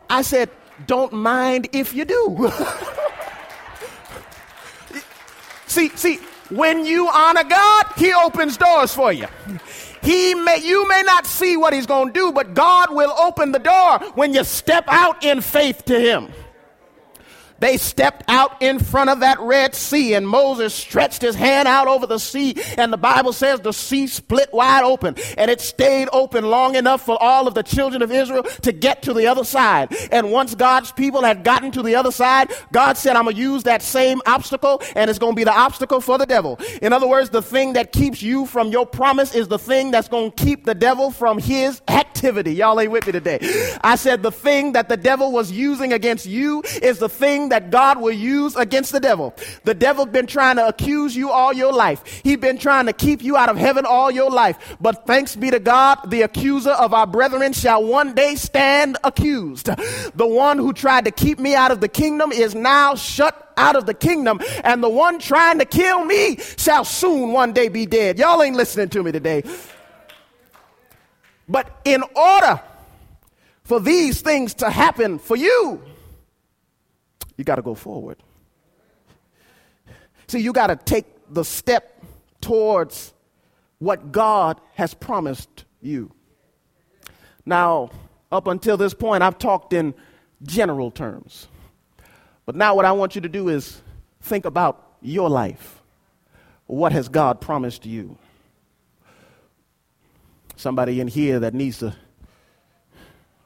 I 0.08 0.21
said, 0.21 0.51
Don't 0.86 1.13
mind 1.13 1.67
if 1.71 1.95
you 1.95 2.06
do. 2.06 2.51
see, 5.65 5.89
see, 5.95 6.19
when 6.49 6.86
you 6.86 7.10
honor 7.10 7.43
God, 7.43 7.86
He 7.97 8.13
opens 8.13 8.58
doors 8.58 8.93
for 8.93 9.12
you. 9.12 9.27
He 10.01 10.36
may, 10.36 10.58
you 10.58 10.88
may 10.88 11.01
not 11.03 11.25
see 11.25 11.56
what 11.56 11.73
He's 11.73 11.86
going 11.86 12.08
to 12.08 12.13
do, 12.13 12.32
but 12.32 12.53
God 12.53 12.93
will 12.93 13.12
open 13.12 13.51
the 13.51 13.60
door 13.60 13.99
when 14.15 14.34
you 14.34 14.43
step 14.43 14.84
out 14.88 15.23
in 15.23 15.41
faith 15.41 15.86
to 15.86 15.99
Him. 15.99 16.29
They 17.63 17.78
stepped 17.78 18.26
out 18.28 18.62
in 18.62 18.78
front 18.78 19.10
of 19.10 19.21
that 19.21 19.39
Red 19.39 19.73
Sea, 19.73 20.15
and 20.15 20.28
Moses 20.28 20.73
stretched 20.73 21.21
his 21.21 21.34
hand 21.34 21.65
out 21.65 21.88
over 21.88 22.06
the 22.06 22.17
sea, 22.17 22.62
and 22.78 22.91
the 22.91 22.97
Bible 22.97 23.32
says 23.32 23.62
the 23.62 23.71
sea 23.71 24.08
split 24.08 24.52
wide 24.52 24.84
open, 24.84 25.15
and 25.38 25.49
it 25.49 25.62
stayed 25.62 26.10
open 26.12 26.49
long 26.49 26.76
enough 26.76 27.06
for 27.06 27.17
all 27.23 27.47
of 27.47 27.54
the 27.54 27.63
children 27.63 28.02
of 28.02 28.12
Israel 28.12 28.43
to 28.43 28.73
get 28.73 29.02
to 29.04 29.13
the 29.13 29.28
other 29.28 29.45
side. 29.45 29.95
And 30.12 30.30
once 30.30 30.56
God's 30.56 30.91
people 30.91 31.23
had 31.23 31.45
gotten 31.45 31.71
to 31.71 31.82
the 31.82 31.95
other 31.95 32.12
side, 32.12 32.52
God 32.73 32.97
said, 32.97 33.15
I'm 33.15 33.23
going 33.23 33.38
to 33.38 33.41
use 33.41 33.63
that 33.63 33.82
same 33.82 34.21
obstacle, 34.26 34.82
and 34.93 35.10
it's 35.10 35.17
going 35.17 35.32
to 35.32 35.38
be 35.38 35.45
the 35.45 35.58
obstacle 35.58 36.02
for 36.02 36.17
the 36.17 36.26
devil. 36.26 36.60
In 36.82 36.91
other 36.91 37.08
words, 37.08 37.30
the 37.30 37.41
thing 37.41 37.71
that 37.73 37.93
keeps 37.93 38.21
you 38.21 38.45
from 38.45 38.71
your 38.71 38.86
promise 38.86 39.34
is 39.34 39.47
the 39.47 39.58
thing 39.58 39.89
that's 39.89 40.10
going 40.10 40.34
to 40.34 40.43
keep 40.43 40.65
the 40.65 40.76
devil 40.76 41.12
from 41.12 41.39
his 41.39 41.82
Y'all 42.23 42.79
ain't 42.79 42.91
with 42.91 43.05
me 43.05 43.12
today. 43.12 43.39
I 43.83 43.95
said 43.95 44.23
the 44.23 44.31
thing 44.31 44.71
that 44.73 44.88
the 44.88 44.95
devil 44.97 45.31
was 45.31 45.51
using 45.51 45.91
against 45.91 46.25
you 46.25 46.63
is 46.81 46.99
the 46.99 47.09
thing 47.09 47.49
that 47.49 47.69
God 47.69 47.99
will 47.99 48.13
use 48.13 48.55
against 48.55 48.91
the 48.93 48.99
devil. 48.99 49.33
The 49.65 49.73
devil's 49.73 50.09
been 50.09 50.27
trying 50.27 50.55
to 50.55 50.67
accuse 50.67 51.15
you 51.15 51.31
all 51.31 51.51
your 51.51 51.73
life. 51.73 52.21
He's 52.23 52.38
been 52.38 52.57
trying 52.57 52.86
to 52.86 52.93
keep 52.93 53.21
you 53.21 53.36
out 53.36 53.49
of 53.49 53.57
heaven 53.57 53.86
all 53.86 54.09
your 54.09 54.31
life. 54.31 54.77
But 54.79 55.05
thanks 55.05 55.36
be 55.36 55.51
to 55.51 55.59
God, 55.59 56.09
the 56.09 56.21
accuser 56.21 56.71
of 56.71 56.93
our 56.93 57.07
brethren 57.07 57.51
shall 57.51 57.83
one 57.83 58.13
day 58.13 58.36
stand 58.36 58.97
accused. 59.03 59.65
The 59.65 60.27
one 60.27 60.57
who 60.57 60.71
tried 60.71 61.05
to 61.05 61.12
keep 61.12 61.39
me 61.39 61.55
out 61.55 61.71
of 61.71 61.81
the 61.81 61.89
kingdom 61.89 62.31
is 62.31 62.55
now 62.55 62.95
shut 62.95 63.51
out 63.57 63.75
of 63.75 63.86
the 63.86 63.93
kingdom, 63.93 64.39
and 64.63 64.83
the 64.83 64.89
one 64.89 65.19
trying 65.19 65.59
to 65.59 65.65
kill 65.65 66.05
me 66.05 66.38
shall 66.57 66.83
soon 66.83 67.31
one 67.33 67.53
day 67.53 67.67
be 67.67 67.86
dead. 67.86 68.17
Y'all 68.17 68.41
ain't 68.41 68.55
listening 68.55 68.89
to 68.89 69.03
me 69.03 69.12
today. 69.12 69.43
But 71.47 71.82
in 71.84 72.03
order 72.15 72.62
for 73.63 73.79
these 73.79 74.21
things 74.21 74.53
to 74.56 74.69
happen 74.69 75.19
for 75.19 75.36
you, 75.36 75.82
you 77.38 77.43
got 77.43 77.55
to 77.55 77.61
go 77.61 77.76
forward. 77.76 78.18
See, 80.28 80.39
you 80.39 80.53
got 80.53 80.68
to 80.68 80.76
take 80.76 81.05
the 81.30 81.43
step 81.43 82.03
towards 82.41 83.13
what 83.80 84.11
God 84.11 84.59
has 84.76 84.93
promised 84.93 85.65
you. 85.82 86.11
Now, 87.45 87.91
up 88.32 88.47
until 88.47 88.78
this 88.78 88.93
point, 88.93 89.24
I've 89.24 89.38
talked 89.38 89.74
in 89.74 89.93
general 90.43 90.91
terms. 90.91 91.47
But 92.45 92.55
now, 92.55 92.76
what 92.76 92.86
I 92.86 92.91
want 92.91 93.15
you 93.15 93.22
to 93.22 93.30
do 93.30 93.49
is 93.49 93.82
think 94.22 94.45
about 94.45 94.95
your 95.01 95.30
life. 95.30 95.82
What 96.65 96.91
has 96.93 97.09
God 97.09 97.41
promised 97.41 97.86
you? 97.86 98.18
Somebody 100.64 101.01
in 101.01 101.09
here 101.09 101.41
that 101.41 101.53
needs 101.53 101.80
to 101.80 101.93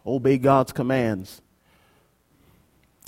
obey 0.05 0.38
God's 0.38 0.72
commands 0.72 1.41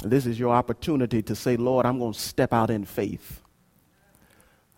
this 0.03 0.25
is 0.25 0.39
your 0.39 0.53
opportunity 0.53 1.21
to 1.23 1.35
say, 1.35 1.57
Lord, 1.57 1.85
I'm 1.85 1.99
going 1.99 2.13
to 2.13 2.19
step 2.19 2.53
out 2.53 2.69
in 2.69 2.85
faith. 2.85 3.41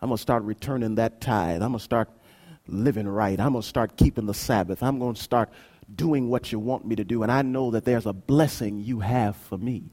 I'm 0.01 0.09
going 0.09 0.17
to 0.17 0.21
start 0.21 0.43
returning 0.43 0.95
that 0.95 1.21
tithe. 1.21 1.61
I'm 1.61 1.69
going 1.69 1.79
to 1.79 1.83
start 1.83 2.09
living 2.67 3.07
right. 3.07 3.39
I'm 3.39 3.51
going 3.51 3.61
to 3.61 3.67
start 3.67 3.97
keeping 3.97 4.25
the 4.25 4.33
Sabbath. 4.33 4.81
I'm 4.81 4.97
going 4.97 5.13
to 5.13 5.21
start 5.21 5.49
doing 5.93 6.29
what 6.29 6.51
you 6.51 6.57
want 6.57 6.85
me 6.85 6.95
to 6.95 7.03
do, 7.03 7.21
and 7.21 7.31
I 7.31 7.43
know 7.43 7.71
that 7.71 7.85
there's 7.85 8.07
a 8.07 8.13
blessing 8.13 8.79
you 8.79 9.01
have 9.01 9.35
for 9.35 9.57
me. 9.57 9.91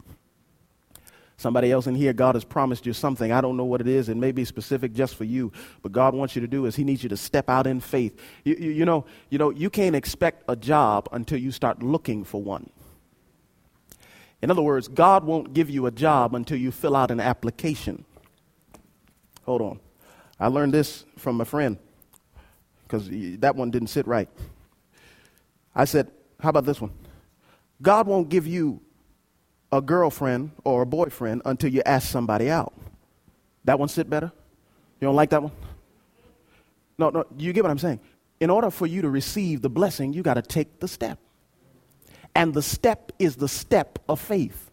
Somebody 1.39 1.71
else 1.71 1.87
in 1.87 1.95
here, 1.95 2.13
God 2.13 2.35
has 2.35 2.43
promised 2.43 2.85
you 2.85 2.93
something. 2.93 3.31
I 3.31 3.41
don't 3.41 3.57
know 3.57 3.65
what 3.65 3.81
it 3.81 3.87
is. 3.87 4.09
It 4.09 4.17
may 4.17 4.33
be 4.33 4.45
specific 4.45 4.93
just 4.93 5.15
for 5.15 5.23
you, 5.23 5.53
but 5.83 5.93
God 5.93 6.13
wants 6.13 6.35
you 6.35 6.43
to 6.43 6.49
do 6.49 6.67
is 6.67 6.75
He 6.75 6.83
needs 6.83 7.05
you 7.05 7.09
to 7.11 7.17
step 7.17 7.49
out 7.49 7.65
in 7.65 7.79
faith. 7.79 8.21
You, 8.43 8.57
you, 8.59 8.71
you 8.73 8.85
know, 8.85 9.07
you 9.31 9.39
know, 9.39 9.51
you 9.51 9.71
can't 9.71 9.95
expect 9.95 10.43
a 10.49 10.57
job 10.57 11.09
until 11.13 11.39
you 11.39 11.53
start 11.53 11.81
looking 11.81 12.25
for 12.25 12.43
one. 12.43 12.69
In 14.43 14.51
other 14.51 14.63
words, 14.63 14.89
God 14.89 15.23
won't 15.23 15.55
give 15.55 15.71
you 15.71 15.87
a 15.87 15.93
job 15.93 16.35
until 16.35 16.59
you 16.59 16.73
fill 16.73 16.97
out 16.97 17.13
an 17.13 17.21
application. 17.21 18.05
Hold 19.47 19.63
on. 19.63 19.81
I 20.41 20.49
learned 20.49 20.75
this 20.75 21.05
from 21.19 21.41
a 21.41 21.45
friend 21.45 21.79
because 22.83 23.09
that 23.39 23.55
one 23.55 23.71
didn't 23.71 23.89
sit 23.89 24.09
right. 24.09 24.29
I 25.73 25.85
said, 25.85 26.11
How 26.41 26.49
about 26.49 26.65
this 26.65 26.81
one? 26.81 26.91
God 27.81 28.09
won't 28.09 28.29
give 28.29 28.49
you 28.49 28.81
a 29.71 29.81
girlfriend 29.81 30.53
or 30.65 30.83
a 30.83 30.87
boyfriend 30.87 31.43
until 31.45 31.71
you 31.71 31.83
ask 31.85 32.09
somebody 32.09 32.51
out. 32.51 32.73
That 33.65 33.79
one 33.79 33.89
sit 33.89 34.09
better? 34.09 34.33
You 35.01 35.07
don't 35.07 35.17
like 35.17 35.31
that 35.31 35.43
one? 35.43 35.53
No, 36.97 37.11
no, 37.11 37.27
you 37.37 37.53
get 37.53 37.63
what 37.63 37.71
I'm 37.71 37.79
saying. 37.79 38.01
In 38.41 38.51
order 38.51 38.71
for 38.71 38.87
you 38.87 39.03
to 39.03 39.11
receive 39.11 39.63
the 39.63 39.69
blessing, 39.69 40.13
you 40.13 40.23
got 40.23 40.35
to 40.35 40.43
take 40.43 40.81
the 40.81 40.89
step. 40.89 41.19
And 42.35 42.55
the 42.55 42.63
step 42.63 43.13
is 43.19 43.37
the 43.37 43.49
step 43.49 43.99
of 44.09 44.21
faith. 44.21 44.71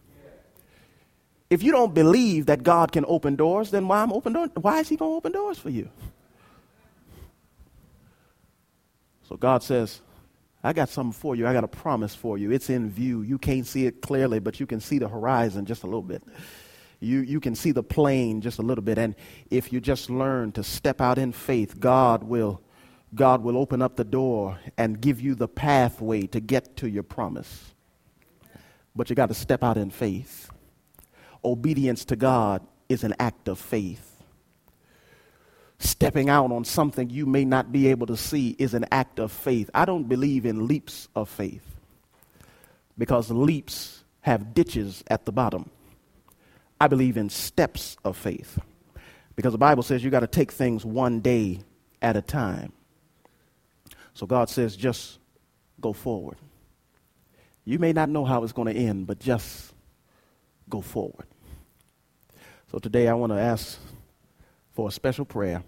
If 1.48 1.62
you 1.62 1.72
don't 1.72 1.94
believe 1.94 2.46
that 2.46 2.62
God 2.62 2.90
can 2.90 3.04
open 3.06 3.36
doors, 3.36 3.70
then 3.70 3.86
why 3.86 4.02
I'm 4.02 4.12
open 4.12 4.32
door, 4.32 4.48
why 4.54 4.80
is 4.80 4.88
he 4.88 4.96
going 4.96 5.12
to 5.12 5.16
open 5.16 5.32
doors 5.32 5.58
for 5.58 5.70
you? 5.70 5.88
So 9.28 9.36
God 9.36 9.62
says, 9.62 10.00
I 10.66 10.72
got 10.72 10.88
something 10.88 11.12
for 11.12 11.36
you. 11.36 11.46
I 11.46 11.52
got 11.52 11.62
a 11.62 11.68
promise 11.68 12.12
for 12.12 12.36
you. 12.36 12.50
It's 12.50 12.70
in 12.70 12.90
view. 12.90 13.22
You 13.22 13.38
can't 13.38 13.64
see 13.64 13.86
it 13.86 14.02
clearly, 14.02 14.40
but 14.40 14.58
you 14.58 14.66
can 14.66 14.80
see 14.80 14.98
the 14.98 15.06
horizon 15.06 15.64
just 15.64 15.84
a 15.84 15.86
little 15.86 16.02
bit. 16.02 16.24
You, 16.98 17.20
you 17.20 17.38
can 17.38 17.54
see 17.54 17.70
the 17.70 17.84
plane 17.84 18.40
just 18.40 18.58
a 18.58 18.62
little 18.62 18.82
bit. 18.82 18.98
And 18.98 19.14
if 19.48 19.72
you 19.72 19.80
just 19.80 20.10
learn 20.10 20.50
to 20.52 20.64
step 20.64 21.00
out 21.00 21.18
in 21.18 21.30
faith, 21.30 21.78
God 21.78 22.24
will, 22.24 22.60
God 23.14 23.42
will 23.42 23.56
open 23.56 23.80
up 23.80 23.94
the 23.94 24.02
door 24.02 24.58
and 24.76 25.00
give 25.00 25.20
you 25.20 25.36
the 25.36 25.46
pathway 25.46 26.26
to 26.26 26.40
get 26.40 26.76
to 26.78 26.88
your 26.88 27.04
promise. 27.04 27.72
But 28.96 29.08
you 29.08 29.14
got 29.14 29.28
to 29.28 29.34
step 29.34 29.62
out 29.62 29.76
in 29.76 29.90
faith. 29.90 30.50
Obedience 31.44 32.04
to 32.06 32.16
God 32.16 32.66
is 32.88 33.04
an 33.04 33.14
act 33.20 33.46
of 33.46 33.60
faith 33.60 34.15
stepping 35.78 36.28
out 36.28 36.50
on 36.52 36.64
something 36.64 37.10
you 37.10 37.26
may 37.26 37.44
not 37.44 37.72
be 37.72 37.88
able 37.88 38.06
to 38.06 38.16
see 38.16 38.56
is 38.58 38.74
an 38.74 38.86
act 38.90 39.18
of 39.18 39.30
faith. 39.30 39.70
I 39.74 39.84
don't 39.84 40.04
believe 40.04 40.46
in 40.46 40.66
leaps 40.66 41.08
of 41.14 41.28
faith 41.28 41.76
because 42.96 43.30
leaps 43.30 44.04
have 44.22 44.54
ditches 44.54 45.04
at 45.08 45.24
the 45.26 45.32
bottom. 45.32 45.70
I 46.80 46.88
believe 46.88 47.16
in 47.16 47.30
steps 47.30 47.96
of 48.04 48.16
faith 48.16 48.58
because 49.34 49.52
the 49.52 49.58
Bible 49.58 49.82
says 49.82 50.02
you 50.02 50.10
got 50.10 50.20
to 50.20 50.26
take 50.26 50.52
things 50.52 50.84
one 50.84 51.20
day 51.20 51.60
at 52.02 52.16
a 52.16 52.22
time. 52.22 52.72
So 54.14 54.26
God 54.26 54.48
says 54.48 54.76
just 54.76 55.18
go 55.80 55.92
forward. 55.92 56.38
You 57.64 57.78
may 57.78 57.92
not 57.92 58.08
know 58.08 58.24
how 58.24 58.44
it's 58.44 58.52
going 58.52 58.72
to 58.72 58.80
end, 58.80 59.06
but 59.06 59.18
just 59.18 59.74
go 60.68 60.80
forward. 60.80 61.26
So 62.70 62.78
today 62.78 63.08
I 63.08 63.14
want 63.14 63.32
to 63.32 63.38
ask 63.38 63.78
for 64.76 64.88
a 64.88 64.92
special 64.92 65.24
prayer. 65.24 65.64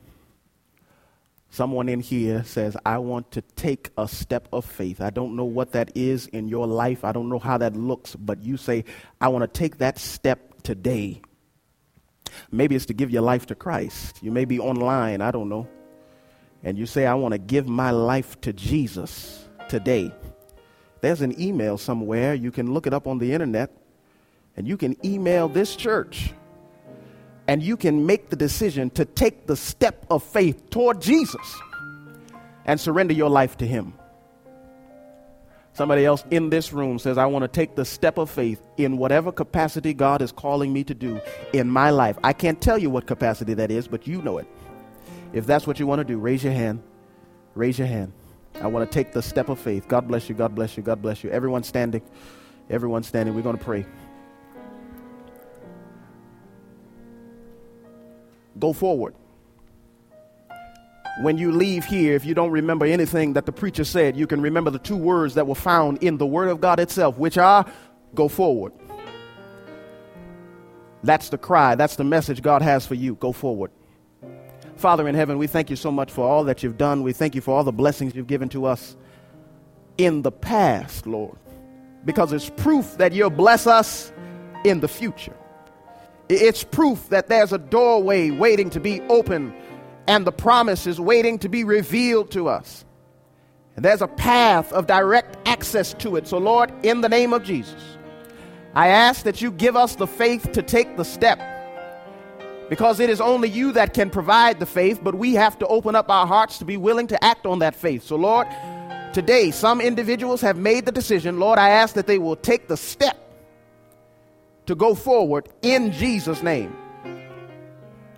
Someone 1.51 1.89
in 1.89 2.01
here 2.01 2.45
says, 2.45 2.77
I 2.85 2.99
want 2.99 3.31
to 3.33 3.41
take 3.41 3.89
a 3.97 4.07
step 4.07 4.49
of 4.53 4.67
faith. 4.67 5.01
I 5.01 5.09
don't 5.09 5.35
know 5.35 5.47
what 5.47 5.73
that 5.73 5.97
is 5.97 6.27
in 6.27 6.47
your 6.47 6.67
life. 6.67 7.05
I 7.05 7.13
don't 7.13 7.31
know 7.31 7.39
how 7.39 7.57
that 7.57 7.75
looks, 7.75 8.15
but 8.15 8.43
you 8.43 8.59
say, 8.59 8.85
I 9.19 9.29
want 9.29 9.43
to 9.43 9.59
take 9.59 9.79
that 9.79 9.99
step 9.99 10.63
today. 10.63 11.23
Maybe 12.53 12.77
it's 12.77 12.85
to 12.87 12.95
give 12.95 13.11
your 13.11 13.23
life 13.23 13.47
to 13.47 13.55
Christ. 13.55 14.23
You 14.23 14.31
may 14.31 14.45
be 14.45 14.61
online, 14.61 15.23
I 15.23 15.31
don't 15.31 15.49
know. 15.49 15.67
And 16.63 16.77
you 16.77 16.85
say, 16.85 17.07
I 17.07 17.15
want 17.15 17.33
to 17.33 17.39
give 17.39 17.67
my 17.67 17.93
life 17.93 18.39
to 18.43 18.53
Jesus 18.53 19.49
today. 19.71 20.13
There's 21.01 21.23
an 21.23 21.41
email 21.41 21.79
somewhere. 21.79 22.35
You 22.35 22.51
can 22.51 22.75
look 22.75 22.87
it 22.87 22.93
up 22.93 23.07
on 23.07 23.19
the 23.19 23.33
internet. 23.33 23.71
And 24.55 24.69
you 24.69 24.77
can 24.77 24.97
email 25.03 25.49
this 25.49 25.77
church 25.77 26.35
and 27.49 27.63
you 27.63 27.77
can 27.77 28.07
make 28.07 28.29
the 28.29 28.37
decision 28.37 28.91
to 28.91 29.07
take 29.07 29.47
the 29.47 29.57
step 29.57 30.07
of 30.11 30.23
faith 30.23 30.69
toward 30.69 31.01
Jesus 31.01 31.61
and 32.67 32.79
surrender 32.79 33.15
your 33.15 33.31
life 33.31 33.57
to 33.57 33.67
Him. 33.67 33.95
Somebody 35.73 36.05
else 36.05 36.25
in 36.31 36.51
this 36.51 36.73
room 36.73 36.99
says, 36.99 37.17
I 37.17 37.27
want 37.27 37.45
to 37.45 37.49
take 37.49 37.75
the 37.75 37.85
step 37.85 38.19
of 38.19 38.29
faith 38.29 38.61
in 38.77 38.99
whatever 38.99 39.33
capacity 39.33 39.95
God 39.95 40.21
is 40.21 40.31
calling 40.33 40.73
me 40.73 40.85
to 40.85 40.95
do 40.95 41.21
in 41.53 41.71
my 41.71 41.91
life. 41.91 42.19
I 42.23 42.33
can't 42.33 42.61
tell 42.61 42.77
you 42.77 42.91
what 42.91 43.07
capacity 43.07 43.55
that 43.55 43.71
is, 43.71 43.89
but 43.89 44.07
you 44.07 44.21
know 44.21 44.39
it. 44.39 44.47
If 45.33 45.47
that's 45.47 45.67
what 45.67 45.79
you 45.79 45.87
want 45.87 46.01
to 46.01 46.05
do, 46.05 46.19
raise 46.19 46.45
your 46.45 46.53
hand. 46.53 46.83
Raise 47.55 47.79
your 47.79 47.89
hand. 47.89 48.13
I 48.61 48.67
want 48.67 48.91
to 48.91 48.93
take 48.93 49.13
the 49.13 49.23
step 49.23 49.49
of 49.49 49.59
faith. 49.59 49.87
God 49.89 50.09
bless 50.09 50.29
you. 50.29 50.35
God 50.35 50.55
bless 50.55 50.77
you. 50.77 50.83
God 50.83 51.01
bless 51.01 51.23
you. 51.23 51.31
Everyone 51.31 51.63
standing. 51.63 52.03
Everyone 52.69 53.05
standing. 53.05 53.35
We're 53.35 53.43
going 53.43 53.57
to 53.57 53.65
pray. 53.65 53.87
Go 58.59 58.73
forward. 58.73 59.15
When 61.21 61.37
you 61.37 61.51
leave 61.51 61.85
here, 61.85 62.15
if 62.15 62.25
you 62.25 62.35
don't 62.35 62.51
remember 62.51 62.87
anything 62.87 63.33
that 63.33 63.45
the 63.45 63.53
preacher 63.53 63.85
said, 63.85 64.17
you 64.17 64.27
can 64.27 64.41
remember 64.41 64.71
the 64.71 64.79
two 64.79 64.97
words 64.97 65.35
that 65.35 65.47
were 65.47 65.57
found 65.57 66.03
in 66.03 66.17
the 66.17 66.27
Word 66.27 66.49
of 66.49 66.61
God 66.61 66.79
itself, 66.79 67.19
which 67.19 67.37
are 67.37 67.67
go 68.15 68.29
forward. 68.29 68.73
That's 71.03 71.29
the 71.29 71.39
cry. 71.39 71.75
That's 71.75 71.97
the 71.97 72.05
message 72.05 72.43
God 72.43 72.63
has 72.63 72.87
for 72.87 72.95
you. 72.95 73.15
Go 73.17 73.33
forward. 73.33 73.71
Father 74.77 75.09
in 75.09 75.15
heaven, 75.17 75.39
we 75.39 75.49
thank 75.49 75.71
you 75.71 75.77
so 75.77 75.91
much 75.91 76.11
for 76.11 76.29
all 76.29 76.45
that 76.45 76.63
you've 76.63 76.79
done. 76.79 77.03
We 77.03 77.13
thank 77.13 77.35
you 77.35 77.41
for 77.41 77.57
all 77.57 77.65
the 77.65 77.73
blessings 77.73 78.15
you've 78.15 78.29
given 78.29 78.49
to 78.51 78.65
us 78.65 78.97
in 79.97 80.23
the 80.23 80.31
past, 80.31 81.07
Lord, 81.07 81.37
because 82.05 82.33
it's 82.33 82.49
proof 82.51 82.97
that 82.99 83.13
you'll 83.13 83.31
bless 83.31 83.67
us 83.67 84.13
in 84.65 84.79
the 84.79 84.89
future. 84.89 85.37
It's 86.29 86.63
proof 86.65 87.09
that 87.09 87.29
there's 87.29 87.53
a 87.53 87.59
doorway 87.59 88.31
waiting 88.31 88.71
to 88.71 88.81
be 88.81 89.01
open 89.03 89.55
and 90.09 90.27
the 90.27 90.33
promise 90.33 90.87
is 90.87 90.99
waiting 90.99 91.39
to 91.41 91.49
be 91.51 91.65
revealed 91.65 92.31
to 92.31 92.49
us. 92.49 92.85
And 93.77 93.85
there's 93.85 94.03
a 94.03 94.09
path 94.09 94.73
of 94.73 94.87
direct 94.87 95.37
access 95.47 95.95
to 95.95 96.17
it. 96.17 96.27
So, 96.27 96.39
Lord, 96.39 96.73
in 96.83 97.03
the 97.03 97.09
name 97.09 97.33
of 97.33 97.45
Jesus, 97.45 97.81
I 98.75 98.89
ask 98.89 99.23
that 99.25 99.41
you 99.41 99.51
give 99.51 99.77
us 99.77 99.97
the 99.97 100.07
faith 100.07 100.53
to 100.53 100.63
take 100.63 100.97
the 100.97 101.05
step 101.05 101.39
because 102.71 103.01
it 103.01 103.11
is 103.11 103.21
only 103.21 103.49
you 103.49 103.73
that 103.73 103.95
can 103.95 104.11
provide 104.11 104.61
the 104.61 104.67
faith, 104.67 105.01
but 105.03 105.15
we 105.15 105.35
have 105.35 105.59
to 105.59 105.67
open 105.67 105.95
up 105.95 106.11
our 106.11 106.27
hearts 106.27 106.59
to 106.59 106.65
be 106.65 106.77
willing 106.77 107.07
to 107.07 107.23
act 107.23 107.47
on 107.47 107.61
that 107.61 107.75
faith. 107.75 108.03
So, 108.03 108.17
Lord, 108.17 108.47
today 109.13 109.51
some 109.51 109.81
individuals 109.81 110.41
have 110.41 110.57
made 110.57 110.87
the 110.87 110.93
decision. 110.93 111.39
Lord, 111.39 111.59
I 111.59 111.69
ask 111.71 111.95
that 111.95 112.07
they 112.07 112.19
will 112.19 112.37
take 112.37 112.69
the 112.69 112.77
step 112.77 113.28
to 114.69 114.75
go 114.75 114.95
forward 114.95 115.49
in 115.63 115.91
Jesus' 115.93 116.43
name. 116.43 116.77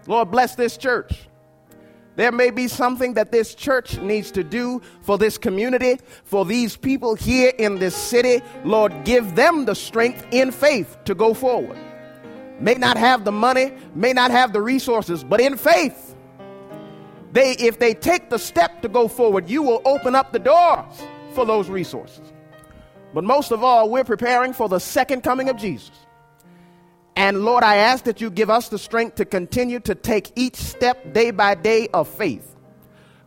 Lord, 0.07 0.33
bless 0.33 0.57
this 0.57 0.77
church. 0.77 1.29
There 2.17 2.33
may 2.33 2.51
be 2.51 2.67
something 2.67 3.15
that 3.15 3.31
this 3.31 3.55
church 3.55 3.99
needs 3.99 4.33
to 4.33 4.43
do 4.43 4.83
for 5.01 5.17
this 5.17 5.39
community, 5.39 6.01
for 6.25 6.45
these 6.45 6.77
people 6.77 7.15
here 7.15 7.53
in 7.57 7.79
this 7.79 7.95
city. 7.95 8.43
Lord, 8.65 9.05
give 9.05 9.37
them 9.37 9.65
the 9.65 9.77
strength 9.77 10.27
in 10.33 10.51
faith 10.51 10.99
to 11.05 11.15
go 11.15 11.35
forward. 11.35 11.79
May 12.59 12.75
not 12.75 12.97
have 12.97 13.25
the 13.25 13.33
money, 13.33 13.73
may 13.95 14.13
not 14.13 14.33
have 14.33 14.53
the 14.53 14.61
resources, 14.61 15.23
but 15.23 15.41
in 15.41 15.57
faith, 15.57 16.17
they 17.33 17.53
if 17.53 17.79
they 17.79 17.95
take 17.95 18.29
the 18.29 18.39
step 18.39 18.83
to 18.83 18.89
go 18.89 19.07
forward, 19.07 19.49
you 19.49 19.63
will 19.63 19.81
open 19.85 20.17
up 20.17 20.33
the 20.33 20.41
doors 20.41 21.01
for 21.33 21.47
those 21.47 21.71
resources. 21.71 22.33
But 23.15 23.23
most 23.23 23.53
of 23.53 23.63
all, 23.63 23.89
we're 23.89 24.05
preparing 24.05 24.53
for 24.53 24.69
the 24.69 24.81
second 24.81 25.23
coming 25.23 25.49
of 25.49 25.57
Jesus. 25.57 25.93
And 27.17 27.45
Lord, 27.45 27.65
I 27.65 27.77
ask 27.77 28.05
that 28.05 28.21
you 28.21 28.31
give 28.31 28.51
us 28.51 28.69
the 28.69 28.79
strength 28.79 29.17
to 29.17 29.25
continue 29.25 29.81
to 29.81 29.95
take 29.95 30.33
each 30.37 30.57
step 30.57 31.13
day 31.13 31.31
by 31.31 31.55
day 31.55 31.89
of 31.89 32.09
faith, 32.09 32.57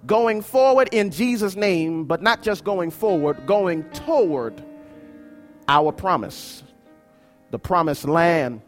going 0.05 0.41
forward 0.41 0.89
in 0.91 1.11
Jesus' 1.11 1.55
name, 1.55 2.05
but 2.05 2.21
not 2.21 2.41
just 2.41 2.63
going 2.63 2.91
forward, 2.91 3.45
going 3.45 3.83
toward 3.91 4.63
our 5.67 5.91
promise, 5.91 6.63
the 7.51 7.59
promised 7.59 8.05
land, 8.05 8.61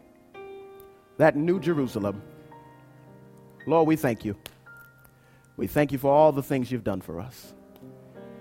that 1.18 1.34
new 1.34 1.58
Jerusalem. 1.58 2.22
Lord, 3.66 3.88
we 3.88 3.96
thank 3.96 4.24
you. 4.24 4.36
We 5.56 5.66
thank 5.66 5.90
you 5.90 5.98
for 5.98 6.12
all 6.12 6.32
the 6.32 6.42
things 6.42 6.70
you've 6.70 6.84
done 6.84 7.00
for 7.00 7.18
us. 7.18 7.54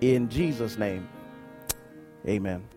In 0.02 0.30
Jesus' 0.30 0.78
name, 0.78 1.08
amen. 2.28 2.68